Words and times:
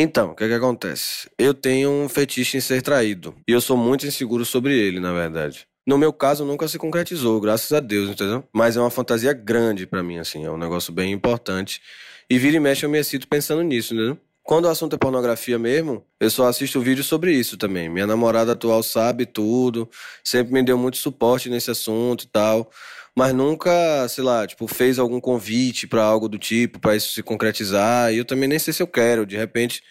Então, 0.00 0.30
o 0.30 0.34
que, 0.36 0.46
que 0.46 0.54
acontece? 0.54 1.28
Eu 1.36 1.52
tenho 1.52 1.90
um 1.90 2.08
fetiche 2.08 2.56
em 2.56 2.60
ser 2.60 2.80
traído. 2.82 3.34
E 3.48 3.50
eu 3.50 3.60
sou 3.60 3.76
muito 3.76 4.06
inseguro 4.06 4.44
sobre 4.44 4.72
ele, 4.78 5.00
na 5.00 5.12
verdade. 5.12 5.66
No 5.84 5.98
meu 5.98 6.12
caso, 6.12 6.44
nunca 6.44 6.68
se 6.68 6.78
concretizou, 6.78 7.40
graças 7.40 7.72
a 7.72 7.80
Deus, 7.80 8.08
entendeu? 8.08 8.44
Mas 8.52 8.76
é 8.76 8.80
uma 8.80 8.90
fantasia 8.90 9.32
grande 9.32 9.88
para 9.88 10.00
mim, 10.00 10.18
assim, 10.18 10.44
é 10.44 10.50
um 10.52 10.56
negócio 10.56 10.92
bem 10.92 11.10
importante. 11.12 11.82
E 12.30 12.38
vira 12.38 12.58
e 12.58 12.60
mexe 12.60 12.86
eu 12.86 12.90
me 12.90 12.96
excito 12.96 13.26
pensando 13.26 13.60
nisso, 13.62 13.92
entendeu? 13.92 14.16
Quando 14.44 14.66
o 14.66 14.68
assunto 14.68 14.94
é 14.94 14.96
pornografia 14.96 15.58
mesmo, 15.58 16.06
eu 16.20 16.30
só 16.30 16.46
assisto 16.46 16.80
vídeo 16.80 17.02
sobre 17.02 17.32
isso 17.32 17.56
também. 17.56 17.88
Minha 17.88 18.06
namorada 18.06 18.52
atual 18.52 18.84
sabe 18.84 19.26
tudo, 19.26 19.90
sempre 20.22 20.52
me 20.52 20.62
deu 20.62 20.78
muito 20.78 20.98
suporte 20.98 21.50
nesse 21.50 21.72
assunto 21.72 22.22
e 22.22 22.28
tal, 22.28 22.70
mas 23.16 23.32
nunca, 23.34 24.06
sei 24.08 24.24
lá, 24.24 24.46
tipo, 24.46 24.66
fez 24.66 24.98
algum 24.98 25.20
convite 25.20 25.86
para 25.86 26.02
algo 26.02 26.28
do 26.28 26.38
tipo, 26.38 26.78
para 26.78 26.96
isso 26.96 27.12
se 27.12 27.22
concretizar. 27.22 28.12
E 28.12 28.18
eu 28.18 28.24
também 28.24 28.48
nem 28.48 28.58
sei 28.58 28.72
se 28.72 28.82
eu 28.82 28.86
quero. 28.86 29.26
De 29.26 29.36
repente, 29.36 29.82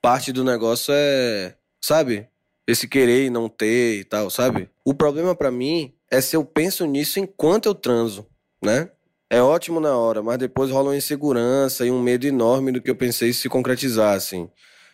parte 0.00 0.32
do 0.32 0.44
negócio 0.44 0.92
é, 0.94 1.54
sabe? 1.80 2.28
esse 2.68 2.86
querer 2.86 3.24
e 3.24 3.30
não 3.30 3.48
ter 3.48 3.98
e 3.98 4.04
tal, 4.04 4.28
sabe? 4.28 4.68
O 4.84 4.92
problema 4.92 5.34
para 5.34 5.50
mim 5.50 5.94
é 6.10 6.20
se 6.20 6.36
eu 6.36 6.44
penso 6.44 6.84
nisso 6.84 7.18
enquanto 7.18 7.64
eu 7.64 7.74
transo, 7.74 8.26
né? 8.62 8.90
É 9.30 9.40
ótimo 9.40 9.80
na 9.80 9.96
hora, 9.96 10.22
mas 10.22 10.36
depois 10.36 10.70
rola 10.70 10.90
uma 10.90 10.96
insegurança 10.96 11.86
e 11.86 11.90
um 11.90 12.00
medo 12.00 12.26
enorme 12.26 12.70
do 12.70 12.80
que 12.82 12.90
eu 12.90 12.96
pensei 12.96 13.32
se 13.32 13.48
concretizar, 13.48 14.14
assim. 14.14 14.50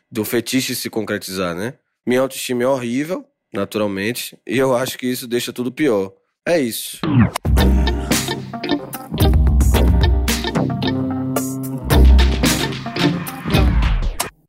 Do 0.09 0.25
fetiche 0.25 0.75
se 0.75 0.89
concretizar, 0.89 1.55
né? 1.55 1.75
Minha 2.07 2.21
autoestima 2.21 2.63
é 2.63 2.67
horrível, 2.67 3.25
naturalmente, 3.53 4.39
e 4.47 4.57
eu 4.57 4.77
acho 4.77 4.97
que 4.97 5.07
isso 5.07 5.27
deixa 5.27 5.53
tudo 5.53 5.73
pior. 5.73 6.13
É 6.47 6.61
isso. 6.61 7.01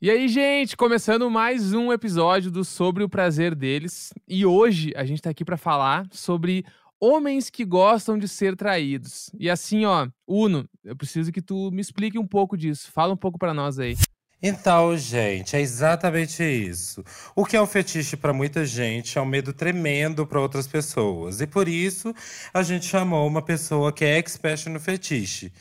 E 0.06 0.10
aí, 0.12 0.28
gente, 0.28 0.78
começando 0.78 1.32
mais 1.32 1.74
um 1.74 1.92
episódio 1.92 2.52
do 2.52 2.64
Sobre 2.64 3.04
o 3.04 3.10
Prazer 3.10 3.56
deles. 3.56 4.14
E 4.28 4.46
hoje 4.46 4.94
a 4.96 5.04
gente 5.04 5.20
tá 5.20 5.32
aqui 5.32 5.44
para 5.44 5.58
falar 5.58 6.06
sobre 6.12 6.64
homens 7.00 7.50
que 7.50 7.66
gostam 7.66 8.16
de 8.16 8.28
ser 8.28 8.56
traídos. 8.56 9.32
E 9.40 9.50
assim, 9.50 9.84
ó, 9.84 10.08
Uno, 10.28 10.70
eu 10.84 10.96
preciso 10.96 11.32
que 11.32 11.42
tu 11.42 11.72
me 11.72 11.82
explique 11.82 12.20
um 12.20 12.28
pouco 12.28 12.56
disso. 12.56 12.92
Fala 12.92 13.16
um 13.16 13.18
pouco 13.18 13.40
para 13.40 13.52
nós 13.52 13.80
aí. 13.80 13.96
Então, 14.48 14.96
gente, 14.96 15.56
é 15.56 15.60
exatamente 15.60 16.44
isso. 16.44 17.04
O 17.36 17.44
que 17.44 17.58
é 17.58 17.62
um 17.62 17.66
fetiche 17.66 18.16
para 18.16 18.32
muita 18.32 18.64
gente 18.64 19.18
é 19.18 19.22
um 19.22 19.26
medo 19.26 19.52
tremendo 19.52 20.28
para 20.28 20.40
outras 20.40 20.68
pessoas. 20.68 21.42
E 21.42 21.48
por 21.48 21.68
isso, 21.68 22.14
a 22.54 22.62
gente 22.62 22.86
chamou 22.86 23.26
uma 23.26 23.42
pessoa 23.42 23.92
que 23.92 24.06
é 24.06 24.20
expert 24.20 24.68
no 24.68 24.80
fetiche. 24.80 25.52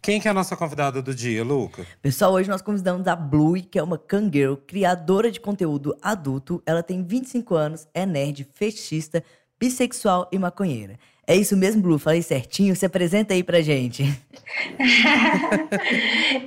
Quem 0.00 0.20
que 0.20 0.28
é 0.28 0.30
a 0.30 0.34
nossa 0.34 0.56
convidada 0.56 1.02
do 1.02 1.12
dia, 1.12 1.42
Luca? 1.42 1.84
Pessoal, 2.00 2.32
hoje 2.32 2.48
nós 2.48 2.62
convidamos 2.62 3.08
a 3.08 3.16
Blue, 3.16 3.60
que 3.60 3.76
é 3.76 3.82
uma 3.82 3.98
cangueiro, 3.98 4.56
criadora 4.56 5.32
de 5.32 5.40
conteúdo 5.40 5.98
adulto. 6.00 6.62
Ela 6.64 6.84
tem 6.84 7.02
25 7.02 7.56
anos, 7.56 7.88
é 7.92 8.06
nerd, 8.06 8.48
fetichista, 8.54 9.20
bissexual 9.58 10.28
e 10.30 10.38
maconheira. 10.38 10.96
É 11.28 11.36
isso 11.36 11.54
mesmo, 11.58 11.82
Blue? 11.82 11.98
Falei 11.98 12.22
certinho? 12.22 12.74
Se 12.74 12.86
apresenta 12.86 13.34
aí 13.34 13.42
pra 13.42 13.60
gente. 13.60 14.02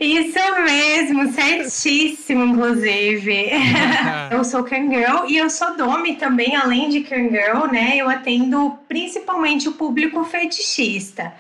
isso 0.02 0.40
mesmo, 0.66 1.32
certíssimo, 1.34 2.46
inclusive. 2.46 3.52
eu 4.32 4.44
sou 4.44 4.64
Kangirl 4.64 5.30
e 5.30 5.38
eu 5.38 5.52
sou 5.52 5.78
Domi 5.78 6.16
também, 6.16 6.56
além 6.56 6.90
de 6.90 7.02
Kangirl, 7.02 7.68
né? 7.72 7.96
Eu 7.96 8.10
atendo 8.10 8.76
principalmente 8.88 9.70
o 9.70 9.74
público 9.74 10.24
fetichista. 10.24 11.32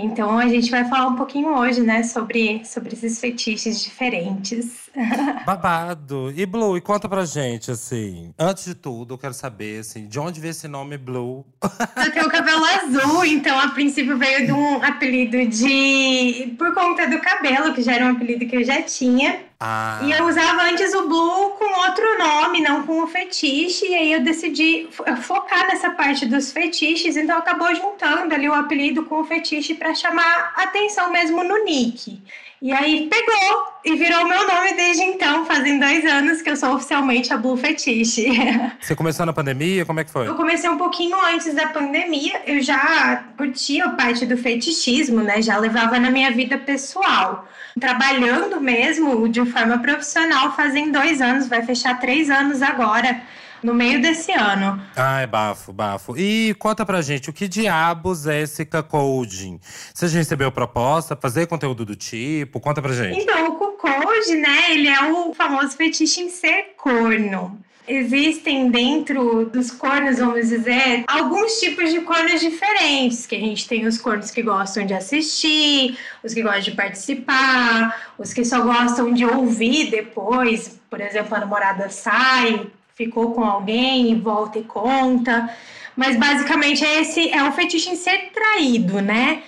Então 0.00 0.38
a 0.38 0.46
gente 0.46 0.70
vai 0.70 0.88
falar 0.88 1.08
um 1.08 1.16
pouquinho 1.16 1.56
hoje, 1.56 1.80
né, 1.80 2.04
sobre, 2.04 2.64
sobre 2.64 2.94
esses 2.94 3.18
fetiches 3.18 3.82
diferentes. 3.82 4.88
Babado. 5.44 6.32
E 6.36 6.46
Blue, 6.46 6.76
e 6.76 6.80
conta 6.80 7.08
pra 7.08 7.24
gente, 7.24 7.72
assim, 7.72 8.32
antes 8.38 8.64
de 8.64 8.74
tudo, 8.76 9.14
eu 9.14 9.18
quero 9.18 9.34
saber, 9.34 9.80
assim, 9.80 10.06
de 10.06 10.20
onde 10.20 10.40
veio 10.40 10.52
esse 10.52 10.68
nome 10.68 10.96
Blue? 10.96 11.44
Eu 11.96 12.12
tenho 12.12 12.26
o 12.26 12.30
cabelo 12.30 12.64
azul, 12.64 13.24
então 13.24 13.58
a 13.58 13.68
princípio 13.68 14.16
veio 14.16 14.46
de 14.46 14.52
um 14.52 14.82
apelido 14.82 15.44
de. 15.46 16.54
por 16.56 16.72
conta 16.72 17.08
do 17.08 17.18
cabelo, 17.18 17.74
que 17.74 17.82
já 17.82 17.94
era 17.94 18.06
um 18.06 18.12
apelido 18.12 18.46
que 18.46 18.56
eu 18.56 18.64
já 18.64 18.82
tinha. 18.82 19.47
Ah. 19.60 19.98
E 20.04 20.12
eu 20.12 20.24
usava 20.24 20.62
antes 20.62 20.94
o 20.94 21.08
Blue 21.08 21.50
com 21.58 21.80
outro 21.80 22.18
nome, 22.18 22.60
não 22.60 22.86
com 22.86 23.02
o 23.02 23.08
fetiche, 23.08 23.86
e 23.86 23.94
aí 23.94 24.12
eu 24.12 24.20
decidi 24.20 24.88
focar 25.22 25.66
nessa 25.66 25.90
parte 25.90 26.26
dos 26.26 26.52
fetiches, 26.52 27.16
então 27.16 27.38
acabou 27.38 27.74
juntando 27.74 28.32
ali 28.32 28.48
o 28.48 28.54
apelido 28.54 29.04
com 29.06 29.20
o 29.20 29.24
fetiche 29.24 29.74
para 29.74 29.94
chamar 29.94 30.52
atenção 30.56 31.10
mesmo 31.10 31.42
no 31.42 31.64
nick. 31.64 32.22
E 32.60 32.72
aí 32.72 33.08
pegou 33.08 33.68
e 33.84 33.94
virou 33.94 34.26
meu 34.26 34.46
nome 34.46 34.74
desde 34.74 35.04
então, 35.04 35.46
fazem 35.46 35.78
dois 35.78 36.04
anos 36.04 36.42
que 36.42 36.50
eu 36.50 36.56
sou 36.56 36.74
oficialmente 36.74 37.32
a 37.32 37.36
Blue 37.36 37.56
Fetiche. 37.56 38.26
Você 38.80 38.96
começou 38.96 39.24
na 39.24 39.32
pandemia? 39.32 39.86
Como 39.86 40.00
é 40.00 40.04
que 40.04 40.10
foi? 40.10 40.26
Eu 40.26 40.34
comecei 40.34 40.68
um 40.68 40.76
pouquinho 40.76 41.16
antes 41.24 41.54
da 41.54 41.68
pandemia. 41.68 42.42
Eu 42.46 42.60
já 42.60 43.22
curtia 43.36 43.84
a 43.84 43.90
parte 43.90 44.26
do 44.26 44.36
fetichismo, 44.36 45.20
né? 45.20 45.40
Já 45.40 45.56
levava 45.56 46.00
na 46.00 46.10
minha 46.10 46.32
vida 46.32 46.58
pessoal. 46.58 47.46
Trabalhando 47.78 48.60
mesmo 48.60 49.28
de 49.28 49.44
forma 49.46 49.78
profissional 49.78 50.56
fazem 50.56 50.90
dois 50.90 51.20
anos, 51.20 51.46
vai 51.46 51.62
fechar 51.62 52.00
três 52.00 52.28
anos 52.28 52.60
agora 52.60 53.20
no 53.62 53.74
meio 53.74 54.00
desse 54.00 54.32
ano. 54.32 54.80
Ai, 54.96 55.26
bafo, 55.26 55.72
bafo. 55.72 56.16
E 56.16 56.54
conta 56.54 56.84
pra 56.84 57.02
gente, 57.02 57.30
o 57.30 57.32
que 57.32 57.48
diabos 57.48 58.26
é 58.26 58.42
esse 58.42 58.64
cocoding? 58.64 59.60
Você 59.92 60.08
já 60.08 60.18
recebeu 60.18 60.50
proposta, 60.50 61.16
fazer 61.16 61.46
conteúdo 61.46 61.84
do 61.84 61.96
tipo? 61.96 62.60
Conta 62.60 62.80
pra 62.80 62.92
gente. 62.92 63.20
Então, 63.20 63.48
o 63.48 63.52
cocode, 63.52 64.34
né, 64.36 64.72
ele 64.72 64.88
é 64.88 65.12
o 65.12 65.34
famoso 65.34 65.76
fetiche 65.76 66.20
em 66.20 66.30
ser 66.30 66.74
corno 66.76 67.58
existem 67.88 68.70
dentro 68.70 69.46
dos 69.46 69.70
cornos, 69.70 70.18
vamos 70.18 70.48
dizer, 70.48 71.04
alguns 71.08 71.58
tipos 71.58 71.90
de 71.90 72.02
cornos 72.02 72.40
diferentes. 72.40 73.26
Que 73.26 73.36
a 73.36 73.40
gente 73.40 73.66
tem 73.66 73.86
os 73.86 73.98
cornos 73.98 74.30
que 74.30 74.42
gostam 74.42 74.84
de 74.84 74.94
assistir, 74.94 75.98
os 76.22 76.34
que 76.34 76.42
gostam 76.42 76.60
de 76.60 76.70
participar, 76.72 78.12
os 78.18 78.32
que 78.32 78.44
só 78.44 78.60
gostam 78.60 79.12
de 79.12 79.24
ouvir 79.24 79.90
depois. 79.90 80.78
Por 80.90 81.00
exemplo, 81.00 81.34
a 81.34 81.40
namorada 81.40 81.88
sai, 81.88 82.66
ficou 82.98 83.32
com 83.32 83.44
alguém 83.44 84.10
e 84.10 84.14
volta 84.16 84.58
e 84.58 84.64
conta. 84.64 85.48
Mas 85.96 86.16
basicamente 86.18 86.84
é 86.84 87.00
esse 87.00 87.30
é 87.30 87.42
o 87.44 87.52
fetiche 87.52 87.90
em 87.90 87.96
ser 87.96 88.30
traído, 88.32 89.00
né? 89.00 89.42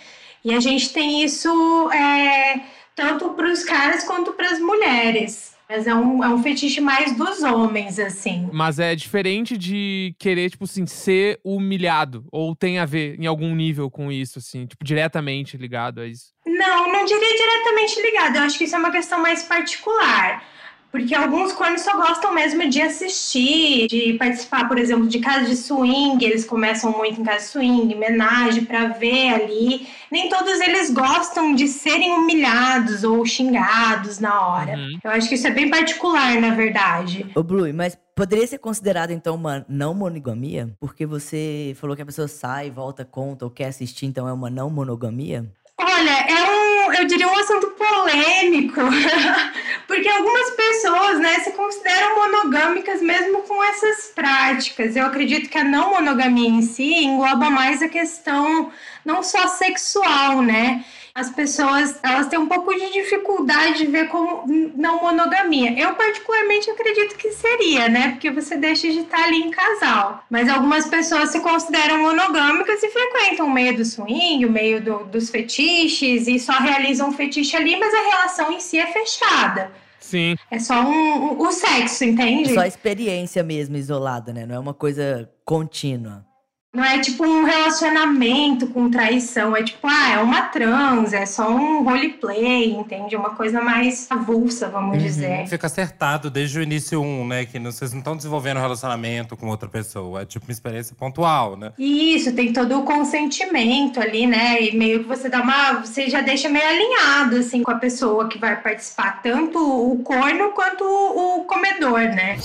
E 0.45 0.55
a 0.55 0.61
gente 0.61 0.93
tem 0.93 1.23
isso 1.23 1.91
é, 1.93 2.61
tanto 2.95 3.31
para 3.31 3.51
os 3.51 3.65
caras 3.65 4.05
quanto 4.05 4.33
para 4.33 4.49
as 4.51 4.61
mulheres. 4.61 5.51
Mas 5.69 5.87
é 5.87 5.95
um, 5.95 6.25
é 6.25 6.29
um 6.29 6.43
fetiche 6.43 6.81
mais 6.81 7.17
dos 7.17 7.43
homens, 7.45 7.99
assim. 8.01 8.49
Mas 8.53 8.81
é 8.81 8.93
diferente 8.97 9.57
de 9.57 10.17
querer, 10.19 10.51
tipo 10.51 10.65
assim, 10.65 10.85
ser 10.85 11.39
humilhado. 11.45 12.25
Ou 12.33 12.57
tem 12.57 12.81
a 12.81 12.85
ver 12.85 13.21
em 13.21 13.27
algum 13.27 13.55
nível 13.55 13.89
com 13.89 14.11
isso, 14.11 14.41
assim, 14.41 14.67
tipo, 14.67 14.85
diretamente 14.85 15.57
ligado 15.57 16.01
a 16.01 16.07
isso? 16.09 16.33
Não, 16.45 16.93
não 16.93 17.05
diria 17.05 17.37
diretamente 17.37 18.03
ligado. 18.03 18.37
Eu 18.37 18.43
acho 18.43 18.59
que 18.59 18.65
isso 18.65 18.75
é 18.75 18.79
uma 18.81 18.91
questão 18.91 19.23
mais 19.23 19.45
particular. 19.45 20.43
Porque 20.91 21.15
alguns 21.15 21.53
cornos 21.53 21.83
só 21.83 21.97
gostam 21.97 22.35
mesmo 22.35 22.69
de 22.69 22.83
assistir, 22.83 23.87
de 23.87 24.15
participar, 24.15 24.67
por 24.67 24.77
exemplo, 24.79 25.07
de 25.07 25.21
casa 25.21 25.47
de 25.47 25.57
swing, 25.57 26.25
eles 26.25 26.45
começam 26.45 26.91
muito 26.91 27.21
em 27.21 27.25
casa 27.25 27.39
de 27.39 27.45
swing, 27.45 27.95
homenagem 27.95 28.65
para 28.65 28.89
ver 28.89 29.35
ali. 29.35 29.87
Nem 30.11 30.29
todos 30.29 30.61
eles 30.61 30.91
gostam 30.91 31.55
de 31.55 31.69
serem 31.69 32.13
humilhados 32.13 33.05
ou 33.05 33.25
xingados 33.25 34.19
na 34.19 34.49
hora. 34.49 34.77
Uhum. 34.77 34.99
Eu 35.05 35.11
acho 35.13 35.29
que 35.29 35.37
isso 35.37 35.47
é 35.47 35.51
bem 35.51 35.71
particular, 35.71 36.41
na 36.41 36.51
verdade. 36.51 37.25
Ô, 37.37 37.43
Blue, 37.43 37.73
mas 37.73 37.97
poderia 38.17 38.47
ser 38.47 38.59
considerado 38.59 39.13
então 39.13 39.37
uma 39.37 39.65
não 39.69 39.95
monogamia? 39.95 40.71
Porque 40.81 41.07
você 41.07 41.75
falou 41.81 41.95
que 41.95 42.03
a 42.03 42.07
pessoa 42.07 42.27
sai, 42.27 42.69
volta, 42.69 43.05
conta 43.05 43.45
ou 43.45 43.51
quer 43.51 43.67
assistir, 43.67 44.07
então 44.07 44.27
é 44.27 44.33
uma 44.33 44.51
não 44.51 44.69
monogamia? 44.69 45.47
Olha, 45.79 46.11
é 46.11 46.51
um, 46.51 46.70
eu 46.95 47.05
diria 47.07 47.29
um 47.29 47.39
assunto 47.39 47.69
polêmico, 47.69 48.81
porque 49.87 50.09
algumas 50.09 50.51
pessoas, 50.51 51.19
né, 51.19 51.41
se 51.41 51.53
consideram 51.53 52.17
monogâmicas 52.17 53.01
mesmo 53.03 53.43
com 53.43 53.63
essas 53.65 54.13
práticas. 54.15 54.97
Eu 54.97 55.07
acredito 55.07 55.49
que 55.49 55.59
a 55.59 55.65
não 55.65 55.91
monogamia 55.91 56.49
em 56.49 56.63
si 56.63 57.05
engloba 57.05 57.51
mais 57.51 57.83
a 57.83 57.89
questão 57.89 58.71
não 59.05 59.23
só 59.23 59.49
sexual, 59.49 60.43
né? 60.43 60.85
As 61.15 61.31
pessoas 61.31 61.99
elas 62.03 62.29
têm 62.29 62.39
um 62.39 62.47
pouco 62.47 62.73
de 62.75 62.93
dificuldade 62.93 63.79
de 63.79 63.87
ver 63.87 64.09
como 64.09 64.45
não 64.75 65.03
monogamia. 65.03 65.79
Eu 65.79 65.95
particularmente 65.95 66.71
acredito 66.71 67.17
que 67.17 67.31
seria, 67.33 67.89
né? 67.89 68.11
Porque 68.11 68.31
você 68.31 68.57
deixa 68.57 68.89
de 68.91 69.01
estar 69.01 69.25
ali 69.25 69.39
em 69.43 69.51
casal. 69.51 70.25
Mas 70.31 70.49
algumas 70.49 70.87
pessoas 70.87 71.31
se 71.31 71.41
consideram 71.41 71.99
monogâmicas 72.03 72.83
e 72.83 72.89
frequentam 72.89 73.47
o 73.47 73.51
meio 73.51 73.77
do 73.77 73.85
swing, 73.85 74.45
o 74.45 74.51
meio 74.51 74.83
do, 74.83 75.05
dos 75.05 75.31
fetiches 75.31 76.27
e 76.27 76.39
só 76.39 76.53
realizam 76.53 77.09
um 77.09 77.13
fetiche 77.13 77.57
ali, 77.57 77.77
mas 77.79 77.93
a 77.93 78.03
relação 78.03 78.53
em 78.53 78.61
si 78.61 78.79
é 78.79 78.87
fechada. 78.87 79.71
Sim. 79.99 80.35
É 80.51 80.59
só 80.59 80.81
um, 80.83 81.33
um, 81.33 81.41
o 81.41 81.53
sexo, 81.53 82.05
entende? 82.05 82.51
É 82.51 82.55
só 82.55 82.65
experiência 82.65 83.43
mesmo, 83.43 83.77
isolada, 83.77 84.33
né? 84.33 84.47
Não 84.47 84.55
é 84.55 84.59
uma 84.59 84.75
coisa 84.75 85.31
contínua. 85.45 86.25
Não 86.73 86.85
é 86.85 87.01
tipo 87.01 87.25
um 87.27 87.43
relacionamento 87.43 88.69
com 88.69 88.89
traição, 88.89 89.57
é 89.57 89.63
tipo, 89.65 89.89
ah, 89.89 90.11
é 90.13 90.19
uma 90.19 90.43
trans, 90.43 91.13
é 91.13 91.27
só 91.27 91.51
um 91.51 91.83
roleplay, 91.83 92.71
entende? 92.73 93.17
Uma 93.17 93.31
coisa 93.31 93.61
mais 93.61 94.07
avulsa, 94.09 94.69
vamos 94.69 94.97
Uhum. 94.97 95.03
dizer. 95.03 95.49
Fica 95.49 95.67
acertado 95.67 96.31
desde 96.31 96.61
o 96.61 96.63
início 96.63 97.03
um, 97.03 97.27
né? 97.27 97.45
Que 97.45 97.59
não- 97.59 97.73
vocês 97.73 97.91
não 97.93 97.99
estão 97.99 98.17
desenvolvendo 98.17 98.59
um 98.59 98.61
relacionamento 98.61 99.37
com 99.37 99.49
outra 99.49 99.69
pessoa. 99.69 100.23
É 100.23 100.25
tipo 100.25 100.47
uma 100.47 100.53
experiência 100.53 100.95
pontual, 100.97 101.57
né? 101.57 101.73
Isso, 101.77 102.33
tem 102.37 102.53
todo 102.53 102.79
o 102.79 102.85
consentimento 102.85 104.01
ali, 104.01 104.29
né? 104.29 104.63
E 104.63 104.77
meio 104.77 105.01
que 105.01 105.09
você 105.09 105.29
dá 105.29 105.43
uma. 105.43 105.81
Você 105.81 106.09
já 106.09 106.21
deixa 106.21 106.49
meio 106.49 106.69
alinhado, 106.69 107.35
assim, 107.39 107.65
com 107.65 107.73
a 107.73 107.79
pessoa 107.79 108.29
que 108.29 108.39
vai 108.39 108.55
participar, 108.63 109.21
tanto 109.23 109.59
o 109.59 109.99
corno 110.05 110.51
quanto 110.51 110.85
o 110.85 111.45
comedor, 111.47 111.99
né? 112.03 112.37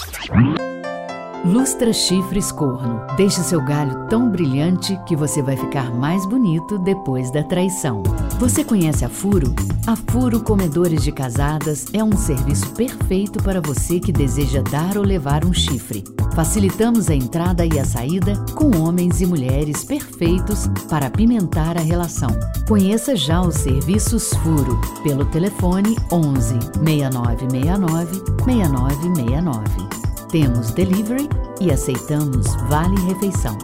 Lustra 1.46 1.94
Chifres 1.94 2.52
Corno. 2.52 3.06
Deixe 3.16 3.40
seu 3.42 3.62
galho 3.64 4.08
tão 4.10 4.32
brilhante 4.32 5.00
que 5.06 5.16
você 5.16 5.44
vai 5.44 5.56
ficar 5.56 5.94
mais 5.94 6.26
bonito 6.26 6.80
depois 6.80 7.30
da 7.30 7.44
traição. 7.44 8.02
Você 8.40 8.64
conhece 8.64 9.06
a 9.06 9.10
Furo? 9.10 9.54
A 9.86 9.96
Furo 9.96 10.40
Comedores 10.40 11.04
de 11.04 11.12
Casadas 11.12 11.86
é 11.94 12.04
um 12.04 12.18
serviço 12.18 12.72
perfeito 12.72 13.44
para 13.44 13.62
você 13.62 14.00
que 14.00 14.12
deseja 14.12 14.64
dar 14.64 14.98
ou 14.98 15.04
levar 15.04 15.46
um 15.46 15.54
chifre. 15.54 16.04
Facilitamos 16.34 17.12
a 17.12 17.16
entrada 17.16 17.64
e 17.64 17.80
a 17.80 17.86
saída 17.86 18.34
com 18.56 18.76
homens 18.82 19.22
e 19.22 19.28
mulheres 19.28 19.84
perfeitos 19.84 20.68
para 20.90 21.06
apimentar 21.06 21.78
a 21.78 21.82
relação. 21.82 22.32
Conheça 22.68 23.16
já 23.16 23.40
os 23.40 23.54
serviços 23.54 24.34
Furo 24.42 24.82
pelo 25.04 25.24
telefone 25.26 25.96
11 26.12 26.58
6969 26.84 28.24
6969. 28.44 30.05
Temos 30.31 30.72
delivery 30.72 31.30
e 31.62 31.72
aceitamos 31.72 32.48
vale 32.68 33.00
refeição. 33.01 33.57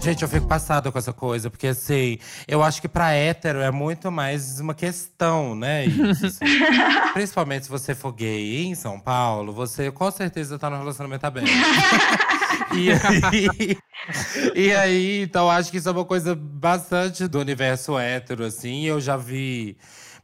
Gente, 0.00 0.22
eu 0.22 0.28
fico 0.28 0.46
passada 0.46 0.92
com 0.92 0.98
essa 0.98 1.12
coisa, 1.12 1.50
porque 1.50 1.66
assim, 1.66 2.18
eu 2.46 2.62
acho 2.62 2.80
que 2.80 2.86
pra 2.86 3.12
hétero 3.12 3.58
é 3.58 3.72
muito 3.72 4.10
mais 4.10 4.60
uma 4.60 4.72
questão, 4.72 5.56
né? 5.56 5.84
Isso, 5.84 6.26
assim. 6.26 6.44
Principalmente 7.12 7.64
se 7.64 7.70
você 7.70 7.92
for 7.92 8.12
gay 8.12 8.66
em 8.66 8.74
São 8.76 9.00
Paulo, 9.00 9.52
você 9.52 9.90
com 9.90 10.08
certeza 10.10 10.58
tá 10.60 10.70
no 10.70 10.78
relacionamento 10.78 11.26
aberto. 11.26 11.50
e, 12.72 12.92
aí, 12.92 13.78
e 14.54 14.72
aí, 14.72 15.22
então 15.22 15.50
acho 15.50 15.72
que 15.72 15.78
isso 15.78 15.88
é 15.88 15.92
uma 15.92 16.04
coisa 16.04 16.36
bastante 16.36 17.26
do 17.26 17.40
universo 17.40 17.98
hétero, 17.98 18.44
assim. 18.44 18.84
Eu 18.84 19.00
já 19.00 19.16
vi 19.16 19.76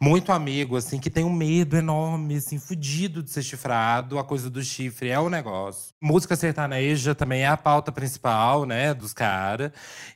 muito 0.02 0.32
amigo, 0.32 0.76
assim, 0.76 0.98
que 0.98 1.08
tem 1.08 1.24
um 1.24 1.32
medo 1.32 1.76
enorme, 1.76 2.34
assim, 2.34 2.58
fudido 2.58 3.22
de 3.22 3.30
ser 3.30 3.40
chifrado. 3.40 4.18
A 4.18 4.24
coisa 4.24 4.50
do 4.50 4.60
chifre 4.60 5.10
é 5.10 5.20
o 5.20 5.30
negócio. 5.30 5.94
Música 6.00 6.34
sertaneja 6.34 7.14
também 7.14 7.42
é 7.42 7.46
a 7.46 7.56
pauta 7.56 7.92
principal, 7.92 8.66
né, 8.66 8.92
dos 8.92 9.12
caras. 9.12 9.70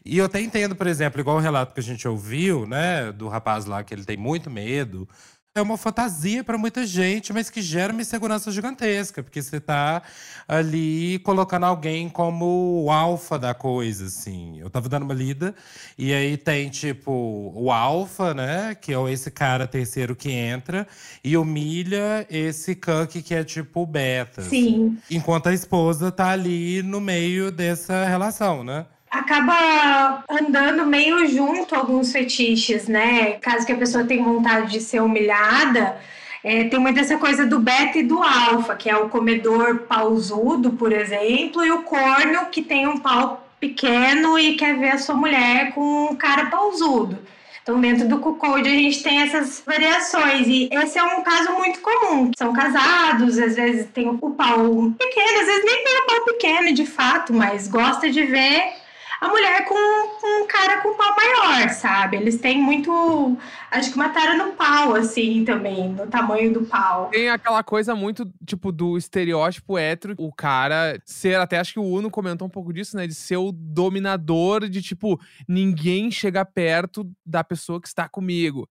E 0.04 0.18
eu 0.18 0.24
até 0.24 0.40
entendo, 0.40 0.74
por 0.74 0.88
exemplo, 0.88 1.20
igual 1.20 1.36
o 1.36 1.40
relato 1.40 1.72
que 1.72 1.78
a 1.78 1.82
gente 1.84 2.08
ouviu, 2.08 2.66
né, 2.66 3.12
do 3.12 3.28
rapaz 3.28 3.64
lá, 3.64 3.84
que 3.84 3.94
ele 3.94 4.04
tem 4.04 4.16
muito 4.16 4.50
medo. 4.50 5.08
É 5.56 5.62
uma 5.62 5.78
fantasia 5.78 6.44
para 6.44 6.58
muita 6.58 6.86
gente, 6.86 7.32
mas 7.32 7.48
que 7.48 7.62
gera 7.62 7.90
uma 7.90 8.02
insegurança 8.02 8.50
gigantesca, 8.52 9.22
porque 9.22 9.40
você 9.40 9.58
tá 9.58 10.02
ali 10.46 11.18
colocando 11.20 11.64
alguém 11.64 12.10
como 12.10 12.84
o 12.84 12.90
alfa 12.90 13.38
da 13.38 13.54
coisa, 13.54 14.04
assim. 14.04 14.60
Eu 14.60 14.68
tava 14.68 14.86
dando 14.86 15.04
uma 15.04 15.14
lida, 15.14 15.54
e 15.96 16.12
aí 16.12 16.36
tem, 16.36 16.68
tipo, 16.68 17.52
o 17.54 17.72
alfa, 17.72 18.34
né? 18.34 18.74
Que 18.74 18.92
é 18.92 19.10
esse 19.10 19.30
cara 19.30 19.66
terceiro 19.66 20.14
que 20.14 20.30
entra, 20.30 20.86
e 21.24 21.38
humilha 21.38 22.26
esse 22.28 22.74
Cuck 22.74 23.22
que 23.22 23.34
é 23.34 23.42
tipo 23.42 23.80
o 23.80 23.86
beta. 23.86 24.42
assim. 24.42 24.50
Sim. 24.50 24.98
Enquanto 25.10 25.46
a 25.48 25.54
esposa 25.54 26.12
tá 26.12 26.28
ali 26.28 26.82
no 26.82 27.00
meio 27.00 27.50
dessa 27.50 28.04
relação, 28.04 28.62
né? 28.62 28.84
Acaba 29.10 30.24
andando 30.28 30.84
meio 30.86 31.26
junto 31.26 31.74
alguns 31.74 32.12
fetiches, 32.12 32.88
né? 32.88 33.32
Caso 33.34 33.66
que 33.66 33.72
a 33.72 33.76
pessoa 33.76 34.04
tenha 34.04 34.22
vontade 34.22 34.72
de 34.72 34.80
ser 34.80 35.00
humilhada, 35.00 35.96
é, 36.42 36.64
tem 36.64 36.78
muito 36.78 37.00
essa 37.00 37.18
coisa 37.18 37.46
do 37.46 37.58
beta 37.58 37.98
e 37.98 38.02
do 38.02 38.22
alfa, 38.22 38.76
que 38.76 38.88
é 38.88 38.96
o 38.96 39.08
comedor 39.08 39.80
pausudo, 39.80 40.72
por 40.72 40.92
exemplo, 40.92 41.64
e 41.64 41.72
o 41.72 41.82
corno 41.82 42.46
que 42.52 42.62
tem 42.62 42.86
um 42.86 42.98
pau 42.98 43.44
pequeno 43.58 44.38
e 44.38 44.54
quer 44.54 44.78
ver 44.78 44.90
a 44.90 44.98
sua 44.98 45.14
mulher 45.14 45.72
com 45.72 46.10
um 46.10 46.14
cara 46.14 46.46
pausudo. 46.46 47.18
Então, 47.62 47.80
dentro 47.80 48.06
do 48.06 48.20
Cuckold, 48.20 48.68
a 48.68 48.72
gente 48.72 49.02
tem 49.02 49.22
essas 49.22 49.60
variações. 49.66 50.46
E 50.46 50.68
esse 50.70 50.96
é 51.00 51.02
um 51.02 51.20
caso 51.24 51.52
muito 51.54 51.80
comum. 51.80 52.30
São 52.38 52.52
casados, 52.52 53.36
às 53.40 53.56
vezes 53.56 53.88
tem 53.92 54.08
o 54.08 54.30
pau 54.30 54.92
pequeno, 54.96 55.40
às 55.40 55.46
vezes 55.46 55.64
nem 55.64 55.82
tem 55.82 55.98
o 55.98 56.06
pau 56.06 56.24
pequeno 56.26 56.72
de 56.72 56.86
fato, 56.86 57.34
mas 57.34 57.66
gosta 57.66 58.08
de 58.08 58.22
ver 58.22 58.72
a 59.20 59.28
mulher 59.28 59.64
com 59.64 59.74
um 59.74 60.46
cara 60.46 60.80
com 60.82 60.96
pau 60.96 61.14
maior, 61.16 61.68
sabe? 61.70 62.16
Eles 62.16 62.40
têm 62.40 62.60
muito. 62.60 63.36
Acho 63.70 63.90
que 63.90 63.96
uma 63.96 64.10
tara 64.10 64.36
no 64.36 64.52
pau, 64.52 64.94
assim, 64.94 65.44
também, 65.44 65.88
no 65.90 66.06
tamanho 66.06 66.52
do 66.52 66.64
pau. 66.64 67.08
Tem 67.10 67.28
aquela 67.28 67.62
coisa 67.62 67.94
muito, 67.94 68.30
tipo, 68.44 68.70
do 68.70 68.96
estereótipo 68.96 69.78
hétero, 69.78 70.14
o 70.18 70.32
cara 70.32 71.00
ser, 71.04 71.38
até 71.38 71.58
acho 71.58 71.72
que 71.72 71.80
o 71.80 71.84
Uno 71.84 72.10
comentou 72.10 72.46
um 72.46 72.50
pouco 72.50 72.72
disso, 72.72 72.96
né? 72.96 73.06
De 73.06 73.14
ser 73.14 73.36
o 73.36 73.52
dominador, 73.52 74.68
de 74.68 74.82
tipo, 74.82 75.20
ninguém 75.48 76.10
chega 76.10 76.44
perto 76.44 77.10
da 77.24 77.42
pessoa 77.42 77.80
que 77.80 77.88
está 77.88 78.08
comigo. 78.08 78.68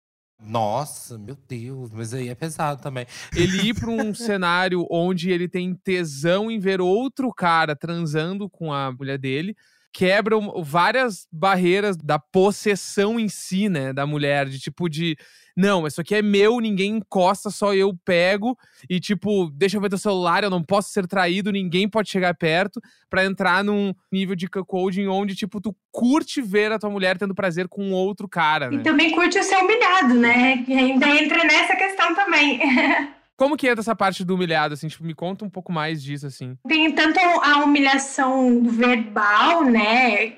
Nossa, 0.44 1.20
meu 1.20 1.38
Deus, 1.48 1.92
mas 1.92 2.14
aí 2.14 2.28
é 2.28 2.36
pesado 2.36 2.82
também. 2.82 3.06
Ele 3.36 3.70
ir 3.70 3.76
pra 3.76 3.92
um 3.92 4.14
cenário 4.16 4.88
onde 4.90 5.30
ele 5.30 5.48
tem 5.48 5.76
tesão 5.76 6.50
em 6.50 6.60
ver 6.60 6.82
outro 6.82 7.32
cara 7.32 7.76
transando 7.76 8.50
com 8.50 8.74
a 8.74 8.92
mulher 8.92 9.20
dele, 9.20 9.56
quebra 9.94 10.38
um- 10.38 10.64
várias 10.64 11.28
barreiras 11.32 11.98
da 11.98 12.18
possessão 12.18 13.20
em 13.20 13.28
si, 13.28 13.68
né, 13.70 13.92
da 13.94 14.06
mulher, 14.06 14.48
de 14.48 14.60
tipo 14.60 14.90
de 14.90 15.18
não, 15.56 15.86
isso 15.86 16.00
aqui 16.00 16.16
é 16.16 16.22
meu, 16.22 16.62
ninguém 16.62 16.96
encosta, 16.96 17.50
só 17.50 17.74
eu 17.74 17.94
pego 18.06 18.58
e 18.90 19.02
tipo, 19.02 19.52
deixa 19.54 19.76
eu 19.76 19.82
ver 19.82 19.90
teu 19.90 19.98
celular, 19.98 20.44
eu 20.46 20.50
não 20.50 20.64
posso 20.64 20.92
ser 20.92 21.06
traído, 21.06 21.52
ninguém 21.52 21.90
pode 21.90 22.10
chegar 22.10 22.34
perto, 22.34 22.80
pra 23.10 23.26
entrar 23.26 23.62
num 23.62 23.94
nível 24.10 24.34
de 24.34 24.48
cuckolding 24.48 25.08
onde 25.08 25.36
tipo 25.36 25.60
tu 25.60 25.76
curte 25.92 26.42
ver 26.42 26.72
a 26.72 26.80
tua 26.80 26.90
mulher 26.90 27.18
tendo 27.18 27.36
prazer 27.36 27.68
com 27.68 27.92
outro 27.92 28.30
cara, 28.30 28.68
E 28.72 28.78
né? 28.78 28.84
também 28.84 29.12
curte 29.12 29.44
ser 29.44 29.58
humilhado, 29.58 30.14
né? 30.14 30.64
E 30.68 30.74
ainda 30.74 31.08
entra 31.10 31.44
nessa 31.44 31.76
questão 31.76 32.16
também. 32.16 32.60
Como 33.38 33.58
que 33.58 33.68
entra 33.68 33.82
essa 33.82 33.96
parte 33.96 34.24
do 34.24 34.36
humilhado 34.36 34.74
assim, 34.74 34.88
tipo, 34.88 35.04
me 35.04 35.16
conta 35.16 35.44
um 35.44 35.50
pouco 35.50 35.72
mais 35.72 36.04
disso 36.04 36.28
assim. 36.28 36.56
Tem 36.68 36.92
tanto 36.92 37.20
a 37.20 37.64
humilhação 37.64 38.64
verbal, 38.64 39.64
né? 39.64 40.34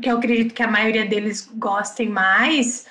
que 0.00 0.10
eu 0.10 0.18
acredito 0.18 0.54
que 0.54 0.62
a 0.62 0.68
maioria 0.70 1.06
deles 1.06 1.48
gostem 1.54 2.08
mais, 2.08 2.86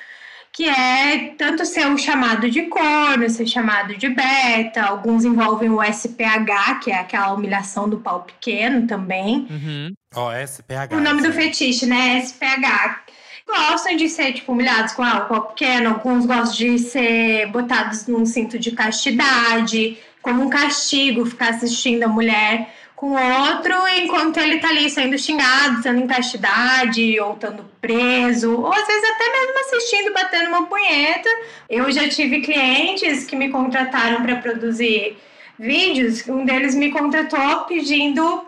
que 0.51 0.67
é 0.67 1.35
tanto 1.37 1.65
ser 1.65 1.87
o 1.87 1.97
chamado 1.97 2.49
de 2.49 2.63
corno, 2.63 3.29
ser 3.29 3.45
chamado 3.45 3.95
de 3.95 4.09
beta, 4.09 4.81
alguns 4.81 5.23
envolvem 5.25 5.69
o 5.69 5.83
SPH, 5.83 6.79
que 6.81 6.91
é 6.91 6.99
aquela 6.99 7.33
humilhação 7.33 7.87
do 7.87 7.97
pau 7.97 8.23
pequeno 8.23 8.87
também. 8.87 9.47
Uhum. 9.49 9.93
Ó, 10.15 10.33
SPH. 10.33 10.93
O 10.93 10.99
nome 10.99 11.21
do 11.21 11.27
assim. 11.27 11.41
fetiche, 11.41 11.85
né? 11.85 12.19
SPH. 12.19 13.16
Gostam 13.47 13.95
de 13.95 14.09
ser, 14.09 14.33
tipo, 14.33 14.51
humilhados 14.51 14.93
com 14.93 15.03
pau 15.03 15.47
pequeno. 15.47 15.91
Alguns 15.91 16.25
gostam 16.25 16.57
de 16.57 16.79
ser 16.79 17.47
botados 17.47 18.05
num 18.07 18.25
cinto 18.25 18.59
de 18.59 18.71
castidade, 18.71 19.97
como 20.21 20.43
um 20.43 20.49
castigo, 20.49 21.25
ficar 21.25 21.51
assistindo 21.51 22.03
a 22.03 22.07
mulher 22.07 22.73
com 22.97 23.11
outro, 23.11 23.73
enquanto 23.99 24.37
ele 24.37 24.57
tá 24.57 24.69
ali 24.69 24.89
sendo 24.89 25.17
xingado, 25.19 25.83
sendo 25.83 25.99
em 25.99 26.07
castidade, 26.07 27.19
ou 27.19 27.33
estando 27.33 27.63
preso, 27.79 28.59
ou 28.59 28.73
às 28.73 28.87
vezes 28.87 29.03
até 29.11 29.31
mesmo 29.31 29.59
assistindo, 29.59 30.13
batendo 30.13 30.47
uma 30.49 30.65
punheta. 30.65 31.29
Eu 31.69 31.91
já 31.91 32.09
tive 32.09 32.41
clientes 32.41 33.23
que 33.23 33.35
me 33.35 33.49
contrataram 33.49 34.23
para 34.23 34.37
produzir 34.37 35.15
vídeos, 35.59 36.27
um 36.27 36.43
deles 36.43 36.73
me 36.73 36.89
contratou 36.91 37.61
pedindo 37.61 38.43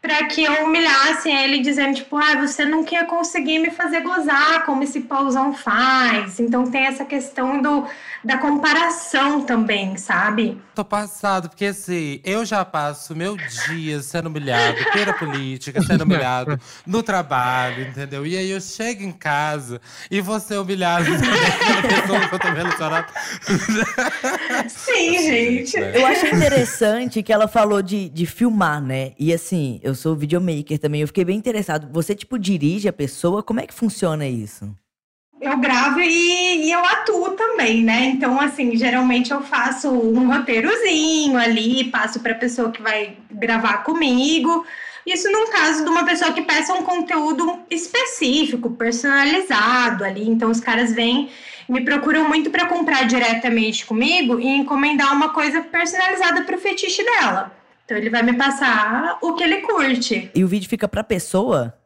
para 0.00 0.24
que 0.24 0.42
eu 0.42 0.64
humilhasse 0.64 1.28
ele, 1.30 1.58
dizendo, 1.58 1.94
tipo, 1.94 2.16
ah, 2.16 2.36
você 2.36 2.64
não 2.64 2.82
quer 2.82 3.06
conseguir 3.06 3.58
me 3.58 3.70
fazer 3.70 4.00
gozar 4.00 4.64
como 4.64 4.82
esse 4.82 5.00
pauzão 5.00 5.52
faz. 5.52 6.40
Então 6.40 6.70
tem 6.70 6.86
essa 6.86 7.04
questão 7.04 7.60
do, 7.60 7.86
da 8.22 8.38
comparação 8.38 9.42
também, 9.42 9.96
sabe? 9.96 10.60
Tô 10.74 10.84
passado, 10.84 11.48
porque 11.48 11.66
assim, 11.66 12.20
eu 12.24 12.44
já 12.44 12.64
passo 12.64 13.14
meu 13.16 13.36
dia 13.36 14.00
sendo 14.02 14.28
humilhado 14.28 14.78
pela 14.92 15.12
política, 15.12 15.82
sendo 15.82 16.04
humilhado 16.04 16.58
no 16.86 17.02
trabalho, 17.02 17.88
entendeu? 17.88 18.26
E 18.26 18.36
aí 18.36 18.50
eu 18.50 18.60
chego 18.60 19.02
em 19.02 19.12
casa 19.12 19.80
e 20.10 20.20
vou 20.20 20.38
ser 20.38 20.58
humilhado 20.58 21.06
pela 21.10 22.00
pessoa 22.00 22.28
que 22.28 22.34
eu 22.34 22.38
tô 22.38 22.48
relacionado. 22.48 23.12
Sim, 24.68 25.18
gente. 25.22 25.76
Eu 25.76 26.06
achei 26.06 26.30
interessante 26.30 27.22
que 27.22 27.32
ela 27.32 27.48
falou 27.48 27.82
de, 27.82 28.08
de 28.08 28.26
filmar, 28.26 28.82
né? 28.82 29.12
E 29.18 29.32
assim, 29.32 29.80
eu 29.82 29.94
sou 29.94 30.14
videomaker 30.14 30.78
também, 30.78 31.00
eu 31.00 31.06
fiquei 31.06 31.24
bem 31.24 31.38
interessado. 31.38 31.88
Você, 31.92 32.14
tipo, 32.14 32.38
dirige 32.38 32.88
a 32.88 32.92
pessoa? 32.92 33.42
Como 33.42 33.60
é 33.60 33.66
que 33.66 33.74
funciona 33.74 34.26
isso? 34.26 34.74
Eu 35.40 35.56
gravo 35.56 36.00
e, 36.00 36.66
e 36.66 36.70
eu 36.70 36.84
atuo 36.84 37.30
também, 37.30 37.82
né? 37.82 38.12
Então, 38.14 38.38
assim, 38.38 38.76
geralmente 38.76 39.30
eu 39.30 39.40
faço 39.40 39.88
um 39.88 40.30
roteirozinho 40.30 41.38
ali, 41.38 41.84
passo 41.84 42.20
para 42.20 42.32
a 42.32 42.38
pessoa 42.38 42.70
que 42.70 42.82
vai 42.82 43.16
gravar 43.30 43.78
comigo. 43.78 44.66
Isso 45.06 45.32
num 45.32 45.50
caso 45.50 45.82
de 45.82 45.88
uma 45.88 46.04
pessoa 46.04 46.32
que 46.32 46.42
peça 46.42 46.74
um 46.74 46.82
conteúdo 46.82 47.58
específico, 47.70 48.70
personalizado 48.72 50.04
ali. 50.04 50.28
Então 50.28 50.50
os 50.50 50.60
caras 50.60 50.92
vêm 50.92 51.30
me 51.68 51.82
procuram 51.82 52.28
muito 52.28 52.50
para 52.50 52.66
comprar 52.66 53.04
diretamente 53.06 53.86
comigo 53.86 54.40
e 54.40 54.46
encomendar 54.46 55.12
uma 55.14 55.30
coisa 55.30 55.62
personalizada 55.62 56.42
para 56.42 56.56
o 56.56 56.58
fetiche 56.58 57.02
dela. 57.04 57.52
Então 57.84 57.96
ele 57.96 58.10
vai 58.10 58.22
me 58.22 58.34
passar 58.34 59.18
o 59.22 59.34
que 59.34 59.42
ele 59.42 59.58
curte. 59.58 60.30
E 60.34 60.44
o 60.44 60.48
vídeo 60.48 60.68
fica 60.68 60.86
pra 60.86 61.02
pessoa? 61.02 61.79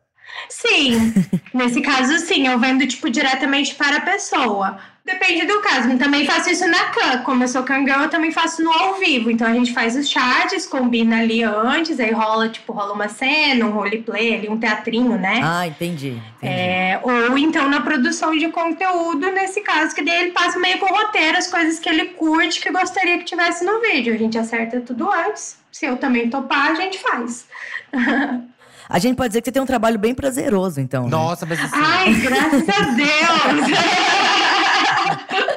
Sim, 0.48 1.12
nesse 1.52 1.80
caso 1.80 2.18
sim, 2.18 2.46
eu 2.46 2.58
vendo 2.58 2.86
tipo 2.86 3.08
diretamente 3.10 3.74
para 3.74 3.96
a 3.96 4.00
pessoa. 4.00 4.78
Depende 5.04 5.44
do 5.44 5.60
caso. 5.60 5.98
Também 5.98 6.24
faço 6.24 6.50
isso 6.50 6.66
na 6.66 6.84
Can. 6.86 7.18
Como 7.24 7.44
eu 7.44 7.48
sou 7.48 7.62
Kangirl, 7.62 8.04
eu 8.04 8.08
também 8.08 8.32
faço 8.32 8.64
no 8.64 8.72
ao 8.72 8.94
vivo. 8.94 9.30
Então 9.30 9.46
a 9.46 9.52
gente 9.52 9.74
faz 9.74 9.94
os 9.94 10.08
chats, 10.08 10.66
combina 10.66 11.20
ali 11.20 11.42
antes, 11.42 12.00
aí 12.00 12.10
rola, 12.10 12.48
tipo, 12.48 12.72
rola 12.72 12.94
uma 12.94 13.08
cena, 13.08 13.66
um 13.66 13.70
roleplay 13.70 14.34
ali, 14.34 14.48
um 14.48 14.58
teatrinho, 14.58 15.18
né? 15.18 15.42
Ah, 15.44 15.66
entendi. 15.66 16.18
entendi. 16.38 16.54
É, 16.54 16.98
ou 17.02 17.36
então 17.36 17.68
na 17.68 17.82
produção 17.82 18.34
de 18.34 18.48
conteúdo, 18.48 19.30
nesse 19.30 19.60
caso, 19.60 19.94
que 19.94 20.02
daí 20.02 20.22
ele 20.22 20.30
passa 20.30 20.58
meio 20.58 20.78
com 20.78 20.86
roteiro, 20.86 21.36
as 21.36 21.48
coisas 21.48 21.78
que 21.78 21.88
ele 21.88 22.06
curte, 22.06 22.62
que 22.62 22.70
gostaria 22.70 23.18
que 23.18 23.24
tivesse 23.24 23.62
no 23.62 23.82
vídeo. 23.82 24.14
A 24.14 24.16
gente 24.16 24.38
acerta 24.38 24.80
tudo 24.80 25.10
antes. 25.12 25.62
Se 25.70 25.84
eu 25.84 25.98
também 25.98 26.30
topar, 26.30 26.70
a 26.70 26.74
gente 26.76 26.98
faz. 26.98 27.46
A 28.88 28.98
gente 28.98 29.16
pode 29.16 29.28
dizer 29.28 29.40
que 29.40 29.46
você 29.46 29.52
tem 29.52 29.62
um 29.62 29.66
trabalho 29.66 29.98
bem 29.98 30.14
prazeroso, 30.14 30.80
então. 30.80 31.04
né? 31.04 31.10
Nossa, 31.10 31.46
mas 31.46 31.60
assim. 31.60 31.74
Ai, 31.76 32.14
graças 32.14 32.68
a 32.68 32.82
Deus! 32.90 33.78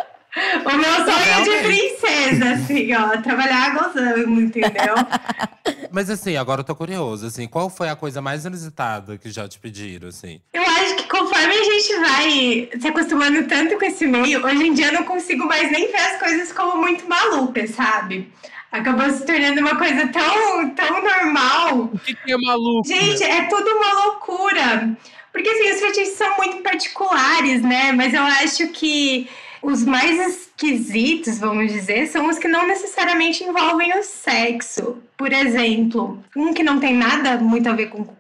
o 0.66 0.78
meu 0.78 0.96
sonho 1.06 1.34
é 1.34 1.42
de 1.42 1.58
princesa, 1.64 2.52
assim, 2.52 2.94
ó. 2.94 3.22
Trabalhar 3.22 3.74
gozando, 3.74 4.42
entendeu? 4.42 4.96
Mas 5.92 6.10
assim, 6.10 6.36
agora 6.36 6.62
eu 6.62 6.66
tô 6.66 6.76
curioso, 6.76 7.26
assim, 7.26 7.48
qual 7.48 7.70
foi 7.70 7.90
a 7.90 7.96
coisa 7.96 8.22
mais 8.22 8.46
inusitada 8.46 9.18
que 9.18 9.30
já 9.30 9.48
te 9.48 9.58
pediram, 9.58 10.10
assim? 10.10 10.42
Eu 10.54 10.62
acho 10.62 10.96
que 10.96 11.08
conforme 11.08 11.54
a 11.54 11.64
gente 11.64 12.00
vai 12.00 12.70
se 12.80 12.88
acostumando 12.88 13.48
tanto 13.48 13.78
com 13.78 13.86
esse 13.86 14.06
meio, 14.06 14.46
hoje 14.46 14.68
em 14.68 14.74
dia 14.74 14.88
eu 14.88 14.94
não 14.94 15.04
consigo 15.04 15.48
mais 15.48 15.72
nem 15.72 15.92
ver 15.92 15.98
as 15.98 16.20
coisas 16.20 16.52
como 16.52 16.78
muito 16.78 17.08
malucas, 17.08 17.72
sabe? 17.72 18.32
Acabou 18.72 19.10
se 19.10 19.26
tornando 19.26 19.62
uma 19.62 19.76
coisa 19.76 20.08
tão, 20.08 20.70
tão 20.72 21.02
normal. 21.02 21.90
O 21.94 22.00
que, 22.00 22.14
que 22.16 22.32
é 22.32 22.38
maluco? 22.38 22.88
Gente, 22.88 23.24
é 23.24 23.44
tudo 23.44 23.70
uma 23.70 24.06
loucura. 24.06 24.98
Porque 25.32 25.50
assim, 25.50 25.72
os 25.72 25.80
fetiches 25.80 26.14
são 26.18 26.36
muito 26.38 26.58
particulares, 26.62 27.62
né? 27.62 27.92
Mas 27.92 28.14
eu 28.14 28.24
acho 28.24 28.68
que 28.70 29.30
os 29.62 29.84
mais 29.86 30.20
esquisitos, 30.20 31.40
vamos 31.40 31.72
dizer, 31.72 32.08
são 32.08 32.28
os 32.28 32.38
que 32.38 32.48
não 32.48 32.68
necessariamente 32.68 33.44
envolvem 33.44 33.98
o 33.98 34.04
sexo. 34.04 34.98
Por 35.16 35.32
exemplo, 35.32 36.24
um 36.36 36.54
que 36.54 36.64
não 36.64 36.80
tem 36.80 36.94
nada 36.94 37.38
muito 37.38 37.70
a 37.70 37.74
ver 37.74 37.88
com 37.90 38.02
o 38.02 38.18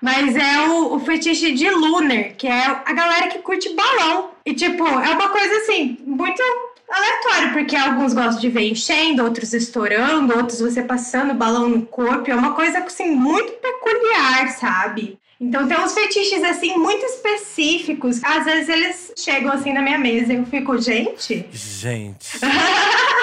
mas 0.00 0.36
é 0.36 0.68
o, 0.68 0.94
o 0.94 1.00
fetiche 1.00 1.52
de 1.52 1.70
lunar, 1.70 2.24
que 2.36 2.46
é 2.46 2.66
a 2.66 2.92
galera 2.92 3.28
que 3.28 3.38
curte 3.38 3.74
balão. 3.74 4.30
E 4.44 4.54
tipo, 4.54 4.86
é 4.86 5.10
uma 5.10 5.28
coisa 5.30 5.56
assim, 5.56 5.98
muito 6.06 6.42
aleatório, 6.88 7.52
porque 7.52 7.76
alguns 7.76 8.14
gostam 8.14 8.40
de 8.40 8.48
ver 8.48 8.70
enchendo, 8.70 9.24
outros 9.24 9.52
estourando, 9.52 10.36
outros 10.36 10.60
você 10.60 10.82
passando 10.82 11.34
balão 11.34 11.68
no 11.68 11.82
corpo. 11.86 12.30
É 12.30 12.34
uma 12.34 12.54
coisa 12.54 12.78
assim 12.78 13.10
muito 13.10 13.52
peculiar, 13.54 14.48
sabe? 14.50 15.18
Então 15.38 15.68
tem 15.68 15.78
uns 15.78 15.92
fetiches 15.92 16.42
assim 16.42 16.76
muito 16.76 17.04
específicos. 17.04 18.22
Às 18.24 18.44
vezes 18.44 18.68
eles 18.68 19.12
chegam 19.16 19.52
assim 19.52 19.72
na 19.72 19.82
minha 19.82 19.98
mesa 19.98 20.32
e 20.32 20.36
eu 20.36 20.46
fico, 20.46 20.78
gente. 20.78 21.46
Gente. 21.52 22.38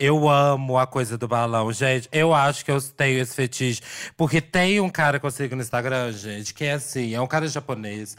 Eu 0.00 0.28
amo 0.28 0.78
a 0.78 0.84
coisa 0.84 1.16
do 1.16 1.28
balão, 1.28 1.72
gente. 1.72 2.08
Eu 2.10 2.34
acho 2.34 2.64
que 2.64 2.72
eu 2.72 2.82
tenho 2.82 3.20
esse 3.20 3.36
fetiche. 3.36 3.80
Porque 4.16 4.40
tem 4.40 4.80
um 4.80 4.88
cara 4.88 5.20
que 5.20 5.24
eu 5.24 5.30
sigo 5.30 5.54
no 5.54 5.62
Instagram, 5.62 6.10
gente, 6.10 6.52
que 6.52 6.64
é 6.64 6.72
assim, 6.72 7.14
é 7.14 7.20
um 7.20 7.26
cara 7.28 7.46
japonês. 7.46 8.16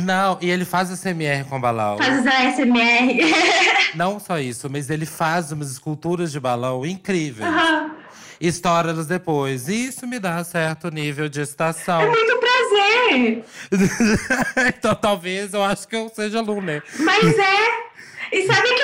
Não, 0.00 0.38
e 0.40 0.50
ele 0.50 0.64
faz 0.64 0.90
SMR 0.90 1.44
com 1.48 1.60
balão. 1.60 1.98
Faz 1.98 2.26
a 2.26 2.52
SMR. 2.52 3.18
Não 3.94 4.18
só 4.18 4.38
isso, 4.38 4.68
mas 4.70 4.90
ele 4.90 5.06
faz 5.06 5.52
umas 5.52 5.70
esculturas 5.70 6.32
de 6.32 6.40
balão 6.40 6.84
incríveis. 6.84 7.48
Estoura 8.40 8.90
elas 8.90 9.06
depois. 9.06 9.68
Isso 9.68 10.06
me 10.06 10.18
dá 10.18 10.42
certo 10.42 10.90
nível 10.90 11.28
de 11.28 11.40
excitação. 11.40 12.00
É 12.00 12.06
muito 12.06 12.38
prazer. 12.38 13.44
então 14.76 14.94
talvez 14.94 15.54
eu 15.54 15.62
acho 15.62 15.86
que 15.86 15.96
eu 15.96 16.10
seja 16.14 16.40
Lunar. 16.40 16.82
Mas 16.98 17.38
é. 17.38 17.84
E 18.32 18.46
sabe 18.46 18.74
que 18.74 18.83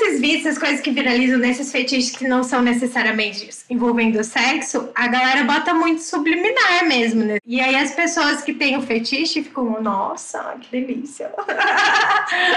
desses 0.00 0.20
vídeos, 0.20 0.46
essas 0.46 0.58
coisas 0.58 0.80
que 0.80 0.90
viralizam 0.90 1.38
nesses 1.38 1.70
fetiches 1.70 2.10
que 2.16 2.26
não 2.26 2.42
são 2.42 2.62
necessariamente 2.62 3.48
envolvendo 3.68 4.22
sexo, 4.24 4.88
a 4.94 5.06
galera 5.06 5.44
bota 5.44 5.72
muito 5.74 6.02
subliminar 6.02 6.84
mesmo, 6.86 7.24
né? 7.24 7.38
E 7.46 7.60
aí 7.60 7.76
as 7.76 7.92
pessoas 7.92 8.42
que 8.42 8.52
têm 8.54 8.76
o 8.76 8.82
fetiche 8.82 9.42
ficam, 9.42 9.80
nossa, 9.82 10.56
que 10.60 10.70
delícia. 10.80 11.30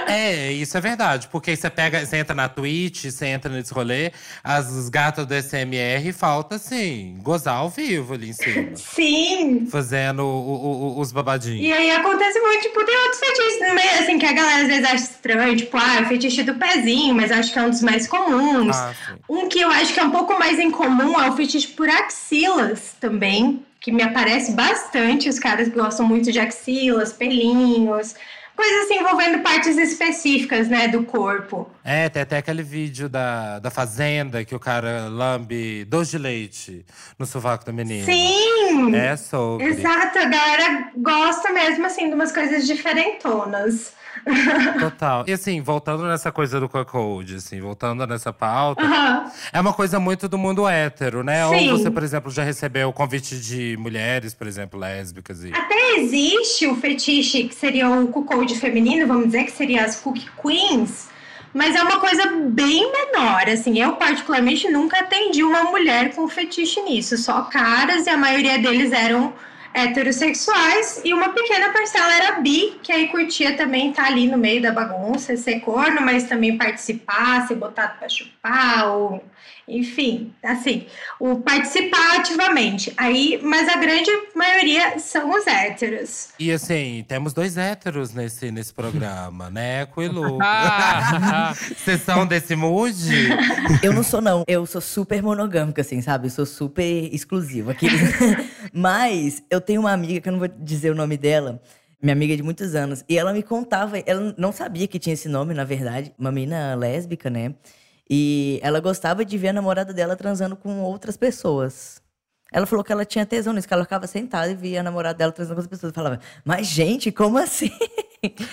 É, 0.07 0.51
isso 0.51 0.77
é 0.77 0.81
verdade. 0.81 1.27
Porque 1.31 1.55
você 1.55 1.69
pega, 1.69 2.05
você 2.05 2.17
entra 2.17 2.35
na 2.35 2.47
Twitch, 2.47 3.05
você 3.05 3.25
entra 3.27 3.51
nesse 3.51 3.73
rolê, 3.73 4.11
as 4.43 4.87
gatas 4.89 5.25
do 5.25 5.33
SMR 5.33 6.11
falta 6.13 6.55
assim, 6.57 7.17
gozar 7.21 7.55
ao 7.55 7.69
vivo 7.69 8.13
ali 8.13 8.29
em 8.29 8.33
cima. 8.33 8.75
Sim. 8.75 9.65
Fazendo 9.71 10.23
o- 10.23 10.95
o- 10.97 10.99
os 10.99 11.11
babadinhos. 11.11 11.59
E 11.65 11.71
aí 11.73 11.89
acontece 11.91 12.39
muito, 12.39 12.61
tipo, 12.61 12.85
tem 12.85 12.95
outros 12.97 13.19
fetiches 13.19 13.67
no 13.69 13.75
meio, 13.75 13.99
assim, 13.99 14.19
que 14.19 14.25
a 14.25 14.31
galera 14.33 14.61
às 14.61 14.67
vezes 14.67 14.85
acha 14.85 14.95
estranho, 14.95 15.55
tipo, 15.57 15.75
ah, 15.77 16.01
o 16.03 16.05
fetiche 16.05 16.43
do 16.43 16.53
pezinho, 16.55 17.15
mas 17.15 17.31
acho 17.33 17.51
que 17.51 17.59
é 17.59 17.63
um 17.63 17.69
dos 17.69 17.81
mais 17.81 18.07
comuns. 18.07 18.75
Ah. 18.75 18.93
Um 19.29 19.47
que 19.47 19.59
eu 19.59 19.69
acho 19.69 19.93
que 19.93 19.99
é 19.99 20.03
um 20.03 20.11
pouco 20.11 20.37
mais 20.37 20.59
em 20.59 20.71
comum 20.71 21.19
é 21.19 21.29
o 21.29 21.35
fetiche 21.35 21.67
por 21.67 21.89
axilas 21.89 22.95
também, 22.99 23.65
que 23.79 23.91
me 23.91 24.03
aparece 24.03 24.51
bastante. 24.53 25.29
Os 25.29 25.39
caras 25.39 25.69
gostam 25.69 26.07
muito 26.07 26.31
de 26.31 26.39
axilas, 26.39 27.13
pelinhos, 27.13 28.15
coisas 28.55 28.85
assim 28.85 28.99
envolvendo 28.99 29.41
partes 29.41 29.77
específicas, 29.77 30.67
né, 30.67 30.87
do 30.87 31.03
corpo. 31.03 31.69
É, 31.83 32.07
tem 32.09 32.21
até 32.21 32.37
aquele 32.37 32.63
vídeo 32.63 33.09
da, 33.09 33.59
da 33.59 33.69
fazenda 33.69 34.43
que 34.45 34.55
o 34.55 34.59
cara 34.59 35.07
lambe 35.09 35.85
doce 35.85 36.11
de 36.11 36.17
leite 36.17 36.85
no 37.17 37.25
sovaco 37.25 37.65
da 37.65 37.71
menina. 37.71 38.05
Sim! 38.05 38.95
É 38.95 39.15
sobre. 39.15 39.65
Exato, 39.65 40.19
a 40.19 40.25
galera 40.25 40.91
gosta 40.97 41.51
mesmo, 41.51 41.85
assim, 41.85 42.07
de 42.07 42.15
umas 42.15 42.31
coisas 42.31 42.65
diferentonas. 42.65 43.93
Total. 44.79 45.25
E 45.27 45.33
assim, 45.33 45.61
voltando 45.61 46.05
nessa 46.05 46.31
coisa 46.31 46.59
do 46.59 46.69
code, 46.69 47.35
assim, 47.35 47.59
voltando 47.59 48.05
nessa 48.05 48.31
pauta, 48.31 48.81
Aham. 48.81 49.31
é 49.51 49.59
uma 49.59 49.73
coisa 49.73 49.99
muito 49.99 50.27
do 50.27 50.37
mundo 50.37 50.67
hétero, 50.67 51.23
né? 51.23 51.47
Sim. 51.49 51.71
Ou 51.71 51.77
você, 51.77 51.89
por 51.89 52.03
exemplo, 52.03 52.31
já 52.31 52.43
recebeu 52.43 52.91
convite 52.93 53.39
de 53.39 53.75
mulheres, 53.77 54.33
por 54.33 54.47
exemplo, 54.47 54.79
lésbicas 54.79 55.43
e. 55.43 55.51
Até 55.53 55.82
existe 55.97 56.67
o 56.67 56.75
fetiche 56.75 57.43
que 57.43 57.55
seria 57.55 57.89
o 57.89 58.07
cuckold 58.07 58.57
feminino, 58.59 59.07
vamos 59.07 59.27
dizer, 59.27 59.45
que 59.45 59.51
seria 59.51 59.83
as 59.83 59.95
cookie 59.99 60.29
queens, 60.41 61.09
mas 61.53 61.75
é 61.75 61.83
uma 61.83 61.99
coisa 61.99 62.25
bem 62.25 62.91
menor, 62.91 63.47
assim, 63.47 63.79
eu 63.79 63.93
particularmente 63.93 64.69
nunca 64.69 64.99
atendi 64.99 65.43
uma 65.43 65.65
mulher 65.65 66.13
com 66.15 66.27
fetiche 66.27 66.81
nisso, 66.81 67.15
só 67.17 67.43
caras 67.43 68.07
e 68.07 68.09
a 68.09 68.17
maioria 68.17 68.57
deles 68.57 68.91
eram 68.91 69.33
heterossexuais 69.73 71.01
e 71.03 71.13
uma 71.13 71.29
pequena 71.29 71.71
parcela 71.71 72.13
era 72.13 72.31
bi, 72.39 72.77
que 72.81 72.91
aí 72.91 73.07
curtia 73.07 73.57
também 73.57 73.89
estar 73.89 74.05
ali 74.05 74.27
no 74.27 74.37
meio 74.37 74.61
da 74.61 74.71
bagunça, 74.71 75.35
ser 75.35 75.59
corno, 75.61 76.01
mas 76.01 76.23
também 76.23 76.57
participar, 76.57 77.47
ser 77.47 77.55
botado 77.55 77.97
pra 77.97 78.07
chupar, 78.07 78.87
ou 78.89 79.23
enfim, 79.67 80.33
assim, 80.43 80.85
o 81.19 81.37
participar 81.37 82.17
ativamente. 82.17 82.93
Aí, 82.97 83.39
mas 83.41 83.69
a 83.69 83.77
grande 83.77 84.11
maioria 84.35 84.99
são 84.99 85.31
os 85.31 85.47
héteros. 85.47 86.29
E 86.37 86.51
assim, 86.51 87.05
temos 87.07 87.33
dois 87.33 87.57
héteros 87.57 88.13
nesse, 88.13 88.51
nesse 88.51 88.73
programa, 88.73 89.49
né? 89.49 89.81
Eco 89.81 90.01
e 90.01 90.07
Lu. 90.07 90.39
Ah, 90.43 91.53
Vocês 91.77 92.01
são 92.01 92.25
desse 92.25 92.55
mood? 92.55 92.93
Eu 93.81 93.93
não 93.93 94.03
sou, 94.03 94.21
não. 94.21 94.43
Eu 94.47 94.65
sou 94.65 94.81
super 94.81 95.21
monogâmica, 95.21 95.81
assim, 95.81 96.01
sabe? 96.01 96.27
Eu 96.27 96.31
sou 96.31 96.45
super 96.45 97.13
exclusiva. 97.13 97.71
Aqueles... 97.71 98.01
Mas 98.73 99.43
eu 99.49 99.61
tenho 99.61 99.81
uma 99.81 99.91
amiga, 99.91 100.19
que 100.19 100.27
eu 100.27 100.33
não 100.33 100.39
vou 100.39 100.47
dizer 100.47 100.91
o 100.91 100.95
nome 100.95 101.17
dela, 101.17 101.61
minha 102.01 102.13
amiga 102.13 102.35
de 102.35 102.43
muitos 102.43 102.75
anos, 102.75 103.03
e 103.07 103.17
ela 103.17 103.31
me 103.31 103.41
contava, 103.41 103.97
ela 103.99 104.33
não 104.37 104.51
sabia 104.51 104.87
que 104.87 104.99
tinha 104.99 105.13
esse 105.13 105.29
nome, 105.29 105.53
na 105.53 105.63
verdade, 105.63 106.13
uma 106.17 106.31
menina 106.31 106.75
lésbica, 106.75 107.29
né? 107.29 107.53
E 108.09 108.59
ela 108.61 108.79
gostava 108.79 109.23
de 109.23 109.37
ver 109.37 109.49
a 109.49 109.53
namorada 109.53 109.93
dela 109.93 110.15
transando 110.15 110.55
com 110.55 110.81
outras 110.81 111.17
pessoas. 111.17 112.01
Ela 112.53 112.67
falou 112.67 112.83
que 112.83 112.91
ela 112.91 113.03
tinha 113.03 113.25
tesão 113.25 113.51
nisso, 113.51 113.67
que 113.67 113.73
ela 113.73 113.83
ficava 113.83 114.05
sentada 114.05 114.51
e 114.51 114.55
via 114.55 114.81
a 114.81 114.83
namorada 114.83 115.17
dela 115.17 115.31
transando 115.31 115.55
com 115.55 115.61
outras 115.61 115.79
pessoas. 115.79 115.91
Eu 115.91 115.95
falava, 115.95 116.19
mas 116.45 116.67
gente, 116.67 117.11
como 117.11 117.37
assim? 117.37 117.71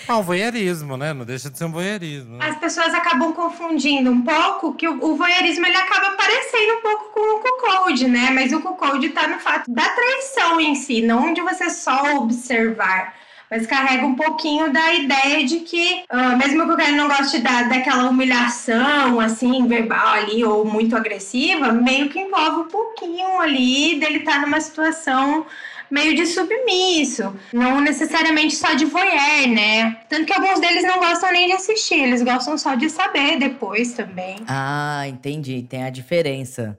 Ah, 0.09 0.19
o 0.19 0.23
voyeurismo, 0.25 0.97
né? 0.97 1.13
Não 1.13 1.25
deixa 1.25 1.49
de 1.49 1.57
ser 1.57 1.65
um 1.65 1.71
voyeurismo. 1.71 2.43
As 2.43 2.59
pessoas 2.59 2.93
acabam 2.93 3.33
confundindo 3.33 4.11
um 4.11 4.23
pouco 4.23 4.75
que 4.75 4.89
o, 4.89 4.99
o 5.01 5.15
voyeurismo 5.15 5.65
ele 5.65 5.77
acaba 5.77 6.17
parecendo 6.17 6.73
um 6.73 6.83
pouco 6.83 7.13
com 7.15 7.37
o 7.37 7.39
cuckold, 7.39 8.09
né? 8.09 8.31
Mas 8.33 8.53
o 8.53 8.61
cuckold 8.61 9.09
tá 9.11 9.29
no 9.29 9.39
fato 9.39 9.73
da 9.73 9.89
traição 9.89 10.61
em 10.61 10.75
si, 10.75 11.03
não 11.03 11.33
de 11.33 11.41
você 11.41 11.71
só 11.71 12.17
observar. 12.17 13.15
Mas 13.51 13.67
carrega 13.67 14.07
um 14.07 14.15
pouquinho 14.15 14.73
da 14.73 14.95
ideia 14.95 15.45
de 15.45 15.61
que, 15.61 16.05
uh, 16.11 16.37
mesmo 16.39 16.65
que 16.67 16.73
o 16.73 16.77
cara 16.77 16.93
não 16.93 17.09
goste 17.09 17.39
da, 17.41 17.65
daquela 17.65 18.09
humilhação, 18.09 19.19
assim, 19.19 19.67
verbal 19.67 20.15
ali, 20.15 20.45
ou 20.45 20.65
muito 20.65 20.97
agressiva, 20.97 21.73
meio 21.73 22.09
que 22.09 22.21
envolve 22.21 22.61
um 22.61 22.69
pouquinho 22.69 23.41
ali 23.41 23.99
dele 23.99 24.19
estar 24.19 24.35
tá 24.35 24.41
numa 24.41 24.61
situação 24.61 25.45
meio 25.91 26.15
de 26.15 26.25
submisso, 26.25 27.35
não 27.53 27.81
necessariamente 27.81 28.55
só 28.55 28.75
de 28.75 28.85
voyeur, 28.85 29.49
né? 29.49 29.97
Tanto 30.09 30.25
que 30.25 30.33
alguns 30.33 30.61
deles 30.61 30.85
não 30.85 31.01
gostam 31.01 31.33
nem 31.33 31.49
de 31.49 31.55
assistir, 31.55 32.05
eles 32.05 32.23
gostam 32.23 32.57
só 32.57 32.77
de 32.77 32.89
saber 32.89 33.39
depois 33.39 33.93
também. 33.95 34.37
Ah, 34.47 35.03
entendi, 35.09 35.67
tem 35.69 35.83
a 35.83 35.91
diferença. 35.91 36.79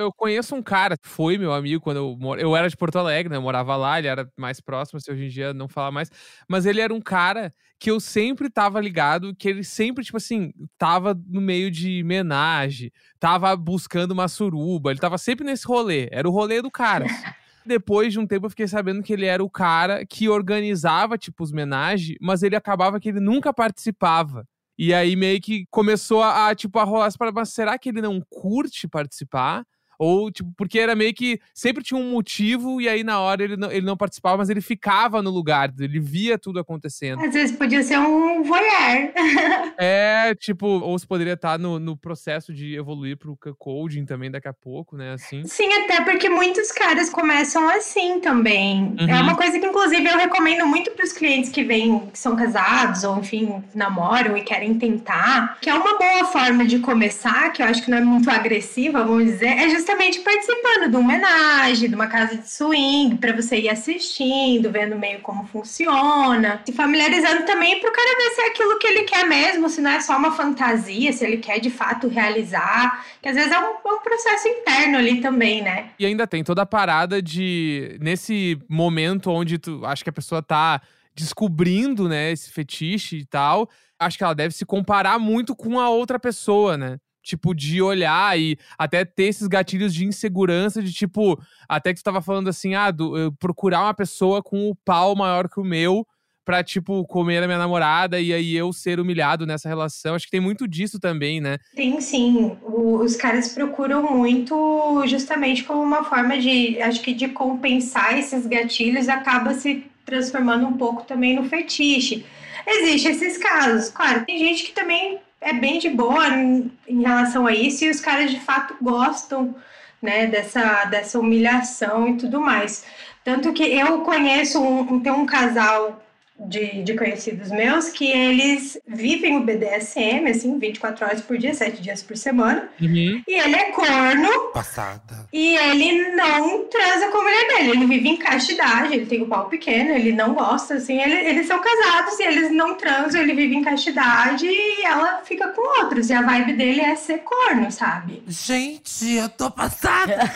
Eu 0.00 0.12
conheço 0.12 0.54
um 0.54 0.62
cara 0.62 0.96
foi 1.02 1.36
meu 1.36 1.52
amigo 1.52 1.82
quando 1.82 1.98
eu 1.98 2.16
mor... 2.18 2.38
eu 2.38 2.56
era 2.56 2.68
de 2.68 2.76
Porto 2.76 2.98
Alegre, 2.98 3.30
né? 3.30 3.36
Eu 3.36 3.42
morava 3.42 3.76
lá, 3.76 3.98
ele 3.98 4.08
era 4.08 4.30
mais 4.36 4.60
próximo, 4.60 5.00
se 5.00 5.10
assim, 5.10 5.18
hoje 5.18 5.26
em 5.26 5.28
dia 5.28 5.52
não 5.52 5.68
fala 5.68 5.90
mais, 5.90 6.10
mas 6.48 6.66
ele 6.66 6.80
era 6.80 6.92
um 6.92 7.00
cara 7.00 7.50
que 7.78 7.90
eu 7.90 8.00
sempre 8.00 8.50
tava 8.50 8.80
ligado, 8.80 9.34
que 9.34 9.48
ele 9.48 9.64
sempre, 9.64 10.04
tipo 10.04 10.16
assim, 10.16 10.52
tava 10.76 11.18
no 11.26 11.40
meio 11.40 11.70
de 11.70 12.02
homenagem, 12.02 12.92
tava 13.18 13.54
buscando 13.56 14.12
uma 14.12 14.28
suruba, 14.28 14.90
ele 14.90 15.00
tava 15.00 15.18
sempre 15.18 15.44
nesse 15.44 15.66
rolê, 15.66 16.08
era 16.10 16.28
o 16.28 16.32
rolê 16.32 16.60
do 16.60 16.70
cara. 16.70 17.06
Depois 17.64 18.12
de 18.12 18.18
um 18.18 18.26
tempo 18.26 18.46
eu 18.46 18.50
fiquei 18.50 18.66
sabendo 18.66 19.02
que 19.02 19.12
ele 19.12 19.26
era 19.26 19.44
o 19.44 19.50
cara 19.50 20.04
que 20.06 20.28
organizava, 20.28 21.18
tipo, 21.18 21.44
os 21.44 21.52
homenagens, 21.52 22.16
mas 22.20 22.42
ele 22.42 22.56
acabava 22.56 22.98
que 22.98 23.10
ele 23.10 23.20
nunca 23.20 23.52
participava. 23.52 24.46
E 24.78 24.94
aí 24.94 25.14
meio 25.14 25.38
que 25.42 25.66
começou 25.70 26.22
a, 26.22 26.48
a 26.48 26.54
tipo, 26.54 26.78
a 26.78 26.84
rolar 26.84 27.06
essa 27.06 27.18
mas 27.34 27.50
será 27.50 27.78
que 27.78 27.90
ele 27.90 28.00
não 28.00 28.18
curte 28.30 28.88
participar? 28.88 29.62
Ou, 30.00 30.30
tipo, 30.30 30.50
porque 30.56 30.78
era 30.78 30.96
meio 30.96 31.12
que 31.12 31.38
sempre 31.52 31.84
tinha 31.84 32.00
um 32.00 32.12
motivo 32.12 32.80
e 32.80 32.88
aí 32.88 33.04
na 33.04 33.20
hora 33.20 33.44
ele 33.44 33.54
não, 33.54 33.70
ele 33.70 33.84
não 33.84 33.98
participava, 33.98 34.38
mas 34.38 34.48
ele 34.48 34.62
ficava 34.62 35.20
no 35.20 35.28
lugar, 35.28 35.70
ele 35.78 36.00
via 36.00 36.38
tudo 36.38 36.58
acontecendo. 36.58 37.22
Às 37.22 37.34
vezes 37.34 37.54
podia 37.54 37.82
ser 37.82 37.98
um 37.98 38.42
voyeur. 38.42 39.12
é, 39.76 40.34
tipo, 40.36 40.66
ou 40.66 40.98
se 40.98 41.06
poderia 41.06 41.34
estar 41.34 41.58
no, 41.58 41.78
no 41.78 41.98
processo 41.98 42.50
de 42.50 42.74
evoluir 42.74 43.18
pro 43.18 43.38
coding 43.58 44.06
também 44.06 44.30
daqui 44.30 44.48
a 44.48 44.54
pouco, 44.54 44.96
né, 44.96 45.12
assim. 45.12 45.44
Sim, 45.44 45.70
até 45.84 46.02
porque 46.02 46.30
muitos 46.30 46.72
caras 46.72 47.10
começam 47.10 47.68
assim 47.68 48.20
também. 48.20 48.94
É 49.00 49.04
uhum. 49.04 49.10
É 49.10 49.20
uma 49.20 49.36
coisa 49.36 49.60
que, 49.60 49.66
inclusive, 49.66 50.08
eu 50.08 50.16
recomendo 50.16 50.66
muito 50.66 50.92
pros 50.92 51.12
clientes 51.12 51.50
que 51.50 51.62
vêm, 51.62 52.06
que 52.06 52.18
são 52.18 52.34
casados 52.34 53.04
ou, 53.04 53.18
enfim, 53.18 53.62
namoram 53.74 54.34
e 54.34 54.40
querem 54.40 54.78
tentar, 54.78 55.58
que 55.60 55.68
é 55.68 55.74
uma 55.74 55.98
boa 55.98 56.24
forma 56.32 56.64
de 56.64 56.78
começar, 56.78 57.52
que 57.52 57.62
eu 57.62 57.66
acho 57.66 57.84
que 57.84 57.90
não 57.90 57.98
é 57.98 58.00
muito 58.00 58.30
agressiva, 58.30 59.04
vamos 59.04 59.26
dizer, 59.26 59.48
é 59.48 59.68
justamente 59.68 59.89
justamente 59.90 60.20
participando 60.20 60.88
de 60.88 60.96
uma 60.96 61.00
homenagem, 61.00 61.88
de 61.88 61.94
uma 61.94 62.06
casa 62.06 62.36
de 62.36 62.48
swing, 62.48 63.16
para 63.16 63.34
você 63.34 63.58
ir 63.58 63.68
assistindo, 63.68 64.70
vendo 64.70 64.96
meio 64.96 65.20
como 65.20 65.44
funciona, 65.46 66.62
se 66.64 66.72
familiarizando 66.72 67.44
também 67.44 67.80
para 67.80 67.90
o 67.90 67.92
cara 67.92 68.16
ver 68.16 68.30
se 68.30 68.40
é 68.40 68.46
aquilo 68.48 68.78
que 68.78 68.86
ele 68.86 69.02
quer 69.02 69.26
mesmo, 69.26 69.68
se 69.68 69.80
não 69.80 69.90
é 69.90 70.00
só 70.00 70.16
uma 70.16 70.30
fantasia, 70.30 71.12
se 71.12 71.24
ele 71.24 71.38
quer 71.38 71.58
de 71.58 71.70
fato 71.70 72.06
realizar, 72.06 73.04
que 73.20 73.28
às 73.28 73.34
vezes 73.34 73.50
é 73.50 73.58
um, 73.58 73.72
um 73.84 74.00
processo 74.00 74.46
interno 74.46 74.98
ali 74.98 75.20
também, 75.20 75.60
né? 75.60 75.90
E 75.98 76.06
ainda 76.06 76.26
tem 76.26 76.44
toda 76.44 76.62
a 76.62 76.66
parada 76.66 77.20
de, 77.20 77.98
nesse 78.00 78.58
momento 78.68 79.30
onde 79.30 79.58
tu, 79.58 79.84
acho 79.84 80.04
que 80.04 80.10
a 80.10 80.12
pessoa 80.12 80.40
tá 80.40 80.80
descobrindo, 81.16 82.08
né, 82.08 82.30
esse 82.30 82.50
fetiche 82.50 83.16
e 83.16 83.26
tal, 83.26 83.68
acho 83.98 84.16
que 84.16 84.22
ela 84.22 84.34
deve 84.34 84.54
se 84.54 84.64
comparar 84.64 85.18
muito 85.18 85.56
com 85.56 85.80
a 85.80 85.90
outra 85.90 86.18
pessoa, 86.18 86.76
né? 86.76 86.98
Tipo, 87.22 87.54
de 87.54 87.80
olhar 87.82 88.38
e 88.38 88.58
até 88.78 89.04
ter 89.04 89.24
esses 89.24 89.46
gatilhos 89.46 89.94
de 89.94 90.04
insegurança, 90.04 90.82
de 90.82 90.92
tipo, 90.92 91.40
até 91.68 91.92
que 91.92 92.00
tu 92.00 92.04
tava 92.04 92.22
falando 92.22 92.48
assim, 92.48 92.74
ah, 92.74 92.90
do, 92.90 93.32
procurar 93.38 93.82
uma 93.82 93.94
pessoa 93.94 94.42
com 94.42 94.70
o 94.70 94.74
pau 94.74 95.14
maior 95.14 95.48
que 95.48 95.60
o 95.60 95.64
meu 95.64 96.06
pra, 96.44 96.64
tipo, 96.64 97.06
comer 97.06 97.42
a 97.42 97.46
minha 97.46 97.58
namorada 97.58 98.20
e 98.20 98.32
aí 98.32 98.56
eu 98.56 98.72
ser 98.72 98.98
humilhado 98.98 99.46
nessa 99.46 99.68
relação. 99.68 100.14
Acho 100.14 100.24
que 100.24 100.32
tem 100.32 100.40
muito 100.40 100.66
disso 100.66 100.98
também, 100.98 101.40
né? 101.40 101.58
Tem 101.76 102.00
sim. 102.00 102.56
O, 102.62 102.96
os 102.96 103.14
caras 103.14 103.54
procuram 103.54 104.16
muito 104.16 105.04
justamente 105.06 105.62
como 105.62 105.82
uma 105.82 106.02
forma 106.02 106.38
de, 106.38 106.80
acho 106.82 107.00
que 107.02 107.14
de 107.14 107.28
compensar 107.28 108.18
esses 108.18 108.46
gatilhos, 108.46 109.08
acaba 109.08 109.54
se 109.54 109.84
transformando 110.04 110.66
um 110.66 110.76
pouco 110.76 111.04
também 111.04 111.36
no 111.36 111.44
fetiche. 111.44 112.24
Existem 112.66 113.12
esses 113.12 113.38
casos. 113.38 113.90
Claro, 113.90 114.24
tem 114.24 114.38
gente 114.38 114.64
que 114.64 114.72
também 114.72 115.20
é 115.40 115.52
bem 115.52 115.78
de 115.78 115.88
boa 115.88 116.28
em, 116.28 116.70
relação 116.88 117.46
a 117.46 117.52
isso 117.52 117.84
e 117.84 117.90
os 117.90 118.00
caras 118.00 118.30
de 118.30 118.40
fato 118.40 118.76
gostam 118.80 119.54
né, 120.02 120.26
dessa, 120.26 120.84
dessa 120.84 121.18
humilhação 121.18 122.08
e 122.08 122.16
tudo 122.16 122.40
mais. 122.40 122.84
Tanto 123.24 123.52
que 123.52 123.64
eu 123.64 124.00
conheço 124.00 124.62
um, 124.62 125.00
tem 125.00 125.12
um 125.12 125.26
casal 125.26 126.02
de, 126.46 126.82
de 126.82 126.94
conhecidos 126.94 127.50
meus 127.50 127.90
que 127.90 128.10
eles 128.10 128.78
vivem 128.86 129.36
o 129.36 129.44
BDSM, 129.44 130.28
assim, 130.28 130.58
24 130.58 131.04
horas 131.04 131.20
por 131.20 131.36
dia, 131.36 131.52
7 131.52 131.82
dias 131.82 132.02
por 132.02 132.16
semana. 132.16 132.68
Uhum. 132.80 133.22
E 133.26 133.34
ele 133.34 133.56
é 133.56 133.64
corno. 133.72 134.48
Passada. 134.52 135.26
E 135.32 135.56
ele 135.56 136.10
não 136.14 136.64
transa 136.64 137.08
com 137.08 137.18
a 137.18 137.22
mulher 137.22 137.48
dele. 137.48 137.70
Ele 137.70 137.86
vive 137.86 138.08
em 138.08 138.16
castidade, 138.16 138.94
ele 138.94 139.06
tem 139.06 139.20
o 139.20 139.24
um 139.26 139.28
pau 139.28 139.48
pequeno, 139.48 139.90
ele 139.90 140.12
não 140.12 140.34
gosta, 140.34 140.74
assim. 140.74 141.00
Ele, 141.00 141.14
eles 141.14 141.46
são 141.46 141.60
casados 141.60 142.18
e 142.18 142.22
eles 142.24 142.50
não 142.50 142.74
transam, 142.74 143.20
ele 143.20 143.34
vive 143.34 143.54
em 143.54 143.62
castidade 143.62 144.46
e 144.46 144.82
ela 144.84 145.20
fica 145.24 145.48
com 145.48 145.82
outros. 145.82 146.08
E 146.08 146.14
a 146.14 146.22
vibe 146.22 146.54
dele 146.54 146.80
é 146.80 146.96
ser 146.96 147.18
corno, 147.18 147.70
sabe? 147.70 148.22
Gente, 148.26 149.14
eu 149.14 149.28
tô 149.28 149.50
passada! 149.50 150.18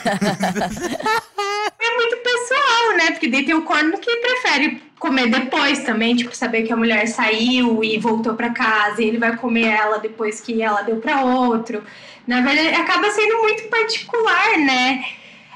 é 1.81 1.97
muito 1.97 2.17
pessoal, 2.19 2.97
né? 2.97 3.11
Porque 3.13 3.29
daí 3.29 3.45
tem 3.45 3.55
o 3.55 3.63
corno 3.63 3.97
que 3.99 4.17
prefere 4.17 4.83
comer 5.05 5.29
depois 5.29 5.81
também, 5.81 6.17
tipo, 6.17 6.35
saber 6.35 6.63
que 6.63 6.73
a 6.73 6.77
mulher 6.77 7.07
saiu 7.07 7.85
e 7.85 7.99
voltou 7.99 8.33
para 8.35 8.49
casa 8.49 9.03
e 9.03 9.09
ele 9.09 9.19
vai 9.19 9.37
comer 9.37 9.67
ela 9.67 9.99
depois 9.99 10.41
que 10.41 10.63
ela 10.63 10.81
deu 10.81 10.97
para 10.97 11.23
outro. 11.23 11.85
Na 12.27 12.41
verdade, 12.41 12.75
acaba 12.75 13.11
sendo 13.11 13.43
muito 13.43 13.65
particular, 13.65 14.57
né? 14.57 15.05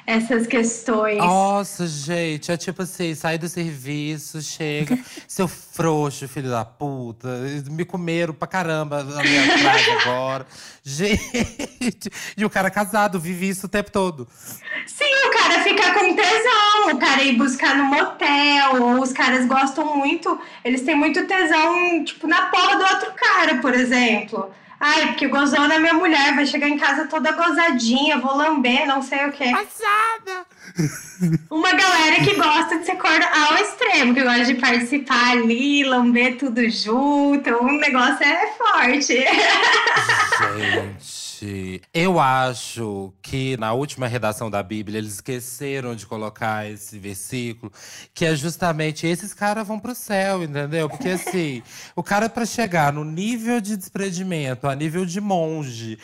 essas 0.08 0.46
questões. 0.46 1.18
Nossa, 1.18 1.86
gente, 1.86 2.50
é 2.50 2.56
tipo 2.56 2.80
assim, 2.80 3.14
sai 3.14 3.36
do 3.36 3.46
serviço, 3.46 4.40
chega, 4.40 4.98
seu 5.28 5.46
frouxo, 5.46 6.26
filho 6.26 6.48
da 6.48 6.64
puta, 6.64 7.28
me 7.70 7.84
comeram 7.84 8.32
pra 8.32 8.48
caramba 8.48 9.04
na 9.04 9.22
minha 9.22 9.46
casa 9.46 9.92
agora. 10.00 10.46
Gente, 10.82 12.10
e 12.34 12.42
o 12.46 12.48
cara 12.48 12.70
casado 12.70 13.20
vive 13.20 13.50
isso 13.50 13.66
o 13.66 13.68
tempo 13.68 13.90
todo. 13.92 14.26
Sim, 14.86 15.04
cara 15.48 15.62
fica 15.62 15.94
com 15.94 16.14
tesão, 16.14 16.92
o 16.92 16.98
cara 16.98 17.22
ir 17.22 17.36
buscar 17.36 17.74
no 17.74 17.84
motel, 17.84 19.00
os 19.00 19.12
caras 19.12 19.46
gostam 19.46 19.96
muito, 19.96 20.38
eles 20.62 20.82
têm 20.82 20.94
muito 20.94 21.26
tesão, 21.26 22.04
tipo, 22.04 22.26
na 22.26 22.46
porra 22.46 22.76
do 22.76 22.82
outro 22.84 23.12
cara, 23.14 23.56
por 23.56 23.74
exemplo. 23.74 24.50
Ai, 24.80 25.06
porque 25.06 25.26
gozou 25.26 25.66
na 25.66 25.80
minha 25.80 25.94
mulher, 25.94 26.36
vai 26.36 26.46
chegar 26.46 26.68
em 26.68 26.78
casa 26.78 27.06
toda 27.06 27.32
gozadinha, 27.32 28.18
vou 28.18 28.36
lamber, 28.36 28.86
não 28.86 29.02
sei 29.02 29.26
o 29.26 29.32
quê. 29.32 29.50
Passada! 29.50 30.46
Uma 31.50 31.72
galera 31.72 32.22
que 32.22 32.34
gosta 32.34 32.78
de 32.78 32.86
ser 32.86 32.96
corno 32.96 33.24
ao 33.24 33.56
extremo, 33.56 34.14
que 34.14 34.22
gosta 34.22 34.44
de 34.44 34.54
participar 34.54 35.32
ali, 35.32 35.82
lamber 35.82 36.36
tudo 36.36 36.68
junto. 36.70 37.50
O 37.54 37.72
negócio 37.72 38.24
é 38.24 38.52
forte. 38.56 39.14
Gente. 40.38 41.17
Eu 41.92 42.18
acho 42.20 43.12
que 43.22 43.56
na 43.56 43.72
última 43.72 44.06
redação 44.06 44.50
da 44.50 44.62
Bíblia 44.62 44.98
eles 44.98 45.14
esqueceram 45.14 45.94
de 45.94 46.06
colocar 46.06 46.68
esse 46.70 46.98
versículo, 46.98 47.72
que 48.14 48.24
é 48.24 48.34
justamente 48.34 49.06
esses 49.06 49.34
caras 49.34 49.66
vão 49.66 49.78
pro 49.78 49.94
céu, 49.94 50.42
entendeu? 50.42 50.88
Porque 50.88 51.10
assim, 51.10 51.62
o 51.94 52.02
cara 52.02 52.28
para 52.28 52.46
chegar 52.46 52.92
no 52.92 53.04
nível 53.04 53.60
de 53.60 53.76
desprendimento, 53.76 54.68
a 54.68 54.74
nível 54.74 55.04
de 55.04 55.20
monge, 55.20 55.98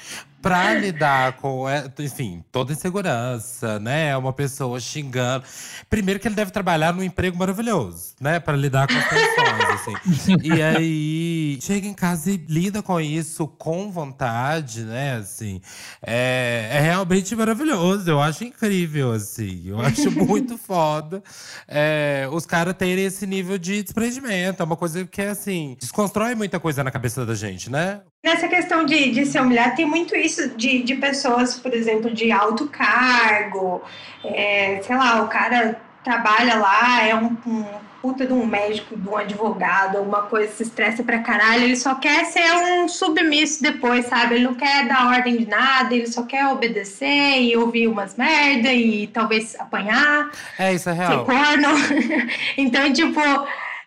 para 0.45 0.75
lidar 0.75 1.39
com, 1.39 1.67
é, 1.67 1.91
enfim, 2.01 2.45
toda 2.53 2.71
insegurança, 2.71 3.79
né? 3.79 4.15
Uma 4.15 4.31
pessoa 4.31 4.79
xingando. 4.79 5.43
Primeiro 5.89 6.21
que 6.21 6.29
ele 6.29 6.35
deve 6.35 6.51
trabalhar 6.51 6.93
num 6.93 7.03
emprego 7.03 7.35
maravilhoso, 7.35 8.15
né? 8.21 8.39
Para 8.39 8.55
lidar 8.55 8.87
com 8.87 8.93
as 8.93 9.09
tensões, 9.09 9.65
assim. 9.71 10.37
E 10.43 10.61
aí, 10.61 11.59
chega 11.63 11.87
em 11.87 11.95
casa 11.95 12.31
e 12.31 12.37
lida 12.37 12.83
com 12.83 13.01
isso 13.01 13.49
com 13.49 13.91
vontade, 13.91 14.83
né? 14.83 15.17
Assim, 15.17 15.63
é, 16.03 16.69
é 16.73 16.79
realmente 16.79 17.35
maravilhoso. 17.35 18.11
Eu 18.11 18.21
acho 18.21 18.45
incrível, 18.45 19.13
assim. 19.13 19.63
Eu 19.65 19.81
acho 19.81 20.11
muito 20.11 20.59
foda 20.59 21.23
é, 21.67 22.29
os 22.31 22.45
caras 22.45 22.75
terem 22.75 23.07
esse 23.07 23.27
nível 23.27 23.57
de 23.57 23.83
desprendimento. 23.83 24.61
É 24.61 24.65
uma 24.65 24.77
coisa 24.77 25.07
que, 25.07 25.23
assim, 25.23 25.75
desconstrói 25.81 26.35
muita 26.35 26.61
coisa 26.61 26.85
na 26.85 26.91
cabeça 26.91 27.25
da 27.25 27.35
gente, 27.35 27.71
né? 27.71 28.03
Nessa 28.25 28.49
questão 28.49 28.87
de, 28.87 29.11
de 29.11 29.27
ser 29.27 29.43
humilhado, 29.43 29.77
tem 29.77 29.85
muito 29.85 30.17
isso 30.17 30.57
de, 30.57 30.83
de 30.83 30.95
pessoas, 30.95 31.59
por 31.59 31.75
exemplo, 31.75 32.11
de 32.11 32.33
alto 32.33 32.67
cargo, 32.69 33.83
é, 34.25 34.81
sei 34.83 34.97
lá, 34.97 35.23
o 35.23 35.29
cara 35.29 35.79
trabalha 36.03 36.55
lá, 36.57 37.07
é 37.07 37.15
um, 37.15 37.37
um 37.47 37.65
puta 38.01 38.27
de 38.27 38.33
um 38.33 38.47
médico, 38.47 38.97
de 38.97 39.07
um 39.07 39.17
advogado, 39.17 39.97
alguma 39.97 40.23
coisa, 40.23 40.51
se 40.53 40.63
estressa 40.63 41.03
pra 41.03 41.19
caralho, 41.19 41.65
ele 41.65 41.77
só 41.77 41.95
quer 41.95 42.25
ser 42.25 42.51
um 42.53 42.89
submisso 42.89 43.63
depois, 43.63 44.07
sabe? 44.07 44.37
Ele 44.37 44.45
não 44.45 44.55
quer 44.55 44.87
dar 44.87 45.07
ordem 45.07 45.37
de 45.37 45.47
nada, 45.47 45.95
ele 45.95 46.07
só 46.07 46.23
quer 46.23 46.47
obedecer 46.49 47.43
e 47.43 47.55
ouvir 47.57 47.89
umas 47.89 48.15
merda 48.17 48.73
e 48.73 49.07
talvez 49.07 49.55
apanhar. 49.59 50.31
É, 50.59 50.73
isso 50.73 50.89
é 50.89 50.93
real. 50.93 51.13
Ser 51.13 51.25
corno. 51.25 51.69
então, 52.57 52.91
tipo 52.91 53.21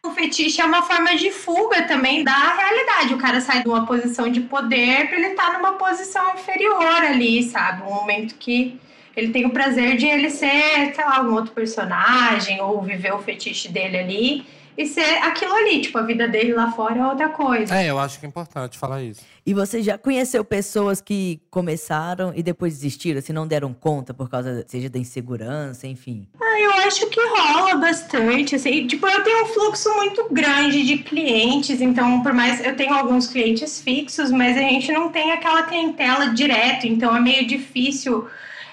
O 0.07 0.11
fetiche 0.11 0.61
é 0.61 0.65
uma 0.65 0.81
forma 0.81 1.15
de 1.17 1.31
fuga 1.31 1.83
também 1.83 2.23
da 2.23 2.31
realidade. 2.31 3.13
O 3.13 3.17
cara 3.17 3.41
sai 3.41 3.61
de 3.61 3.67
uma 3.67 3.85
posição 3.85 4.31
de 4.31 4.39
poder 4.39 5.07
para 5.07 5.17
ele 5.17 5.27
estar 5.27 5.51
tá 5.51 5.57
numa 5.57 5.73
posição 5.73 6.33
inferior 6.33 7.03
ali, 7.03 7.43
sabe? 7.43 7.83
Um 7.83 7.93
momento 7.93 8.35
que 8.35 8.79
ele 9.15 9.33
tem 9.33 9.45
o 9.45 9.49
prazer 9.49 9.97
de 9.97 10.05
ele 10.05 10.29
ser, 10.29 10.93
sei 10.95 11.03
lá, 11.03 11.17
algum 11.17 11.33
outro 11.33 11.51
personagem 11.51 12.61
ou 12.61 12.81
viver 12.81 13.13
o 13.13 13.19
fetiche 13.19 13.67
dele 13.67 13.97
ali 13.97 14.45
e 14.77 14.85
ser 14.85 15.17
aquilo 15.23 15.53
ali, 15.53 15.81
tipo, 15.81 15.97
a 15.97 16.03
vida 16.03 16.27
dele 16.27 16.53
lá 16.53 16.71
fora 16.71 16.99
é 16.99 17.05
outra 17.05 17.29
coisa. 17.29 17.75
É, 17.75 17.89
eu 17.89 17.97
acho 17.97 18.19
que 18.19 18.25
é 18.27 18.29
importante 18.29 18.77
falar 18.77 19.01
isso. 19.01 19.21
E 19.43 19.53
você 19.53 19.81
já 19.81 19.97
conheceu 19.97 20.45
pessoas 20.45 21.01
que 21.01 21.41
começaram 21.49 22.31
e 22.35 22.43
depois 22.43 22.75
desistiram, 22.75 23.19
se 23.19 23.33
não 23.33 23.47
deram 23.47 23.73
conta 23.73 24.13
por 24.13 24.29
causa, 24.29 24.63
seja 24.67 24.87
da 24.87 24.99
insegurança, 24.99 25.87
enfim? 25.87 26.27
Ah, 26.39 26.61
eu 26.61 26.71
acho 26.87 27.07
que 27.09 27.19
rola 27.19 27.75
bastante, 27.77 28.55
assim, 28.55 28.85
tipo, 28.85 29.07
eu 29.07 29.23
tenho 29.23 29.45
um 29.45 29.47
fluxo 29.47 29.89
muito 29.95 30.27
grande 30.31 30.85
de 30.85 30.99
clientes, 30.99 31.81
então, 31.81 32.21
por 32.21 32.33
mais, 32.33 32.63
eu 32.63 32.75
tenho 32.75 32.93
alguns 32.93 33.25
clientes 33.25 33.81
fixos, 33.81 34.29
mas 34.29 34.55
a 34.55 34.61
gente 34.61 34.91
não 34.91 35.09
tem 35.09 35.31
aquela 35.31 35.63
clientela 35.63 36.27
direto, 36.27 36.85
então 36.85 37.15
é 37.15 37.19
meio 37.19 37.47
difícil 37.47 38.27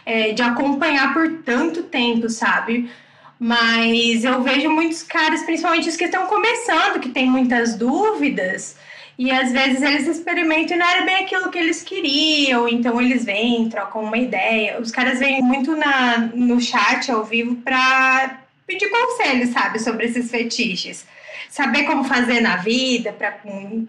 é, 0.05 0.33
de 0.33 0.43
acompanhar 0.43 1.15
por 1.15 1.39
tanto 1.39 1.85
tempo, 1.85 2.29
sabe? 2.29 2.91
Mas 3.39 4.25
eu 4.25 4.43
vejo 4.43 4.71
muitos 4.71 5.03
caras, 5.03 5.43
principalmente 5.43 5.89
os 5.89 5.97
que 5.97 6.05
estão 6.05 6.27
começando, 6.27 7.01
que 7.01 7.09
têm 7.09 7.29
muitas 7.29 7.77
dúvidas, 7.77 8.77
e 9.19 9.31
às 9.31 9.53
vezes 9.53 9.83
eles 9.83 10.09
experimentam 10.09 10.77
e 10.77 10.81
não 10.81 10.89
era 10.89 11.05
bem 11.05 11.25
aquilo 11.25 11.51
que 11.51 11.59
eles 11.59 11.83
queriam, 11.83 12.69
então 12.69 13.01
eles 13.01 13.25
vêm, 13.25 13.69
trocam 13.69 14.03
uma 14.03 14.19
ideia. 14.19 14.81
Os 14.81 14.91
caras 14.91 15.21
vêm 15.21 15.41
muito 15.41 15.77
na, 15.77 16.19
no 16.35 16.61
chat 16.61 17.11
ao 17.11 17.25
vivo 17.25 17.57
para 17.57 18.41
pedir 18.67 18.89
conselho, 18.89 19.53
sabe, 19.53 19.79
sobre 19.79 20.07
esses 20.07 20.31
fetiches. 20.31 21.07
Saber 21.49 21.85
como 21.85 22.03
fazer 22.03 22.41
na 22.41 22.57
vida, 22.57 23.13
para, 23.13 23.39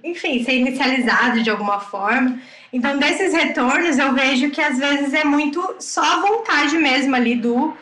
enfim, 0.03 0.43
ser 0.43 0.57
inicializado 0.57 1.41
de 1.41 1.49
alguma 1.49 1.79
forma. 1.79 2.39
Então, 2.71 2.99
desses 2.99 3.33
retornos, 3.33 3.97
eu 3.97 4.13
vejo 4.13 4.51
que 4.51 4.61
às 4.61 4.77
vezes 4.77 5.13
é 5.13 5.23
muito 5.23 5.75
só 5.79 6.03
a 6.03 6.21
vontade 6.21 6.77
mesmo 6.77 7.15
ali 7.15 7.35
do 7.35 7.75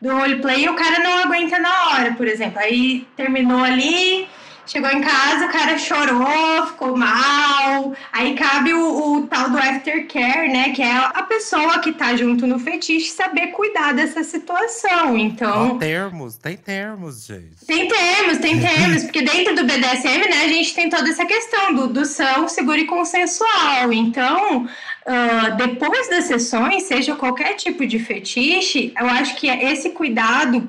do 0.00 0.16
roleplay 0.16 0.64
e 0.64 0.68
o 0.68 0.74
cara 0.74 0.98
não 1.00 1.18
aguenta 1.18 1.58
na 1.58 1.88
hora, 1.88 2.12
por 2.12 2.26
exemplo. 2.26 2.58
Aí 2.58 3.06
terminou 3.16 3.62
ali, 3.62 4.28
chegou 4.70 4.90
em 4.90 5.00
casa, 5.00 5.46
o 5.46 5.52
cara 5.52 5.76
chorou, 5.76 6.66
ficou 6.68 6.96
mal. 6.96 7.92
Aí 8.12 8.34
cabe 8.34 8.72
o, 8.72 9.16
o, 9.16 9.26
tal 9.26 9.50
do 9.50 9.58
aftercare, 9.58 10.48
né? 10.48 10.70
Que 10.70 10.82
é 10.82 10.96
a 10.96 11.22
pessoa 11.24 11.80
que 11.80 11.92
tá 11.92 12.14
junto 12.14 12.46
no 12.46 12.58
fetiche 12.58 13.10
saber 13.10 13.48
cuidar 13.48 13.92
dessa 13.92 14.22
situação. 14.22 15.18
Então. 15.18 15.70
Tem 15.70 15.90
termos, 15.90 16.36
tem 16.36 16.56
termos, 16.56 17.26
gente. 17.26 17.66
Tem 17.66 17.88
termos, 17.88 18.38
tem 18.38 18.60
termos, 18.60 19.02
porque 19.02 19.22
dentro 19.22 19.56
do 19.56 19.64
BDSM, 19.64 20.28
né, 20.30 20.44
a 20.44 20.48
gente 20.48 20.72
tem 20.72 20.88
toda 20.88 21.08
essa 21.08 21.26
questão 21.26 21.74
do, 21.74 21.88
do 21.88 22.04
são 22.04 22.46
seguro 22.48 22.78
e 22.78 22.86
consensual. 22.86 23.92
Então, 23.92 24.68
Uh, 25.00 25.56
depois 25.56 26.10
das 26.10 26.24
sessões, 26.24 26.82
seja 26.84 27.16
qualquer 27.16 27.54
tipo 27.54 27.86
de 27.86 27.98
fetiche, 27.98 28.92
eu 28.96 29.06
acho 29.06 29.34
que 29.34 29.48
esse 29.48 29.90
cuidado, 29.90 30.68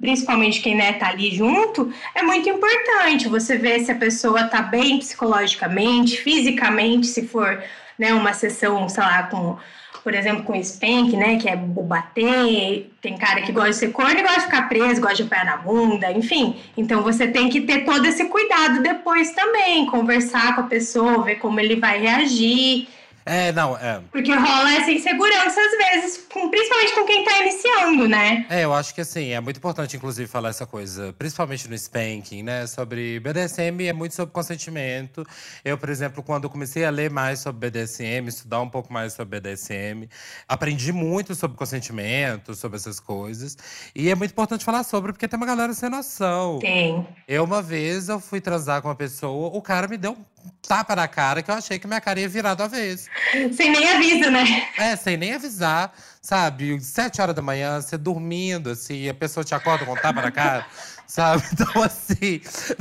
principalmente 0.00 0.60
quem 0.60 0.74
né, 0.74 0.94
tá 0.94 1.08
ali 1.08 1.34
junto, 1.34 1.92
é 2.14 2.22
muito 2.22 2.48
importante. 2.48 3.28
Você 3.28 3.56
vê 3.56 3.78
se 3.80 3.92
a 3.92 3.96
pessoa 3.96 4.44
tá 4.44 4.62
bem 4.62 4.98
psicologicamente, 4.98 6.20
fisicamente, 6.20 7.06
se 7.06 7.26
for 7.26 7.62
né, 7.98 8.12
uma 8.14 8.32
sessão, 8.32 8.88
sei 8.88 9.02
lá, 9.02 9.24
com, 9.24 9.56
por 10.02 10.14
exemplo, 10.14 10.42
com 10.42 10.54
spank, 10.62 11.16
né, 11.16 11.36
que 11.36 11.48
é 11.48 11.56
bater, 11.56 12.90
tem 13.00 13.16
cara 13.16 13.42
que 13.42 13.52
gosta 13.52 13.70
de 13.70 13.76
ser 13.76 13.92
corno 13.92 14.18
e 14.18 14.22
gosta 14.22 14.40
de 14.40 14.46
ficar 14.46 14.68
preso, 14.68 15.00
gosta 15.00 15.22
de 15.22 15.24
pé 15.24 15.44
na 15.44 15.56
bunda, 15.58 16.10
enfim. 16.12 16.56
Então 16.76 17.02
você 17.02 17.28
tem 17.28 17.48
que 17.48 17.60
ter 17.60 17.84
todo 17.84 18.04
esse 18.06 18.24
cuidado 18.26 18.82
depois 18.82 19.32
também, 19.32 19.86
conversar 19.86 20.54
com 20.54 20.62
a 20.62 20.64
pessoa, 20.64 21.24
ver 21.24 21.36
como 21.36 21.60
ele 21.60 21.76
vai 21.76 22.00
reagir. 22.00 22.88
É, 23.26 23.52
não, 23.52 23.76
é. 23.76 24.02
Porque 24.12 24.34
rola 24.34 24.72
essa 24.74 24.90
insegurança 24.90 25.60
às 25.60 25.78
vezes, 25.78 26.26
com, 26.30 26.50
principalmente 26.50 26.94
com 26.94 27.04
quem 27.04 27.24
tá 27.24 27.40
iniciando, 27.40 28.06
né? 28.06 28.46
É, 28.50 28.64
eu 28.64 28.74
acho 28.74 28.94
que 28.94 29.00
assim, 29.00 29.30
é 29.30 29.40
muito 29.40 29.56
importante, 29.56 29.96
inclusive, 29.96 30.28
falar 30.28 30.50
essa 30.50 30.66
coisa, 30.66 31.14
principalmente 31.14 31.68
no 31.68 31.74
spanking, 31.74 32.42
né? 32.42 32.66
Sobre 32.66 33.18
BDSM 33.20 33.86
é 33.86 33.92
muito 33.92 34.14
sobre 34.14 34.32
consentimento. 34.32 35.26
Eu, 35.64 35.78
por 35.78 35.88
exemplo, 35.88 36.22
quando 36.22 36.50
comecei 36.50 36.84
a 36.84 36.90
ler 36.90 37.10
mais 37.10 37.38
sobre 37.38 37.70
BDSM, 37.70 38.28
estudar 38.28 38.60
um 38.60 38.68
pouco 38.68 38.92
mais 38.92 39.14
sobre 39.14 39.40
BDSM, 39.40 40.08
aprendi 40.46 40.92
muito 40.92 41.34
sobre 41.34 41.56
consentimento, 41.56 42.54
sobre 42.54 42.76
essas 42.76 43.00
coisas. 43.00 43.56
E 43.94 44.10
é 44.10 44.14
muito 44.14 44.32
importante 44.32 44.64
falar 44.64 44.84
sobre, 44.84 45.12
porque 45.12 45.26
tem 45.26 45.38
uma 45.38 45.46
galera 45.46 45.72
sem 45.72 45.88
noção. 45.88 46.58
Tem. 46.58 47.06
Eu, 47.26 47.44
uma 47.44 47.62
vez, 47.62 48.08
eu 48.10 48.20
fui 48.20 48.40
transar 48.40 48.82
com 48.82 48.88
uma 48.88 48.94
pessoa, 48.94 49.50
o 49.56 49.62
cara 49.62 49.88
me 49.88 49.96
deu 49.96 50.12
um 50.12 50.24
tapa 50.66 50.94
na 50.94 51.08
cara 51.08 51.42
que 51.42 51.50
eu 51.50 51.54
achei 51.54 51.78
que 51.78 51.86
minha 51.86 52.00
cara 52.00 52.20
ia 52.20 52.28
virar 52.28 52.54
do 52.54 52.62
avesso. 52.62 53.08
Sem 53.52 53.70
nem 53.70 53.88
aviso, 53.90 54.30
né? 54.30 54.68
É, 54.78 54.96
sem 54.96 55.16
nem 55.16 55.34
avisar, 55.34 55.92
sabe? 56.20 56.80
Sete 56.80 57.20
horas 57.20 57.34
da 57.34 57.42
manhã, 57.42 57.80
você 57.80 57.96
dormindo, 57.96 58.70
assim, 58.70 59.08
a 59.08 59.14
pessoa 59.14 59.44
te 59.44 59.54
acorda 59.54 59.84
com 59.84 59.94
tapa 59.94 60.22
na 60.22 60.30
cara 60.30 60.66
sabe? 61.14 61.44
Então, 61.54 61.82
assim, 61.82 62.40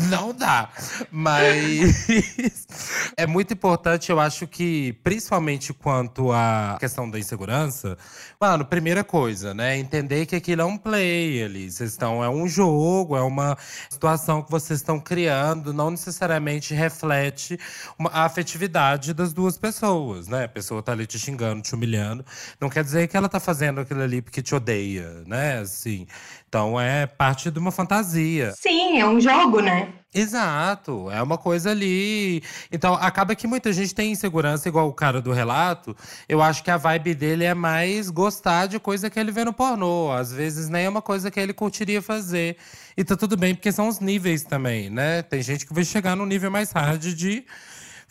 não 0.09 0.33
dá. 0.33 0.69
Mas 1.11 2.07
é 3.15 3.27
muito 3.27 3.53
importante, 3.53 4.11
eu 4.11 4.19
acho 4.19 4.47
que, 4.47 4.93
principalmente 5.03 5.71
quanto 5.73 6.31
à 6.31 6.77
questão 6.79 7.09
da 7.09 7.19
insegurança, 7.19 7.95
mano, 8.41 8.65
primeira 8.65 9.03
coisa, 9.03 9.53
né? 9.53 9.77
Entender 9.77 10.25
que 10.25 10.35
aquilo 10.35 10.63
é 10.63 10.65
um 10.65 10.77
play 10.77 11.43
ali. 11.43 11.69
Vocês 11.69 11.91
estão, 11.91 12.23
é 12.23 12.29
um 12.29 12.47
jogo, 12.47 13.15
é 13.15 13.21
uma 13.21 13.55
situação 13.89 14.41
que 14.41 14.49
vocês 14.49 14.79
estão 14.79 14.99
criando, 14.99 15.71
não 15.71 15.91
necessariamente 15.91 16.73
reflete 16.73 17.59
uma, 17.97 18.09
a 18.09 18.25
afetividade 18.25 19.13
das 19.13 19.33
duas 19.33 19.55
pessoas, 19.55 20.27
né? 20.27 20.45
A 20.45 20.49
pessoa 20.49 20.81
tá 20.81 20.91
ali 20.93 21.05
te 21.05 21.19
xingando, 21.19 21.61
te 21.61 21.75
humilhando. 21.75 22.25
Não 22.59 22.69
quer 22.69 22.83
dizer 22.83 23.07
que 23.07 23.15
ela 23.15 23.29
tá 23.29 23.39
fazendo 23.39 23.81
aquilo 23.81 24.01
ali 24.01 24.21
porque 24.21 24.41
te 24.41 24.55
odeia, 24.55 25.23
né? 25.27 25.59
Assim. 25.59 26.07
Então 26.53 26.79
é 26.79 27.07
parte 27.07 27.49
de 27.49 27.57
uma 27.57 27.71
fantasia. 27.71 28.53
Sim, 28.55 28.99
é 28.99 29.07
um 29.07 29.19
jogo, 29.19 29.59
né? 29.59 29.91
Exato, 30.13 31.09
é 31.09 31.19
uma 31.19 31.35
coisa 31.35 31.71
ali. 31.71 32.43
Então 32.71 32.93
acaba 32.93 33.33
que 33.33 33.47
muita 33.47 33.73
gente 33.73 33.95
tem 33.95 34.11
insegurança, 34.11 34.67
igual 34.67 34.87
o 34.87 34.93
cara 34.93 35.19
do 35.19 35.31
relato. 35.31 35.97
Eu 36.29 36.43
acho 36.43 36.63
que 36.63 36.69
a 36.69 36.77
vibe 36.77 37.15
dele 37.15 37.43
é 37.43 37.55
mais 37.55 38.11
gostar 38.11 38.67
de 38.67 38.77
coisa 38.77 39.09
que 39.09 39.19
ele 39.19 39.31
vê 39.31 39.43
no 39.43 39.51
pornô. 39.51 40.11
Às 40.11 40.31
vezes 40.31 40.69
nem 40.69 40.85
é 40.85 40.89
uma 40.89 41.01
coisa 41.01 41.31
que 41.31 41.39
ele 41.39 41.53
curtiria 41.53 42.03
fazer. 42.03 42.55
E 42.95 43.03
tá 43.03 43.17
tudo 43.17 43.35
bem, 43.35 43.55
porque 43.55 43.71
são 43.71 43.87
os 43.87 43.99
níveis 43.99 44.43
também, 44.43 44.91
né? 44.91 45.23
Tem 45.23 45.41
gente 45.41 45.65
que 45.65 45.73
vai 45.73 45.83
chegar 45.83 46.15
no 46.15 46.23
nível 46.23 46.51
mais 46.51 46.71
hard 46.71 47.01
de 47.01 47.45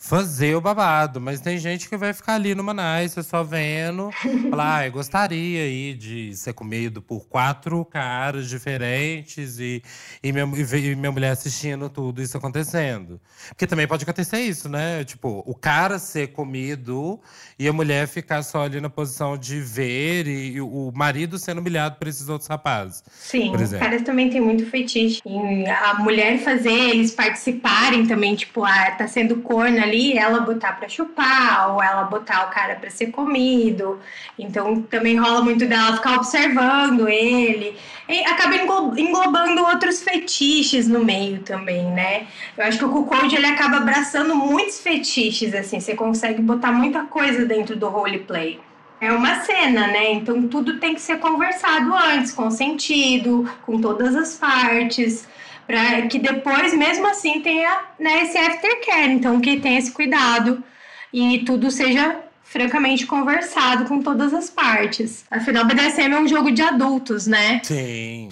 fazer 0.03 0.53
o 0.53 0.59
babado. 0.59 1.21
Mas 1.21 1.39
tem 1.39 1.57
gente 1.57 1.87
que 1.87 1.95
vai 1.95 2.11
ficar 2.13 2.35
ali 2.35 2.53
numa 2.53 2.73
nice, 2.73 3.23
só 3.23 3.41
vendo. 3.41 4.09
Falar, 4.51 4.77
ah, 4.77 4.87
eu 4.87 4.91
gostaria 4.91 5.61
aí 5.61 5.93
de 5.93 6.35
ser 6.35 6.53
comido 6.53 7.01
por 7.01 7.25
quatro 7.25 7.85
caras 7.85 8.49
diferentes 8.49 9.59
e, 9.59 9.81
e, 10.21 10.31
minha, 10.33 10.45
e 10.45 10.95
minha 10.95 11.11
mulher 11.11 11.31
assistindo 11.31 11.89
tudo 11.89 12.21
isso 12.21 12.37
acontecendo. 12.37 13.19
Porque 13.49 13.65
também 13.65 13.87
pode 13.87 14.03
acontecer 14.03 14.41
isso, 14.41 14.67
né? 14.67 15.05
Tipo, 15.05 15.41
o 15.47 15.55
cara 15.55 15.97
ser 15.97 16.33
comido 16.33 17.19
e 17.57 17.65
a 17.65 17.71
mulher 17.71 18.05
ficar 18.07 18.43
só 18.43 18.63
ali 18.63 18.81
na 18.81 18.89
posição 18.89 19.37
de 19.37 19.61
ver 19.61 20.27
e, 20.27 20.55
e 20.55 20.61
o 20.61 20.91
marido 20.93 21.39
sendo 21.39 21.59
humilhado 21.59 21.95
por 21.95 22.09
esses 22.09 22.27
outros 22.27 22.49
rapazes. 22.49 23.03
Sim, 23.09 23.55
os 23.55 23.71
caras 23.71 24.01
também 24.01 24.29
têm 24.29 24.41
muito 24.41 24.65
fetiche. 24.65 25.21
E 25.25 25.65
a 25.65 25.93
mulher 25.99 26.39
fazer 26.39 26.73
eles 26.73 27.11
participarem 27.11 28.05
também, 28.05 28.35
tipo, 28.35 28.65
ah, 28.65 28.91
tá 28.91 29.07
sendo 29.07 29.37
corno 29.37 29.81
ali 29.81 29.92
ali 29.93 30.17
ela 30.17 30.41
botar 30.41 30.73
para 30.73 30.89
chupar 30.89 31.71
ou 31.71 31.81
ela 31.81 32.03
botar 32.03 32.47
o 32.47 32.49
cara 32.49 32.75
para 32.75 32.89
ser 32.89 33.07
comido. 33.07 33.99
Então 34.37 34.81
também 34.81 35.15
rola 35.15 35.41
muito 35.41 35.65
dela 35.65 35.95
ficar 35.95 36.15
observando 36.15 37.07
ele. 37.07 37.77
E 38.09 38.19
acaba 38.25 38.55
englobando 38.99 39.63
outros 39.63 40.01
fetiches 40.01 40.87
no 40.87 41.05
meio 41.05 41.39
também, 41.39 41.85
né? 41.85 42.27
Eu 42.57 42.65
acho 42.65 42.77
que 42.77 42.85
o 42.85 42.89
Cuckold 42.89 43.33
ele 43.33 43.45
acaba 43.45 43.77
abraçando 43.77 44.35
muitos 44.35 44.81
fetiches 44.81 45.53
assim, 45.53 45.79
você 45.79 45.95
consegue 45.95 46.41
botar 46.41 46.71
muita 46.71 47.03
coisa 47.03 47.45
dentro 47.45 47.75
do 47.77 47.87
roleplay. 47.87 48.59
É 48.99 49.11
uma 49.11 49.41
cena, 49.41 49.87
né? 49.87 50.13
Então 50.13 50.47
tudo 50.47 50.79
tem 50.79 50.95
que 50.95 51.01
ser 51.01 51.19
conversado 51.19 51.93
antes, 51.93 52.31
com 52.31 52.49
sentido, 52.49 53.49
com 53.65 53.79
todas 53.79 54.15
as 54.15 54.35
partes 54.35 55.27
para 55.67 56.03
que 56.07 56.19
depois, 56.19 56.73
mesmo 56.73 57.07
assim, 57.07 57.41
tenha 57.41 57.83
né, 57.99 58.23
esse 58.23 58.37
aftercare. 58.37 59.11
Então, 59.11 59.39
que 59.39 59.59
tenha 59.59 59.79
esse 59.79 59.91
cuidado 59.91 60.63
e 61.11 61.39
tudo 61.39 61.69
seja 61.71 62.19
francamente 62.43 63.07
conversado 63.07 63.85
com 63.85 64.01
todas 64.01 64.33
as 64.33 64.49
partes. 64.49 65.25
Afinal, 65.31 65.65
BDSM 65.65 66.13
é 66.13 66.19
um 66.19 66.27
jogo 66.27 66.51
de 66.51 66.61
adultos, 66.61 67.25
né? 67.25 67.61
Sim. 67.63 68.29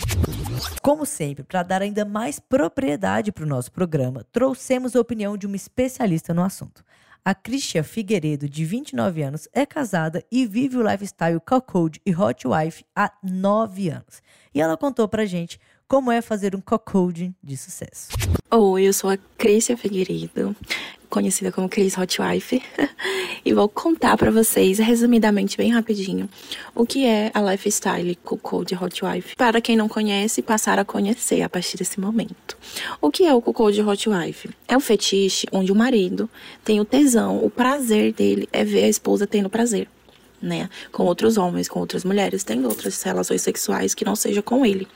Como 0.81 1.05
sempre, 1.05 1.43
para 1.43 1.63
dar 1.63 1.81
ainda 1.81 2.05
mais 2.05 2.39
propriedade 2.39 3.31
para 3.31 3.43
o 3.43 3.47
nosso 3.47 3.71
programa, 3.71 4.25
trouxemos 4.31 4.95
a 4.95 4.99
opinião 4.99 5.35
de 5.35 5.47
uma 5.47 5.55
especialista 5.55 6.33
no 6.33 6.43
assunto. 6.43 6.83
A 7.23 7.35
Christian 7.35 7.83
Figueiredo, 7.83 8.49
de 8.49 8.65
29 8.65 9.21
anos, 9.21 9.47
é 9.53 9.63
casada 9.63 10.23
e 10.31 10.45
vive 10.45 10.77
o 10.77 10.87
lifestyle 10.87 11.39
cuckold 11.39 12.01
e 12.03 12.15
hot 12.15 12.47
wife 12.47 12.83
há 12.95 13.11
9 13.23 13.89
anos. 13.89 14.21
E 14.53 14.59
ela 14.59 14.75
contou 14.75 15.07
pra 15.07 15.25
gente 15.25 15.59
como 15.91 16.09
é 16.09 16.21
fazer 16.21 16.55
um 16.55 16.61
cocoding 16.61 17.35
de 17.43 17.57
sucesso. 17.57 18.07
Oi, 18.49 18.83
eu 18.83 18.93
sou 18.93 19.09
a 19.09 19.17
Crícia 19.37 19.75
Figueiredo, 19.75 20.55
conhecida 21.09 21.51
como 21.51 21.67
Cris 21.67 21.97
Hotwife, 21.97 22.63
e 23.43 23.53
vou 23.53 23.67
contar 23.67 24.15
para 24.15 24.31
vocês, 24.31 24.79
resumidamente, 24.79 25.57
bem 25.57 25.69
rapidinho, 25.69 26.29
o 26.73 26.85
que 26.85 27.05
é 27.05 27.29
a 27.33 27.41
lifestyle 27.41 28.15
Cuckold 28.23 28.69
de 28.69 28.81
Hotwife. 28.81 29.35
Para 29.35 29.59
quem 29.59 29.75
não 29.75 29.89
conhece, 29.89 30.41
passar 30.41 30.79
a 30.79 30.85
conhecer 30.85 31.41
a 31.41 31.49
partir 31.49 31.75
desse 31.75 31.99
momento. 31.99 32.57
O 33.01 33.11
que 33.11 33.25
é 33.25 33.33
o 33.33 33.41
Cuckold 33.41 33.75
de 33.75 33.81
Hotwife? 33.81 34.49
É 34.69 34.77
um 34.77 34.79
fetiche 34.79 35.45
onde 35.51 35.73
o 35.73 35.75
marido 35.75 36.29
tem 36.63 36.79
o 36.79 36.85
tesão, 36.85 37.43
o 37.43 37.49
prazer 37.49 38.13
dele 38.13 38.47
é 38.53 38.63
ver 38.63 38.85
a 38.85 38.87
esposa 38.87 39.27
tendo 39.27 39.49
prazer 39.49 39.89
né? 40.41 40.69
Com 40.91 41.03
outros 41.03 41.37
homens, 41.37 41.67
com 41.67 41.79
outras 41.79 42.03
mulheres, 42.03 42.43
tendo 42.43 42.67
outras 42.67 43.01
relações 43.03 43.41
sexuais 43.41 43.93
que 43.93 44.05
não 44.05 44.15
seja 44.15 44.41
com 44.41 44.65
ele. 44.65 44.87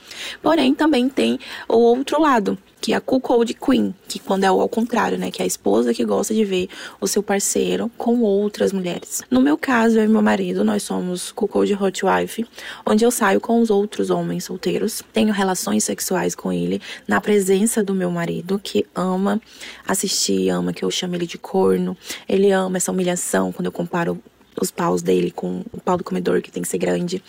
Porém, 0.42 0.74
também 0.74 1.08
tem 1.08 1.40
o 1.68 1.78
outro 1.78 2.20
lado, 2.20 2.58
que 2.82 2.94
é 2.94 2.96
a 2.96 3.02
cuckold 3.02 3.54
queen, 3.54 3.96
que 4.08 4.20
quando 4.20 4.44
é 4.44 4.48
ao 4.48 4.70
contrário, 4.70 5.18
né? 5.18 5.32
Que 5.32 5.42
é 5.42 5.46
a 5.46 5.48
esposa 5.48 5.94
que 5.94 6.06
gosta 6.06 6.34
de 6.34 6.46
ver 6.46 6.70
o 7.00 7.08
seu 7.08 7.24
parceiro 7.24 7.90
com 7.98 8.22
outras 8.22 8.72
mulheres. 8.72 9.24
No 9.30 9.42
meu 9.42 9.58
caso, 9.58 9.98
eu 9.98 10.06
e 10.06 10.08
meu 10.08 10.22
marido, 10.22 10.64
nós 10.64 10.84
somos 10.84 11.32
cuckold 11.32 11.74
hot 11.74 12.06
wife, 12.06 12.46
onde 12.86 13.04
eu 13.04 13.12
saio 13.12 13.42
com 13.42 13.60
os 13.60 13.70
outros 13.70 14.10
homens 14.10 14.44
solteiros, 14.46 15.02
tenho 15.14 15.34
relações 15.34 15.84
sexuais 15.84 16.36
com 16.36 16.52
ele, 16.52 16.82
na 17.08 17.20
presença 17.20 17.84
do 17.84 17.94
meu 17.94 18.12
marido, 18.12 18.60
que 18.64 18.86
ama 18.94 19.42
assistir, 19.88 20.50
ama 20.50 20.74
que 20.74 20.84
eu 20.86 20.92
chame 20.92 21.18
ele 21.18 21.26
de 21.26 21.38
corno, 21.38 21.98
ele 22.28 22.52
ama 22.52 22.78
essa 22.78 22.92
humilhação 22.92 23.52
quando 23.52 23.66
eu 23.66 23.72
comparo 23.72 24.22
os 24.60 24.72
paus 24.72 25.02
dele 25.02 25.32
com 25.32 25.64
o 25.72 25.80
pau 25.80 25.98
do 25.98 26.04
comedor, 26.04 26.42
que 26.42 26.52
tem 26.52 26.64
que 26.64 26.70
ser 26.70 26.78
grande. 26.78 27.24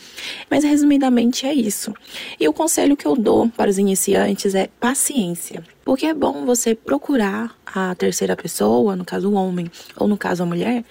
Mas 0.51 0.65
resumidamente 0.65 1.47
é 1.47 1.55
isso. 1.55 1.95
E 2.39 2.49
o 2.49 2.53
conselho 2.53 2.97
que 2.97 3.07
eu 3.07 3.17
dou 3.17 3.49
para 3.49 3.71
os 3.71 3.79
iniciantes 3.79 4.55
é 4.55 4.69
paciência. 4.81 5.63
Porque 5.87 6.05
é 6.05 6.13
bom 6.13 6.45
você 6.45 6.75
procurar 6.75 7.57
a 7.65 7.95
terceira 7.95 8.35
pessoa, 8.35 8.97
no 8.97 9.05
caso 9.05 9.31
o 9.31 9.35
homem 9.35 9.71
ou 9.97 10.09
no 10.09 10.17
caso 10.17 10.43
a 10.43 10.47
mulher, 10.47 10.85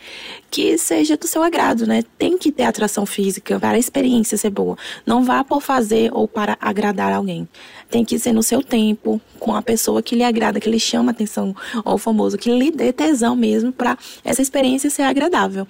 que 0.49 0.77
seja 0.77 1.17
do 1.17 1.27
seu 1.27 1.43
agrado, 1.43 1.85
né? 1.85 2.01
Tem 2.17 2.37
que 2.37 2.49
ter 2.49 2.63
atração 2.63 3.05
física 3.05 3.59
para 3.59 3.71
a 3.71 3.77
experiência 3.77 4.37
ser 4.37 4.51
boa. 4.51 4.77
Não 5.05 5.21
vá 5.21 5.43
por 5.43 5.61
fazer 5.61 6.09
ou 6.13 6.29
para 6.29 6.57
agradar 6.61 7.11
alguém. 7.11 7.45
Tem 7.89 8.05
que 8.05 8.17
ser 8.17 8.31
no 8.31 8.41
seu 8.41 8.63
tempo, 8.63 9.19
com 9.37 9.53
a 9.53 9.61
pessoa 9.61 10.01
que 10.01 10.15
lhe 10.15 10.23
agrada, 10.23 10.61
que 10.61 10.69
lhe 10.69 10.79
chama 10.79 11.11
atenção, 11.11 11.53
ou 11.83 11.95
o 11.95 11.97
famoso, 11.97 12.37
que 12.37 12.49
lhe 12.49 12.71
dê 12.71 12.93
tesão 12.93 13.35
mesmo 13.35 13.73
para 13.73 13.97
essa 14.23 14.41
experiência 14.41 14.89
ser 14.89 15.03
agradável. 15.03 15.67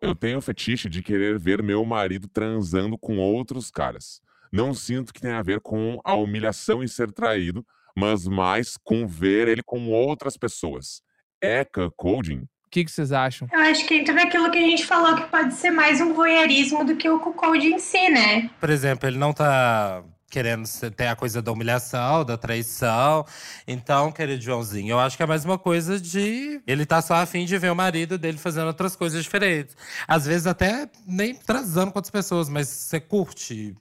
Eu 0.01 0.15
tenho 0.15 0.39
fetiche 0.39 0.87
de 0.87 1.03
querer 1.03 1.37
ver 1.37 1.61
meu 1.61 1.83
marido 1.83 2.25
transando 2.29 2.97
com 2.97 3.17
outros 3.17 3.69
caras. 3.69 4.21
Não 4.49 4.73
sinto 4.73 5.13
que 5.13 5.19
tenha 5.19 5.37
a 5.37 5.43
ver 5.43 5.59
com 5.59 5.99
a 6.05 6.15
humilhação 6.15 6.81
e 6.81 6.87
ser 6.87 7.11
traído, 7.11 7.65
mas 7.95 8.25
mais 8.25 8.77
com 8.81 9.05
ver 9.05 9.49
ele 9.49 9.61
com 9.61 9.89
outras 9.89 10.37
pessoas. 10.37 11.01
É 11.41 11.65
cuckolding? 11.65 12.47
O 12.65 12.69
que, 12.71 12.85
que 12.85 12.91
vocês 12.91 13.11
acham? 13.11 13.45
Eu 13.51 13.59
acho 13.59 13.85
que 13.85 13.95
entra 13.95 14.13
naquilo 14.13 14.49
que 14.49 14.57
a 14.57 14.61
gente 14.61 14.85
falou 14.85 15.15
que 15.15 15.23
pode 15.23 15.53
ser 15.55 15.71
mais 15.71 15.99
um 15.99 16.13
voyeurismo 16.13 16.85
do 16.85 16.95
que 16.95 17.09
o 17.09 17.19
cuckolding 17.19 17.73
em 17.73 17.79
si, 17.79 18.09
né? 18.09 18.49
Por 18.57 18.69
exemplo, 18.69 19.09
ele 19.09 19.17
não 19.17 19.33
tá 19.33 20.01
querendo 20.29 20.67
ter 20.95 21.07
a 21.07 21.15
coisa 21.15 21.41
da 21.41 21.51
humilhação, 21.51 22.23
da 22.23 22.37
traição. 22.37 23.25
Então, 23.67 24.11
querido 24.11 24.41
Joãozinho, 24.41 24.91
eu 24.91 24.99
acho 24.99 25.17
que 25.17 25.23
é 25.23 25.25
mais 25.25 25.43
uma 25.43 25.57
coisa 25.57 25.99
de. 25.99 26.61
Ele 26.67 26.85
tá 26.85 27.01
só 27.01 27.15
afim 27.15 27.45
de 27.45 27.57
ver 27.57 27.71
o 27.71 27.75
marido 27.75 28.17
dele 28.17 28.37
fazendo 28.37 28.67
outras 28.67 28.95
coisas 28.95 29.23
diferentes. 29.23 29.75
Às 30.07 30.25
vezes, 30.25 30.47
até 30.47 30.89
nem 31.05 31.35
transando 31.35 31.91
com 31.91 31.99
outras 31.99 32.11
pessoas, 32.11 32.47
mas 32.49 32.67
você 32.67 32.99
curte 32.99 33.75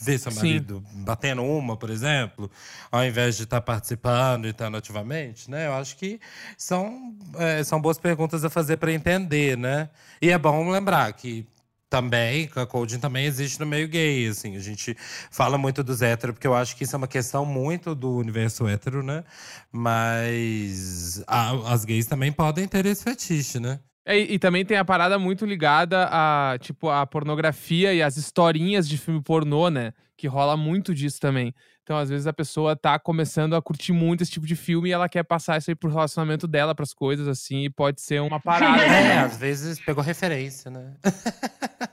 ver 0.00 0.18
seu 0.18 0.32
marido 0.32 0.82
Sim. 0.90 1.04
batendo 1.04 1.42
uma, 1.44 1.76
por 1.76 1.88
exemplo, 1.88 2.50
ao 2.90 3.04
invés 3.04 3.36
de 3.36 3.44
estar 3.44 3.60
tá 3.60 3.62
participando 3.62 4.46
e 4.46 4.50
estando 4.50 4.76
ativamente, 4.76 5.50
né? 5.50 5.68
Eu 5.68 5.74
acho 5.74 5.96
que 5.96 6.20
são, 6.56 7.16
é, 7.36 7.62
são 7.62 7.80
boas 7.80 7.96
perguntas 7.96 8.44
a 8.44 8.50
fazer 8.50 8.76
para 8.76 8.92
entender, 8.92 9.56
né? 9.56 9.88
E 10.20 10.30
é 10.30 10.38
bom 10.38 10.68
lembrar 10.68 11.12
que 11.12 11.46
também, 11.94 12.48
cuckolding 12.48 12.98
também 12.98 13.24
existe 13.24 13.60
no 13.60 13.66
meio 13.66 13.86
gay, 13.86 14.26
assim. 14.26 14.56
A 14.56 14.60
gente 14.60 14.96
fala 15.30 15.56
muito 15.56 15.84
dos 15.84 16.02
héteros, 16.02 16.34
porque 16.34 16.46
eu 16.46 16.54
acho 16.54 16.74
que 16.74 16.82
isso 16.82 16.96
é 16.96 16.98
uma 16.98 17.06
questão 17.06 17.46
muito 17.46 17.94
do 17.94 18.16
universo 18.16 18.66
hétero, 18.66 19.00
né? 19.00 19.22
Mas 19.70 21.22
a, 21.24 21.52
as 21.72 21.84
gays 21.84 22.06
também 22.06 22.32
podem 22.32 22.66
ter 22.66 22.84
esse 22.86 23.04
fetiche, 23.04 23.60
né? 23.60 23.78
É, 24.04 24.18
e, 24.18 24.40
também 24.40 24.64
tem 24.64 24.76
a 24.76 24.84
parada 24.84 25.20
muito 25.20 25.46
ligada 25.46 26.08
a, 26.10 26.58
tipo, 26.58 26.90
a 26.90 27.06
pornografia 27.06 27.94
e 27.94 28.02
as 28.02 28.16
historinhas 28.16 28.88
de 28.88 28.98
filme 28.98 29.22
pornô, 29.22 29.70
né? 29.70 29.94
Que 30.16 30.26
rola 30.26 30.56
muito 30.56 30.92
disso 30.92 31.20
também. 31.20 31.54
Então, 31.84 31.98
às 31.98 32.08
vezes, 32.08 32.26
a 32.26 32.32
pessoa 32.32 32.74
tá 32.74 32.98
começando 32.98 33.54
a 33.54 33.60
curtir 33.60 33.92
muito 33.92 34.22
esse 34.22 34.32
tipo 34.32 34.46
de 34.46 34.56
filme 34.56 34.88
e 34.88 34.92
ela 34.92 35.06
quer 35.06 35.22
passar 35.22 35.58
isso 35.58 35.70
aí 35.70 35.74
pro 35.74 35.90
relacionamento 35.90 36.48
dela, 36.48 36.74
pras 36.74 36.94
coisas, 36.94 37.28
assim, 37.28 37.64
e 37.64 37.70
pode 37.70 38.00
ser 38.00 38.22
uma 38.22 38.40
parada. 38.40 38.82
É, 38.82 38.88
né? 38.88 39.18
às 39.18 39.36
vezes 39.36 39.78
pegou 39.78 40.02
referência, 40.02 40.70
né? 40.70 40.94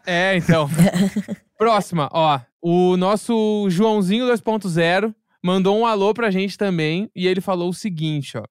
é, 0.05 0.37
então. 0.37 0.69
Próxima, 1.59 2.09
ó. 2.13 2.39
O 2.61 2.95
nosso 2.95 3.67
Joãozinho 3.69 4.25
2.0 4.27 5.13
mandou 5.43 5.77
um 5.77 5.85
alô 5.85 6.13
pra 6.13 6.31
gente 6.31 6.57
também 6.57 7.11
e 7.13 7.27
ele 7.27 7.41
falou 7.41 7.69
o 7.69 7.73
seguinte, 7.73 8.37
ó. 8.37 8.45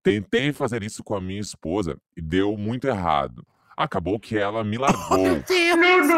Tentei 0.00 0.52
fazer 0.52 0.84
isso 0.84 1.02
com 1.02 1.16
a 1.16 1.20
minha 1.20 1.40
esposa 1.40 1.98
e 2.16 2.22
deu 2.22 2.56
muito 2.56 2.86
errado 2.86 3.44
acabou 3.78 4.18
que 4.18 4.36
ela 4.36 4.64
me 4.64 4.76
largou. 4.76 5.18
Meu 5.18 5.42
Deus! 5.42 6.08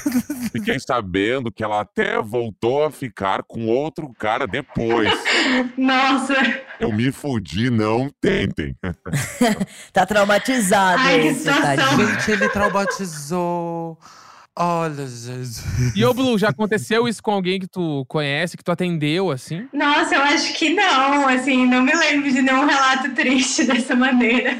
Fiquei 0.52 0.78
sabendo 0.80 1.50
que 1.50 1.62
ela 1.62 1.80
até 1.80 2.20
voltou 2.20 2.84
a 2.84 2.90
ficar 2.90 3.42
com 3.42 3.66
outro 3.66 4.12
cara 4.18 4.46
depois. 4.46 5.10
Nossa! 5.76 6.34
Eu 6.78 6.92
me 6.92 7.12
fudi, 7.12 7.70
não 7.70 8.10
tentem. 8.20 8.74
tá 9.92 10.06
traumatizado. 10.06 11.02
Ai, 11.02 11.20
que 11.20 11.34
situação. 11.34 12.06
Gente, 12.06 12.30
ele 12.30 12.48
traumatizou. 12.48 13.98
Olha, 14.62 15.06
gente. 15.06 15.62
E 15.96 16.04
ô, 16.04 16.12
Blue, 16.12 16.36
já 16.36 16.48
aconteceu 16.48 17.08
isso 17.08 17.22
com 17.22 17.30
alguém 17.30 17.58
que 17.60 17.68
tu 17.68 18.04
conhece, 18.06 18.56
que 18.56 18.64
tu 18.64 18.70
atendeu, 18.70 19.30
assim? 19.30 19.66
Nossa, 19.72 20.16
eu 20.16 20.22
acho 20.22 20.52
que 20.54 20.70
não. 20.70 21.28
Assim, 21.28 21.66
não 21.66 21.82
me 21.82 21.94
lembro 21.94 22.30
de 22.30 22.42
nenhum 22.42 22.66
relato 22.66 23.10
triste 23.14 23.64
dessa 23.66 23.94
maneira. 23.94 24.58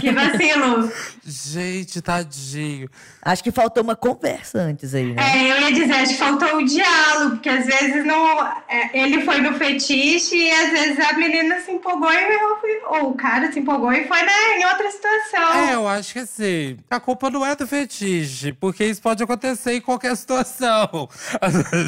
Que 0.00 0.10
vacilo. 0.10 0.92
Gente, 1.24 2.00
tadinho. 2.00 2.88
Acho 3.22 3.42
que 3.42 3.50
faltou 3.50 3.82
uma 3.82 3.96
conversa 3.96 4.58
antes 4.58 4.94
aí, 4.94 5.12
né? 5.12 5.22
É, 5.22 5.50
eu 5.50 5.60
ia 5.62 5.72
dizer, 5.72 5.92
acho 5.92 6.12
que 6.12 6.18
faltou 6.18 6.56
o 6.56 6.64
diálogo, 6.64 7.30
porque 7.32 7.48
às 7.48 7.66
vezes 7.66 8.04
não, 8.04 8.46
é, 8.68 8.90
ele 8.94 9.22
foi 9.22 9.40
no 9.40 9.54
fetiche 9.54 10.36
e 10.36 10.50
às 10.50 10.70
vezes 10.70 10.98
a 11.00 11.12
menina 11.14 11.60
se 11.60 11.70
empolgou 11.70 12.10
e, 12.12 12.80
ou 12.86 13.10
o 13.10 13.14
cara 13.14 13.52
se 13.52 13.58
empolgou 13.58 13.92
e 13.92 14.06
foi 14.06 14.22
né, 14.22 14.58
em 14.58 14.64
outra 14.64 14.90
situação. 14.90 15.54
É, 15.54 15.74
eu 15.74 15.88
acho 15.88 16.12
que 16.12 16.18
assim, 16.20 16.78
a 16.90 17.00
culpa 17.00 17.28
não 17.30 17.44
é 17.44 17.54
do 17.54 17.66
fetiche, 17.66 18.52
porque 18.52 18.84
isso 18.84 19.02
pode 19.02 19.22
acontecer 19.22 19.74
em 19.74 19.80
qualquer 19.80 20.16
situação. 20.16 21.08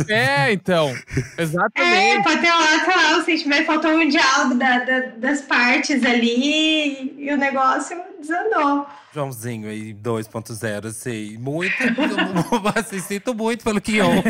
É, 0.09 0.53
então. 0.53 0.95
Exatamente. 1.39 2.19
É, 2.19 2.23
pode 2.23 2.41
ter 2.41 2.51
lá, 2.51 2.85
sei 2.85 2.97
lá, 2.97 3.19
o 3.19 3.25
sentimento, 3.25 3.67
faltou 3.67 3.93
um 3.93 4.09
diálogo 4.09 4.55
da, 4.55 4.79
da, 4.81 5.01
das 5.17 5.41
partes 5.43 6.05
ali 6.05 7.15
e 7.19 7.33
o 7.33 7.37
negócio 7.37 7.90
desandou. 8.21 8.87
Joãozinho, 9.13 9.65
padrãozinho 9.65 9.69
aí, 9.69 9.95
2.0, 9.95 10.87
assim. 10.87 11.37
Muito, 11.39 11.75
assim, 12.75 13.01
sinto 13.01 13.35
muito 13.35 13.65
pelo 13.65 13.81
que 13.81 14.01
houve. 14.01 14.23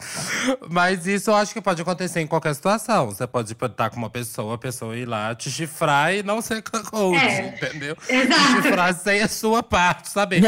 Mas 0.70 1.06
isso 1.06 1.30
eu 1.30 1.34
acho 1.34 1.52
que 1.52 1.60
pode 1.60 1.82
acontecer 1.82 2.20
em 2.20 2.26
qualquer 2.26 2.54
situação. 2.54 3.06
Você 3.10 3.26
pode 3.26 3.52
estar 3.52 3.90
com 3.90 3.96
uma 3.96 4.08
pessoa, 4.08 4.54
a 4.54 4.58
pessoa 4.58 4.96
ir 4.96 5.06
lá 5.06 5.34
te 5.34 5.50
chifrar 5.50 6.14
e 6.14 6.22
não 6.22 6.40
ser 6.40 6.62
coach, 6.62 7.18
É, 7.20 7.48
entendeu? 7.48 7.96
Exato. 8.08 8.40
Te 8.40 8.62
chifrar 8.62 8.94
sem 8.94 9.20
a 9.20 9.28
sua 9.28 9.62
parte, 9.62 10.08
sabe? 10.08 10.40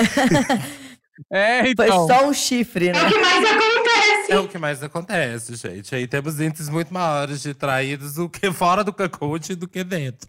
É, 1.31 1.61
Foi 1.77 1.87
então. 1.87 2.07
só 2.07 2.27
um 2.27 2.33
chifre, 2.33 2.88
É 2.88 2.92
né? 2.92 3.03
o 3.03 3.09
que 3.09 3.18
mais 3.18 3.44
acontece. 3.44 3.91
É 4.29 4.38
o 4.38 4.49
que 4.49 4.59
mais 4.59 4.83
acontece, 4.83 5.55
gente. 5.57 5.95
Aí 5.95 6.07
temos 6.07 6.41
índices 6.41 6.69
muito 6.69 6.93
maiores 6.93 7.43
de 7.43 7.53
traídos 7.53 8.15
do 8.15 8.29
que 8.29 8.51
fora 8.53 8.83
do 8.83 8.93
cacote 8.93 9.55
do 9.55 9.69
que 9.69 9.85
dentro. 9.85 10.29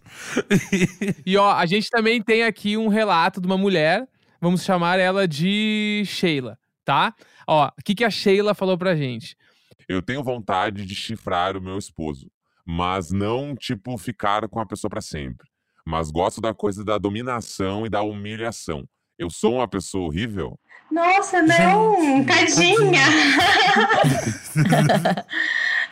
E 1.24 1.36
ó, 1.36 1.52
a 1.52 1.64
gente 1.66 1.88
também 1.88 2.22
tem 2.22 2.44
aqui 2.44 2.76
um 2.76 2.88
relato 2.88 3.40
de 3.40 3.46
uma 3.46 3.56
mulher. 3.56 4.06
Vamos 4.40 4.62
chamar 4.62 4.98
ela 4.98 5.26
de 5.26 6.02
Sheila, 6.06 6.58
tá? 6.84 7.14
Ó, 7.46 7.66
o 7.68 7.82
que, 7.82 7.94
que 7.94 8.04
a 8.04 8.10
Sheila 8.10 8.54
falou 8.54 8.76
pra 8.76 8.94
gente? 8.94 9.36
Eu 9.88 10.02
tenho 10.02 10.22
vontade 10.22 10.84
de 10.84 10.94
chifrar 10.94 11.56
o 11.56 11.62
meu 11.62 11.78
esposo, 11.78 12.30
mas 12.66 13.10
não, 13.10 13.54
tipo, 13.54 13.96
ficar 13.96 14.48
com 14.48 14.60
a 14.60 14.66
pessoa 14.66 14.90
pra 14.90 15.00
sempre. 15.00 15.48
Mas 15.86 16.10
gosto 16.10 16.40
da 16.40 16.54
coisa 16.54 16.84
da 16.84 16.98
dominação 16.98 17.86
e 17.86 17.90
da 17.90 18.02
humilhação. 18.02 18.88
Eu 19.18 19.30
sou 19.30 19.54
uma 19.54 19.68
pessoa 19.68 20.06
horrível? 20.06 20.58
Nossa, 20.90 21.42
não, 21.42 22.00
Gente, 22.02 22.26
tadinha. 22.26 23.02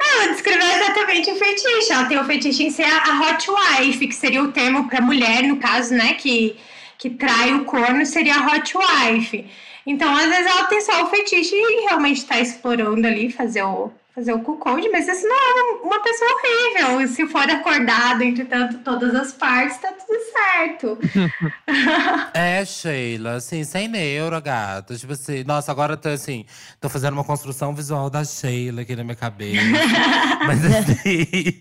Ela 0.01 0.27
descreveu 0.33 0.69
exatamente 0.69 1.31
o 1.31 1.37
fetiche. 1.37 1.93
Ela 1.93 2.05
tem 2.07 2.19
o 2.19 2.25
fetiche 2.25 2.65
em 2.65 2.71
ser 2.71 2.85
a, 2.85 3.03
a 3.05 3.21
hot 3.21 3.49
wife, 3.51 4.07
que 4.07 4.15
seria 4.15 4.43
o 4.43 4.53
termo 4.53 4.89
para 4.89 5.01
mulher, 5.01 5.43
no 5.45 5.57
caso, 5.59 5.95
né, 5.95 6.15
que, 6.15 6.57
que 6.99 7.11
trai 7.11 7.55
o 7.55 7.65
corno, 7.65 8.05
seria 8.05 8.37
a 8.37 8.47
hot 8.47 8.75
wife. 8.77 9.47
Então, 9.87 10.15
às 10.15 10.29
vezes, 10.29 10.47
ela 10.47 10.65
tem 10.65 10.81
só 10.81 11.05
o 11.05 11.09
fetiche 11.09 11.55
e 11.55 11.87
realmente 11.89 12.25
tá 12.25 12.41
explorando 12.41 13.07
ali, 13.07 13.31
fazer 13.31 13.63
o, 13.63 13.91
fazer 14.15 14.33
o 14.33 14.41
cuckold, 14.41 14.89
mas 14.91 15.09
isso 15.09 15.27
não 15.27 15.37
é 15.37 15.87
uma 15.87 16.03
pessoa 16.03 16.31
horrível. 16.33 17.09
Se 17.09 17.27
for 17.27 17.49
acordado, 17.49 18.23
entretanto, 18.23 18.79
todas 18.79 19.15
as 19.15 19.33
partes, 19.33 19.79
tá 19.79 19.93
tudo 19.93 20.19
certo. 20.33 20.99
É, 22.35 22.65
Sheila, 22.65 23.35
assim, 23.35 23.65
sem 23.65 23.89
neuro, 23.89 24.41
gata. 24.41 24.97
Tipo 24.97 25.13
assim, 25.13 25.45
nossa, 25.45 25.71
agora 25.71 25.95
eu 25.95 25.97
tô 25.97 26.09
assim, 26.09 26.45
tô 26.81 26.89
fazendo 26.89 27.15
uma 27.15 27.25
construção 27.25 27.75
visual 27.75 28.09
da 28.09 28.25
Sheila 28.25 28.83
aqui 28.83 28.97
na 28.97 29.05
minha 29.05 29.17
cabeça. 29.17 29.63
Mas 30.47 30.65
assim, 30.65 31.61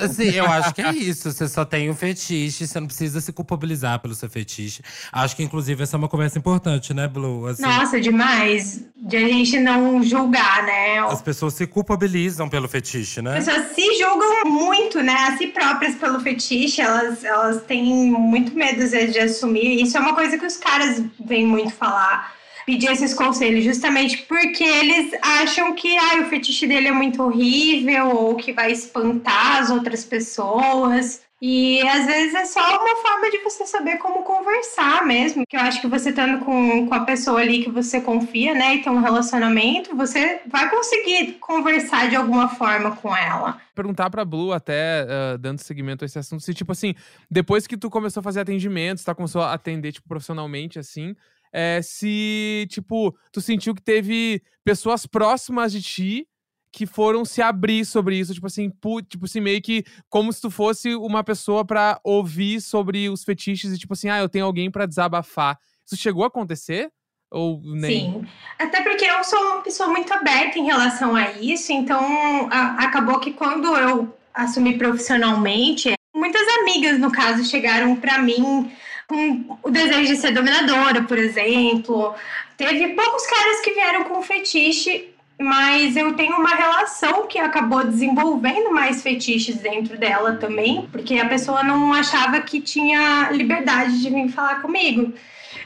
assim, 0.00 0.30
eu 0.30 0.46
acho 0.46 0.74
que 0.74 0.82
é 0.82 0.92
isso. 0.92 1.30
Você 1.30 1.48
só 1.48 1.64
tem 1.64 1.90
um 1.90 1.94
fetiche, 1.94 2.66
você 2.66 2.80
não 2.80 2.86
precisa 2.86 3.20
se 3.20 3.32
culpabilizar 3.32 4.00
pelo 4.00 4.14
seu 4.14 4.28
fetiche. 4.28 4.82
Acho 5.12 5.36
que, 5.36 5.42
inclusive, 5.42 5.82
essa 5.82 5.96
é 5.96 5.98
uma 5.98 6.08
conversa 6.08 6.38
importante, 6.38 6.92
né, 6.92 7.06
Blue? 7.06 7.46
Assim, 7.46 7.62
Nossa, 7.62 8.00
demais. 8.00 8.84
De 8.96 9.16
a 9.16 9.20
gente 9.20 9.58
não 9.60 10.02
julgar, 10.02 10.64
né? 10.64 10.98
As 11.00 11.22
pessoas 11.22 11.54
se 11.54 11.66
culpabilizam 11.78 12.48
pelo 12.48 12.68
fetiche, 12.68 13.22
né? 13.22 13.38
As 13.38 13.44
pessoas 13.44 13.72
se 13.72 13.98
julgam 13.98 14.44
muito, 14.46 15.00
né, 15.00 15.14
a 15.14 15.36
si 15.36 15.46
próprias 15.46 15.94
pelo 15.94 16.18
fetiche, 16.18 16.80
elas, 16.80 17.22
elas 17.22 17.62
têm 17.62 17.84
muito 18.10 18.52
medo, 18.52 18.82
às 18.82 18.90
vezes, 18.90 19.12
de 19.12 19.20
assumir. 19.20 19.80
Isso 19.80 19.96
é 19.96 20.00
uma 20.00 20.14
coisa 20.14 20.36
que 20.36 20.44
os 20.44 20.56
caras 20.56 21.00
vêm 21.24 21.46
muito 21.46 21.72
falar, 21.72 22.34
pedir 22.66 22.90
esses 22.90 23.14
conselhos, 23.14 23.62
justamente 23.64 24.18
porque 24.28 24.64
eles 24.64 25.12
acham 25.22 25.72
que 25.72 25.96
ah, 25.96 26.22
o 26.22 26.24
fetiche 26.28 26.66
dele 26.66 26.88
é 26.88 26.92
muito 26.92 27.22
horrível 27.22 28.08
ou 28.08 28.34
que 28.34 28.52
vai 28.52 28.72
espantar 28.72 29.58
as 29.58 29.70
outras 29.70 30.04
pessoas. 30.04 31.20
E 31.40 31.80
às 31.86 32.04
vezes 32.04 32.34
é 32.34 32.44
só 32.46 32.60
uma 32.60 32.96
forma 32.96 33.30
de 33.30 33.38
você 33.38 33.64
saber 33.64 33.98
como 33.98 34.24
conversar 34.24 35.06
mesmo. 35.06 35.44
Que 35.48 35.56
eu 35.56 35.60
acho 35.60 35.80
que 35.80 35.86
você 35.86 36.10
estando 36.10 36.44
com, 36.44 36.88
com 36.88 36.94
a 36.94 37.04
pessoa 37.04 37.40
ali 37.40 37.62
que 37.62 37.70
você 37.70 38.00
confia, 38.00 38.54
né, 38.54 38.76
e 38.76 38.82
tem 38.82 38.92
um 38.92 39.00
relacionamento, 39.00 39.96
você 39.96 40.40
vai 40.46 40.68
conseguir 40.68 41.34
conversar 41.34 42.08
de 42.08 42.16
alguma 42.16 42.48
forma 42.48 42.96
com 42.96 43.16
ela. 43.16 43.60
Perguntar 43.74 44.10
pra 44.10 44.24
Blue, 44.24 44.52
até 44.52 45.06
ah, 45.08 45.36
dando 45.36 45.58
seguimento 45.60 46.04
a 46.04 46.06
esse 46.06 46.18
assunto, 46.18 46.42
se, 46.42 46.52
tipo 46.52 46.72
assim, 46.72 46.94
depois 47.30 47.66
que 47.66 47.76
tu 47.76 47.88
começou 47.88 48.20
a 48.20 48.24
fazer 48.24 48.40
atendimentos, 48.40 49.04
tá, 49.04 49.14
começou 49.14 49.42
a 49.42 49.52
atender, 49.52 49.92
tipo, 49.92 50.08
profissionalmente, 50.08 50.78
assim, 50.78 51.14
é, 51.52 51.80
se, 51.82 52.66
tipo, 52.68 53.16
tu 53.32 53.40
sentiu 53.40 53.74
que 53.74 53.82
teve 53.82 54.42
pessoas 54.64 55.06
próximas 55.06 55.72
de 55.72 55.82
ti 55.82 56.28
que 56.72 56.86
foram 56.86 57.24
se 57.24 57.40
abrir 57.40 57.84
sobre 57.84 58.16
isso, 58.18 58.34
tipo 58.34 58.46
assim, 58.46 58.70
tipo 59.08 59.24
assim, 59.24 59.40
meio 59.40 59.60
que 59.62 59.84
como 60.08 60.32
se 60.32 60.40
tu 60.40 60.50
fosse 60.50 60.94
uma 60.94 61.24
pessoa 61.24 61.64
pra 61.64 61.98
ouvir 62.04 62.60
sobre 62.60 63.08
os 63.08 63.24
fetiches 63.24 63.72
e 63.72 63.78
tipo 63.78 63.94
assim, 63.94 64.08
ah, 64.08 64.18
eu 64.18 64.28
tenho 64.28 64.44
alguém 64.44 64.70
pra 64.70 64.86
desabafar. 64.86 65.58
Isso 65.86 65.96
chegou 66.00 66.24
a 66.24 66.26
acontecer? 66.28 66.90
Ou 67.30 67.60
nem? 67.62 68.12
Sim. 68.12 68.26
Até 68.58 68.82
porque 68.82 69.04
eu 69.04 69.22
sou 69.24 69.38
uma 69.38 69.60
pessoa 69.62 69.88
muito 69.88 70.12
aberta 70.12 70.58
em 70.58 70.64
relação 70.66 71.14
a 71.16 71.32
isso, 71.32 71.72
então 71.72 72.48
a- 72.50 72.84
acabou 72.84 73.18
que 73.20 73.32
quando 73.32 73.66
eu 73.76 74.14
assumi 74.34 74.78
profissionalmente, 74.78 75.92
muitas 76.14 76.46
amigas, 76.60 76.98
no 76.98 77.10
caso, 77.10 77.44
chegaram 77.44 77.96
pra 77.96 78.18
mim 78.18 78.70
com 79.06 79.58
o 79.62 79.70
desejo 79.70 80.06
de 80.14 80.16
ser 80.16 80.32
dominadora, 80.32 81.02
por 81.04 81.18
exemplo. 81.18 82.14
Teve 82.56 82.88
poucos 82.94 83.26
caras 83.26 83.60
que 83.60 83.72
vieram 83.72 84.04
com 84.04 84.22
fetiche, 84.22 85.08
mas 85.40 85.96
eu 85.96 86.14
tenho 86.14 86.36
uma 86.36 86.54
relação 86.54 87.26
que 87.26 87.38
acabou 87.38 87.84
desenvolvendo 87.84 88.72
mais 88.72 89.02
fetiches 89.02 89.56
dentro 89.56 89.96
dela 89.96 90.36
também, 90.36 90.88
porque 90.90 91.14
a 91.14 91.28
pessoa 91.28 91.62
não 91.62 91.92
achava 91.92 92.40
que 92.40 92.60
tinha 92.60 93.30
liberdade 93.30 94.00
de 94.00 94.10
vir 94.10 94.28
falar 94.28 94.60
comigo. 94.60 95.14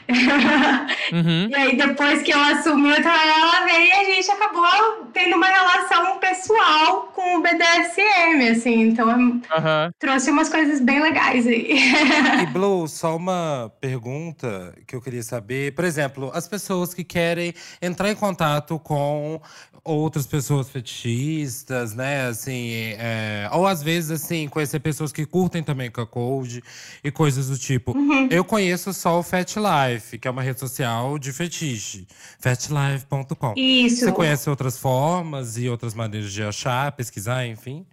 Uhum. 1.11 1.47
E 1.49 1.55
aí, 1.55 1.77
depois 1.77 2.21
que 2.23 2.31
eu 2.31 2.39
assumi 2.39 2.91
o 2.91 2.95
trabalho, 2.95 3.29
ela 3.29 3.65
veio 3.65 3.85
e 3.85 3.91
a 3.91 4.03
gente 4.05 4.31
acabou 4.31 5.05
tendo 5.13 5.35
uma 5.35 5.45
relação 5.45 6.17
pessoal 6.17 7.11
com 7.13 7.37
o 7.37 7.41
BDSM, 7.41 8.49
assim. 8.51 8.81
Então, 8.81 9.41
Aham. 9.51 9.91
trouxe 9.99 10.31
umas 10.31 10.49
coisas 10.49 10.79
bem 10.79 11.01
legais 11.01 11.45
aí. 11.45 11.73
E 12.41 12.45
Blue, 12.47 12.87
só 12.87 13.15
uma 13.15 13.71
pergunta 13.79 14.73
que 14.87 14.95
eu 14.95 15.01
queria 15.01 15.23
saber. 15.23 15.75
Por 15.75 15.85
exemplo, 15.85 16.31
as 16.33 16.47
pessoas 16.47 16.93
que 16.93 17.03
querem 17.03 17.53
entrar 17.81 18.09
em 18.09 18.15
contato 18.15 18.79
com 18.79 19.39
outras 19.85 20.25
pessoas 20.25 20.69
fetichistas, 20.69 21.93
né? 21.93 22.27
Assim, 22.27 22.71
é, 22.97 23.49
ou 23.51 23.67
às 23.67 23.83
vezes, 23.83 24.11
assim, 24.11 24.47
conhecer 24.47 24.79
pessoas 24.79 25.11
que 25.11 25.25
curtem 25.25 25.61
também 25.61 25.91
cuckold 25.91 26.63
e 27.03 27.11
coisas 27.11 27.49
do 27.49 27.57
tipo. 27.57 27.93
Eu 28.29 28.45
conheço 28.45 28.93
só 28.93 29.19
o 29.19 29.23
Fat 29.23 29.55
Life, 29.57 30.17
que 30.17 30.27
é 30.27 30.31
uma 30.31 30.41
rede 30.41 30.59
social 30.59 31.19
de 31.19 31.33
fetiche. 31.33 32.07
Fatlife.com. 32.39 33.53
Isso. 33.57 34.05
Você 34.05 34.11
conhece 34.11 34.49
outras 34.49 34.77
formas 34.77 35.57
e 35.57 35.67
outras 35.67 35.93
maneiras 35.93 36.31
de 36.31 36.43
achar, 36.43 36.91
pesquisar, 36.93 37.45
enfim? 37.45 37.85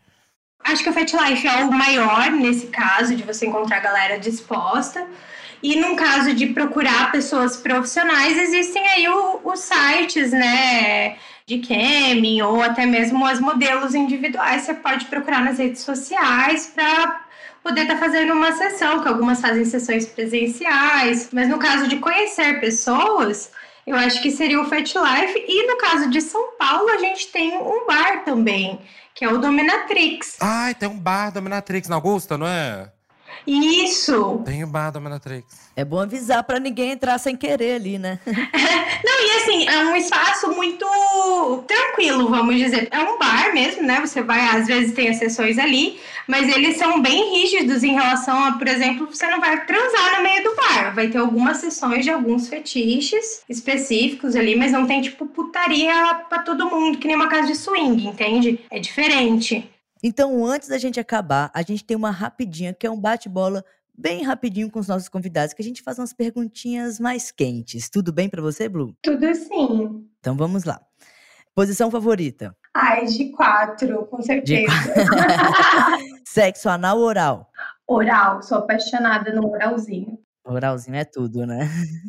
Acho 0.62 0.82
que 0.84 0.90
o 0.90 0.92
Fat 0.92 1.10
Life 1.12 1.46
é 1.46 1.64
o 1.64 1.72
maior 1.72 2.30
nesse 2.30 2.66
caso, 2.66 3.16
de 3.16 3.22
você 3.22 3.46
encontrar 3.46 3.78
a 3.78 3.80
galera 3.80 4.18
disposta. 4.18 5.06
E 5.62 5.76
num 5.76 5.94
caso 5.94 6.32
de 6.34 6.46
procurar 6.48 7.12
pessoas 7.12 7.56
profissionais, 7.56 8.38
existem 8.38 8.86
aí 8.88 9.06
o- 9.08 9.40
os 9.44 9.60
sites, 9.60 10.30
né? 10.32 11.16
De 11.50 11.58
camming 11.58 12.42
ou 12.42 12.62
até 12.62 12.86
mesmo 12.86 13.26
as 13.26 13.40
modelos 13.40 13.92
individuais. 13.92 14.62
Você 14.62 14.74
pode 14.74 15.06
procurar 15.06 15.40
nas 15.40 15.58
redes 15.58 15.80
sociais 15.80 16.70
para 16.72 17.24
poder 17.60 17.82
estar 17.82 17.96
fazendo 17.96 18.32
uma 18.32 18.52
sessão, 18.52 19.02
que 19.02 19.08
algumas 19.08 19.40
fazem 19.40 19.64
sessões 19.64 20.06
presenciais. 20.06 21.28
Mas 21.32 21.48
no 21.48 21.58
caso 21.58 21.88
de 21.88 21.96
conhecer 21.96 22.60
pessoas, 22.60 23.50
eu 23.84 23.96
acho 23.96 24.22
que 24.22 24.30
seria 24.30 24.60
o 24.60 24.64
Fat 24.66 24.94
Life. 24.94 25.44
E 25.48 25.66
no 25.66 25.76
caso 25.76 26.08
de 26.08 26.20
São 26.20 26.52
Paulo, 26.56 26.88
a 26.88 26.98
gente 26.98 27.26
tem 27.32 27.58
um 27.58 27.84
bar 27.84 28.24
também, 28.24 28.78
que 29.12 29.24
é 29.24 29.28
o 29.28 29.38
Dominatrix. 29.38 30.36
Ai, 30.40 30.72
tem 30.72 30.88
um 30.88 31.00
bar 31.00 31.32
Dominatrix 31.32 31.88
na 31.88 31.96
Augusta, 31.96 32.38
não 32.38 32.46
é? 32.46 32.92
Isso! 33.46 34.42
Tem 34.44 34.64
um 34.64 34.68
bar 34.68 34.90
Dominatrix. 34.90 35.70
É 35.76 35.84
bom 35.84 36.00
avisar 36.00 36.42
pra 36.44 36.58
ninguém 36.58 36.92
entrar 36.92 37.18
sem 37.18 37.36
querer 37.36 37.76
ali, 37.76 37.98
né? 37.98 38.18
Não, 38.26 39.26
e 39.26 39.30
assim, 39.38 39.68
é 39.68 39.84
um 39.84 39.96
espaço 39.96 40.52
muito 40.52 40.84
tranquilo, 41.66 42.28
vamos 42.28 42.56
dizer. 42.56 42.88
É 42.90 42.98
um 42.98 43.18
bar 43.18 43.52
mesmo, 43.54 43.82
né? 43.82 44.00
Você 44.00 44.22
vai, 44.22 44.40
às 44.40 44.66
vezes 44.66 44.92
tem 44.94 45.08
as 45.08 45.16
sessões 45.16 45.58
ali, 45.58 45.98
mas 46.26 46.54
eles 46.54 46.76
são 46.76 47.00
bem 47.00 47.34
rígidos 47.34 47.82
em 47.82 47.94
relação 47.94 48.44
a, 48.44 48.52
por 48.52 48.68
exemplo, 48.68 49.06
você 49.06 49.26
não 49.28 49.40
vai 49.40 49.64
transar 49.64 50.16
no 50.16 50.22
meio 50.22 50.44
do 50.44 50.54
bar. 50.56 50.94
Vai 50.94 51.08
ter 51.08 51.18
algumas 51.18 51.58
sessões 51.58 52.04
de 52.04 52.10
alguns 52.10 52.48
fetiches 52.48 53.42
específicos 53.48 54.36
ali, 54.36 54.56
mas 54.56 54.72
não 54.72 54.86
tem, 54.86 55.00
tipo, 55.00 55.26
putaria 55.26 55.92
pra 56.28 56.40
todo 56.40 56.68
mundo, 56.68 56.98
que 56.98 57.06
nem 57.06 57.16
uma 57.16 57.28
casa 57.28 57.46
de 57.46 57.56
swing, 57.56 58.06
entende? 58.06 58.60
É 58.70 58.78
diferente. 58.78 59.68
Então, 60.02 60.44
antes 60.44 60.68
da 60.68 60.78
gente 60.78 60.98
acabar, 60.98 61.50
a 61.54 61.62
gente 61.62 61.84
tem 61.84 61.96
uma 61.96 62.10
rapidinha, 62.10 62.72
que 62.72 62.86
é 62.86 62.90
um 62.90 62.98
bate-bola 62.98 63.64
bem 63.96 64.22
rapidinho 64.22 64.70
com 64.70 64.78
os 64.78 64.88
nossos 64.88 65.08
convidados, 65.08 65.52
que 65.52 65.60
a 65.60 65.64
gente 65.64 65.82
faz 65.82 65.98
umas 65.98 66.12
perguntinhas 66.12 66.98
mais 66.98 67.30
quentes. 67.30 67.90
Tudo 67.90 68.12
bem 68.12 68.28
pra 68.28 68.40
você, 68.40 68.68
Blue? 68.68 68.96
Tudo 69.02 69.26
assim. 69.26 70.08
Então 70.18 70.36
vamos 70.36 70.64
lá. 70.64 70.80
Posição 71.54 71.90
favorita? 71.90 72.56
Ai, 72.72 73.04
de 73.04 73.30
quatro, 73.30 74.06
com 74.06 74.22
certeza. 74.22 74.72
Sexo 76.24 76.68
anal 76.68 76.98
ou 76.98 77.04
oral? 77.04 77.50
Oral, 77.86 78.42
sou 78.42 78.58
apaixonada 78.58 79.32
no 79.34 79.50
oralzinho. 79.50 80.18
Oralzinho 80.44 80.96
é 80.96 81.04
tudo, 81.04 81.44
né? 81.44 81.68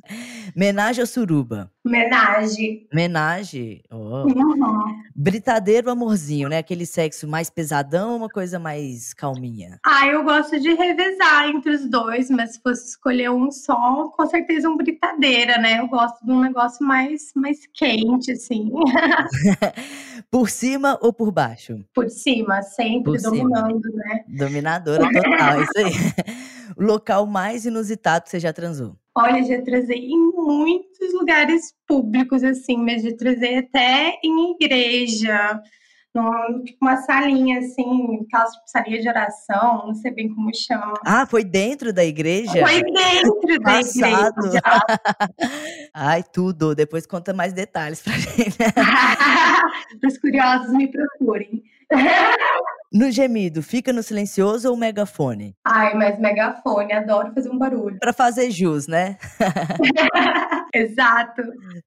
Menagem 0.56 1.02
ou 1.02 1.08
suruba? 1.08 1.72
Menagem. 1.84 2.88
Menagem. 2.94 3.84
Oh. 3.92 4.24
Uhum. 4.24 5.01
Britadeiro 5.22 5.92
amorzinho, 5.92 6.50
né? 6.50 6.58
Aquele 6.58 6.84
sexo 6.84 7.28
mais 7.28 7.48
pesadão 7.48 8.10
ou 8.10 8.18
uma 8.18 8.28
coisa 8.28 8.58
mais 8.58 9.14
calminha? 9.14 9.80
Ah, 9.86 10.08
eu 10.08 10.24
gosto 10.24 10.60
de 10.60 10.74
revezar 10.74 11.48
entre 11.48 11.76
os 11.76 11.88
dois, 11.88 12.32
mas 12.32 12.54
se 12.54 12.60
fosse 12.60 12.88
escolher 12.88 13.30
um 13.30 13.52
só, 13.52 14.10
com 14.10 14.26
certeza 14.26 14.68
um 14.68 14.76
britadeira, 14.76 15.60
né? 15.60 15.80
Eu 15.80 15.88
gosto 15.88 16.26
de 16.26 16.32
um 16.32 16.42
negócio 16.42 16.84
mais, 16.84 17.32
mais 17.36 17.60
quente, 17.72 18.32
assim. 18.32 18.72
por 20.32 20.50
cima 20.50 20.98
ou 21.00 21.14
por 21.14 21.32
baixo? 21.32 21.78
Por 21.94 22.10
cima, 22.10 22.64
sempre 22.64 23.12
Por 23.12 23.20
cima. 23.20 23.30
dominando, 23.30 23.94
né? 23.94 24.26
Dominadora 24.28 25.08
total, 25.08 25.60
é 25.60 25.62
isso 25.62 25.78
aí. 25.78 26.34
O 26.76 26.82
local 26.84 27.28
mais 27.28 27.64
inusitado 27.64 28.24
que 28.24 28.32
você 28.32 28.40
já 28.40 28.52
transou? 28.52 28.96
Olha, 29.16 29.44
já 29.44 29.62
trazei 29.62 30.06
em 30.10 30.32
muitos 30.32 31.14
lugares 31.14 31.74
públicos, 31.86 32.44
assim, 32.44 32.78
mas 32.78 33.04
já 33.04 33.16
trazei 33.16 33.58
até 33.58 34.18
em 34.24 34.54
igreja, 34.54 35.62
num, 36.16 36.64
tipo 36.64 36.78
uma 36.82 36.96
salinha, 36.98 37.60
assim, 37.60 38.20
aquela 38.26 38.46
tipo, 38.46 38.64
salinha 38.68 39.02
de 39.02 39.10
oração, 39.10 39.88
não 39.88 39.96
sei 39.96 40.12
bem 40.12 40.34
como 40.34 40.50
chama. 40.54 40.94
Ah, 41.06 41.26
foi 41.26 41.44
dentro 41.44 41.92
da 41.92 42.06
igreja? 42.06 42.66
Foi 42.66 42.82
dentro 42.84 43.60
da 43.60 43.72
Passado. 43.74 44.46
igreja. 44.46 44.62
Ai, 45.94 46.24
tudo. 46.24 46.74
Depois 46.74 47.06
conta 47.06 47.34
mais 47.34 47.52
detalhes 47.54 48.02
pra 48.02 48.14
gente. 48.14 48.58
Para 48.58 50.08
os 50.08 50.18
curiosos, 50.18 50.74
me 50.74 50.90
procurem. 50.90 51.64
No 52.94 53.10
gemido, 53.10 53.64
fica 53.64 53.94
no 53.94 54.04
silencioso 54.04 54.70
ou 54.70 54.76
megafone? 54.76 55.56
Ai, 55.66 55.94
mas 55.94 56.20
megafone, 56.20 56.92
adoro 56.92 57.34
fazer 57.34 57.50
um 57.50 57.58
barulho. 57.58 57.98
Pra 58.00 58.12
fazer 58.12 58.52
jus, 58.52 58.86
né? 58.86 59.18
Exato. 60.76 61.42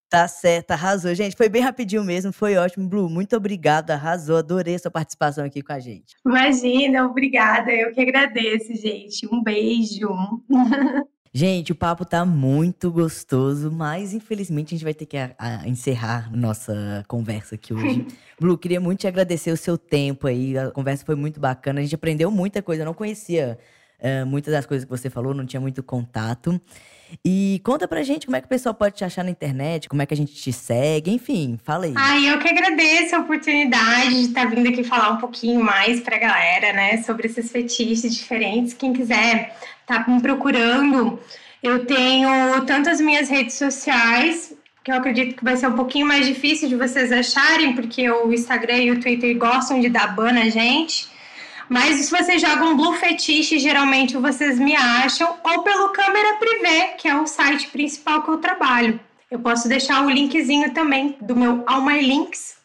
Tá 0.09 0.27
certo, 0.27 0.71
arrasou. 0.71 1.15
Gente, 1.15 1.37
foi 1.37 1.51
bem 1.51 1.61
rapidinho 1.61 2.03
mesmo, 2.03 2.33
foi 2.33 2.57
ótimo. 2.57 2.89
Blue, 2.89 3.11
muito 3.11 3.37
obrigada, 3.37 3.93
arrasou. 3.93 4.39
Adorei 4.39 4.79
sua 4.79 4.91
participação 4.91 5.45
aqui 5.45 5.63
com 5.63 5.75
a 5.75 5.79
gente. 5.79 6.15
Imagina, 6.27 7.05
obrigada. 7.05 7.71
Eu 7.71 7.93
que 7.93 8.01
agradeço, 8.01 8.75
gente. 8.75 9.29
Um 9.31 9.43
beijo. 9.43 10.09
Gente, 11.37 11.73
o 11.73 11.75
papo 11.75 12.05
tá 12.05 12.25
muito 12.25 12.93
gostoso, 12.93 13.69
mas 13.73 14.15
infelizmente 14.15 14.69
a 14.69 14.71
gente 14.77 14.85
vai 14.85 14.95
ter 14.95 15.05
que 15.05 15.17
a- 15.17 15.35
a 15.37 15.69
encerrar 15.69 16.31
nossa 16.31 17.05
conversa 17.09 17.57
aqui 17.57 17.75
hoje. 17.75 18.07
Blue, 18.41 18.57
queria 18.57 18.81
muito 18.81 19.01
te 19.01 19.09
agradecer 19.09 19.51
o 19.51 19.57
seu 19.57 19.77
tempo 19.77 20.29
aí. 20.29 20.57
A 20.57 20.71
conversa 20.71 21.05
foi 21.05 21.17
muito 21.17 21.41
bacana. 21.41 21.81
A 21.81 21.83
gente 21.83 21.95
aprendeu 21.97 22.31
muita 22.31 22.63
coisa. 22.63 22.83
Eu 22.83 22.87
não 22.87 22.95
conhecia 22.95 23.59
eh, 23.99 24.25
muitas 24.25 24.53
das 24.53 24.65
coisas 24.65 24.85
que 24.85 24.91
você 24.91 25.11
falou, 25.11 25.35
não 25.35 25.45
tinha 25.45 25.61
muito 25.61 25.83
contato. 25.83 26.61
E 27.25 27.61
conta 27.65 27.87
pra 27.87 28.03
gente 28.03 28.27
como 28.27 28.37
é 28.37 28.41
que 28.41 28.47
o 28.47 28.49
pessoal 28.49 28.75
pode 28.75 28.97
te 28.97 29.05
achar 29.05 29.25
na 29.25 29.31
internet, 29.31 29.89
como 29.89 30.03
é 30.03 30.07
que 30.07 30.15
a 30.15 30.17
gente 30.17 30.35
te 30.35 30.53
segue, 30.53 31.11
enfim, 31.11 31.59
fala 31.63 31.85
aí. 31.85 31.95
Ai, 31.97 32.29
eu 32.29 32.39
que 32.39 32.49
agradeço 32.49 33.17
a 33.17 33.21
oportunidade 33.21 34.15
de 34.15 34.29
estar 34.29 34.47
vindo 34.47 34.69
aqui 34.69 34.83
falar 34.83 35.11
um 35.11 35.19
pouquinho 35.19 35.63
mais 35.63 36.01
pra 36.01 36.19
galera, 36.19 36.73
né, 36.73 37.03
sobre 37.03 37.29
esses 37.29 37.51
fetiches 37.51 38.15
diferentes. 38.15 38.75
Quem 38.75 38.93
quiser 38.93 39.57
tá 39.87 40.05
me 40.09 40.21
procurando, 40.21 41.19
eu 41.63 41.85
tenho 41.87 42.29
tanto 42.67 42.91
as 42.91 43.01
minhas 43.01 43.29
redes 43.29 43.55
sociais, 43.55 44.55
que 44.83 44.91
eu 44.91 44.97
acredito 44.97 45.37
que 45.37 45.45
vai 45.45 45.57
ser 45.57 45.67
um 45.67 45.73
pouquinho 45.73 46.07
mais 46.07 46.27
difícil 46.27 46.69
de 46.69 46.77
vocês 46.77 47.11
acharem, 47.11 47.75
porque 47.75 48.11
o 48.11 48.33
Instagram 48.33 48.79
e 48.79 48.91
o 48.91 49.01
Twitter 49.01 49.37
gostam 49.39 49.81
de 49.81 49.89
dar 49.89 50.15
ban 50.15 50.33
na 50.33 50.51
gente. 50.51 51.14
Mas 51.69 51.97
se 51.97 52.11
vocês 52.11 52.41
jogam 52.41 52.77
Blue 52.77 52.93
Fetiche, 52.95 53.59
geralmente 53.59 54.17
vocês 54.17 54.59
me 54.59 54.77
acham, 54.77 55.37
ou 55.43 55.63
pelo 55.63 55.89
Câmera 55.91 56.37
Privé, 56.37 56.89
que 56.99 57.09
é 57.09 57.17
o 57.17 57.27
site 57.27 57.69
principal 57.69 58.23
que 58.23 58.31
eu 58.31 58.39
trabalho. 58.39 59.01
Eu 59.31 59.39
posso 59.39 59.69
deixar 59.69 60.05
o 60.05 60.11
linkzinho 60.11 60.73
também 60.73 61.17
do 61.21 61.35
meu 61.35 61.65
All 61.67 61.81
My 61.81 62.01
Links, 62.01 62.57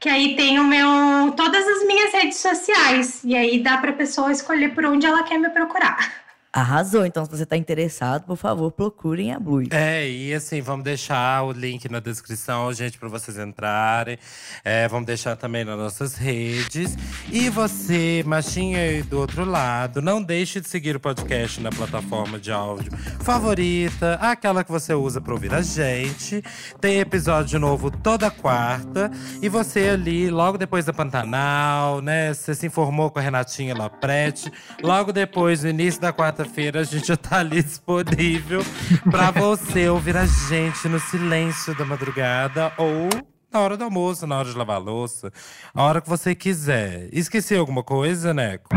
que 0.00 0.08
aí 0.08 0.36
tem 0.36 0.58
o 0.58 0.64
meu 0.64 1.32
todas 1.36 1.66
as 1.66 1.86
minhas 1.86 2.12
redes 2.12 2.38
sociais 2.38 3.20
e 3.24 3.36
aí 3.36 3.60
dá 3.60 3.76
para 3.78 3.92
pessoa 3.92 4.30
escolher 4.30 4.74
por 4.74 4.84
onde 4.84 5.06
ela 5.06 5.22
quer 5.24 5.38
me 5.38 5.50
procurar. 5.50 6.22
Arrasou. 6.52 7.04
Então, 7.04 7.24
se 7.24 7.30
você 7.30 7.44
tá 7.44 7.56
interessado, 7.56 8.24
por 8.24 8.36
favor, 8.36 8.70
procurem 8.72 9.32
a 9.32 9.38
Blue. 9.38 9.64
É, 9.70 10.08
e 10.08 10.32
assim, 10.32 10.60
vamos 10.62 10.84
deixar 10.84 11.42
o 11.44 11.52
link 11.52 11.88
na 11.90 12.00
descrição, 12.00 12.72
gente, 12.72 12.98
para 12.98 13.08
vocês 13.08 13.38
entrarem. 13.38 14.18
É, 14.64 14.88
vamos 14.88 15.06
deixar 15.06 15.36
também 15.36 15.64
nas 15.64 15.76
nossas 15.76 16.14
redes. 16.14 16.96
E 17.30 17.50
você, 17.50 18.22
machinha 18.26 18.78
aí 18.78 19.02
do 19.02 19.18
outro 19.18 19.44
lado, 19.44 20.00
não 20.00 20.22
deixe 20.22 20.60
de 20.60 20.68
seguir 20.68 20.96
o 20.96 21.00
podcast 21.00 21.60
na 21.60 21.70
plataforma 21.70 22.38
de 22.38 22.50
áudio 22.50 22.90
favorita, 23.20 24.14
aquela 24.20 24.64
que 24.64 24.70
você 24.70 24.94
usa 24.94 25.20
para 25.20 25.34
ouvir 25.34 25.52
a 25.52 25.60
gente. 25.60 26.42
Tem 26.80 26.98
episódio 26.98 27.58
novo 27.58 27.90
toda 27.90 28.30
quarta. 28.30 29.10
E 29.42 29.48
você 29.48 29.90
ali, 29.90 30.30
logo 30.30 30.56
depois 30.56 30.84
da 30.84 30.92
Pantanal, 30.92 32.00
né? 32.00 32.32
Você 32.32 32.54
se 32.54 32.66
informou 32.66 33.10
com 33.10 33.18
a 33.18 33.22
Renatinha 33.22 33.76
Laprete. 33.76 34.50
Logo 34.82 35.12
depois, 35.12 35.62
no 35.62 35.68
início 35.68 36.00
da 36.00 36.12
quarta-feira, 36.38 36.80
a 36.80 36.84
gente 36.84 37.08
já 37.08 37.16
tá 37.16 37.38
ali 37.38 37.62
disponível 37.62 38.64
pra 39.10 39.30
você 39.32 39.88
ouvir 39.88 40.16
a 40.16 40.24
gente 40.24 40.88
no 40.88 41.00
silêncio 41.00 41.76
da 41.76 41.84
madrugada 41.84 42.72
ou 42.78 43.08
na 43.52 43.60
hora 43.60 43.76
do 43.76 43.84
almoço, 43.84 44.26
na 44.26 44.38
hora 44.38 44.48
de 44.48 44.56
lavar 44.56 44.76
a 44.76 44.78
louça, 44.78 45.32
a 45.74 45.82
hora 45.82 46.00
que 46.00 46.08
você 46.08 46.34
quiser. 46.34 47.08
Esqueci 47.12 47.56
alguma 47.56 47.82
coisa, 47.82 48.32
Neco? 48.32 48.68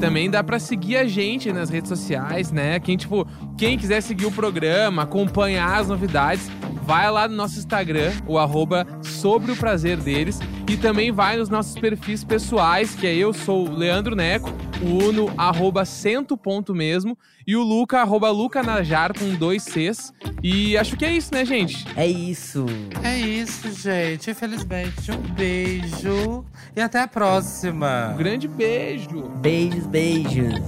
Também 0.00 0.28
dá 0.28 0.44
pra 0.44 0.58
seguir 0.58 0.96
a 0.96 1.06
gente 1.06 1.50
nas 1.50 1.70
redes 1.70 1.88
sociais, 1.88 2.52
né? 2.52 2.78
Quem, 2.78 2.96
tipo, 2.96 3.26
quem 3.56 3.78
quiser 3.78 4.02
seguir 4.02 4.26
o 4.26 4.32
programa, 4.32 5.02
acompanhar 5.04 5.80
as 5.80 5.88
novidades, 5.88 6.50
vai 6.82 7.10
lá 7.10 7.26
no 7.26 7.34
nosso 7.34 7.58
Instagram, 7.58 8.12
o 8.26 8.38
arroba 8.38 8.86
sobre 9.02 9.50
o 9.52 9.56
prazer 9.56 9.96
deles. 9.96 10.38
E 10.68 10.76
também 10.76 11.12
vai 11.12 11.36
nos 11.36 11.48
nossos 11.48 11.78
perfis 11.78 12.24
pessoais, 12.24 12.94
que 12.94 13.06
é 13.06 13.14
eu 13.14 13.32
sou 13.32 13.68
o 13.68 13.72
Leandro 13.76 14.16
Neco, 14.16 14.52
o 14.82 15.04
Uno, 15.04 15.32
arroba 15.36 15.84
cento 15.84 16.36
ponto 16.36 16.74
mesmo, 16.74 17.16
e 17.46 17.54
o 17.54 17.62
Luca, 17.62 18.00
arroba 18.00 18.30
Luca 18.30 18.62
Najar, 18.62 19.16
com 19.16 19.34
dois 19.34 19.62
Cs. 19.62 20.12
E 20.42 20.76
acho 20.76 20.96
que 20.96 21.04
é 21.04 21.12
isso, 21.12 21.32
né, 21.32 21.44
gente? 21.44 21.86
É 21.96 22.06
isso. 22.06 22.66
É 23.02 23.16
isso, 23.16 23.70
gente. 23.72 24.30
Infelizmente, 24.30 25.12
um 25.12 25.34
beijo 25.34 26.44
e 26.74 26.80
até 26.80 27.00
a 27.00 27.08
próxima. 27.08 28.10
Um 28.14 28.16
grande 28.16 28.48
beijo! 28.48 29.30
Beijos, 29.40 29.86
beijos. 29.86 30.60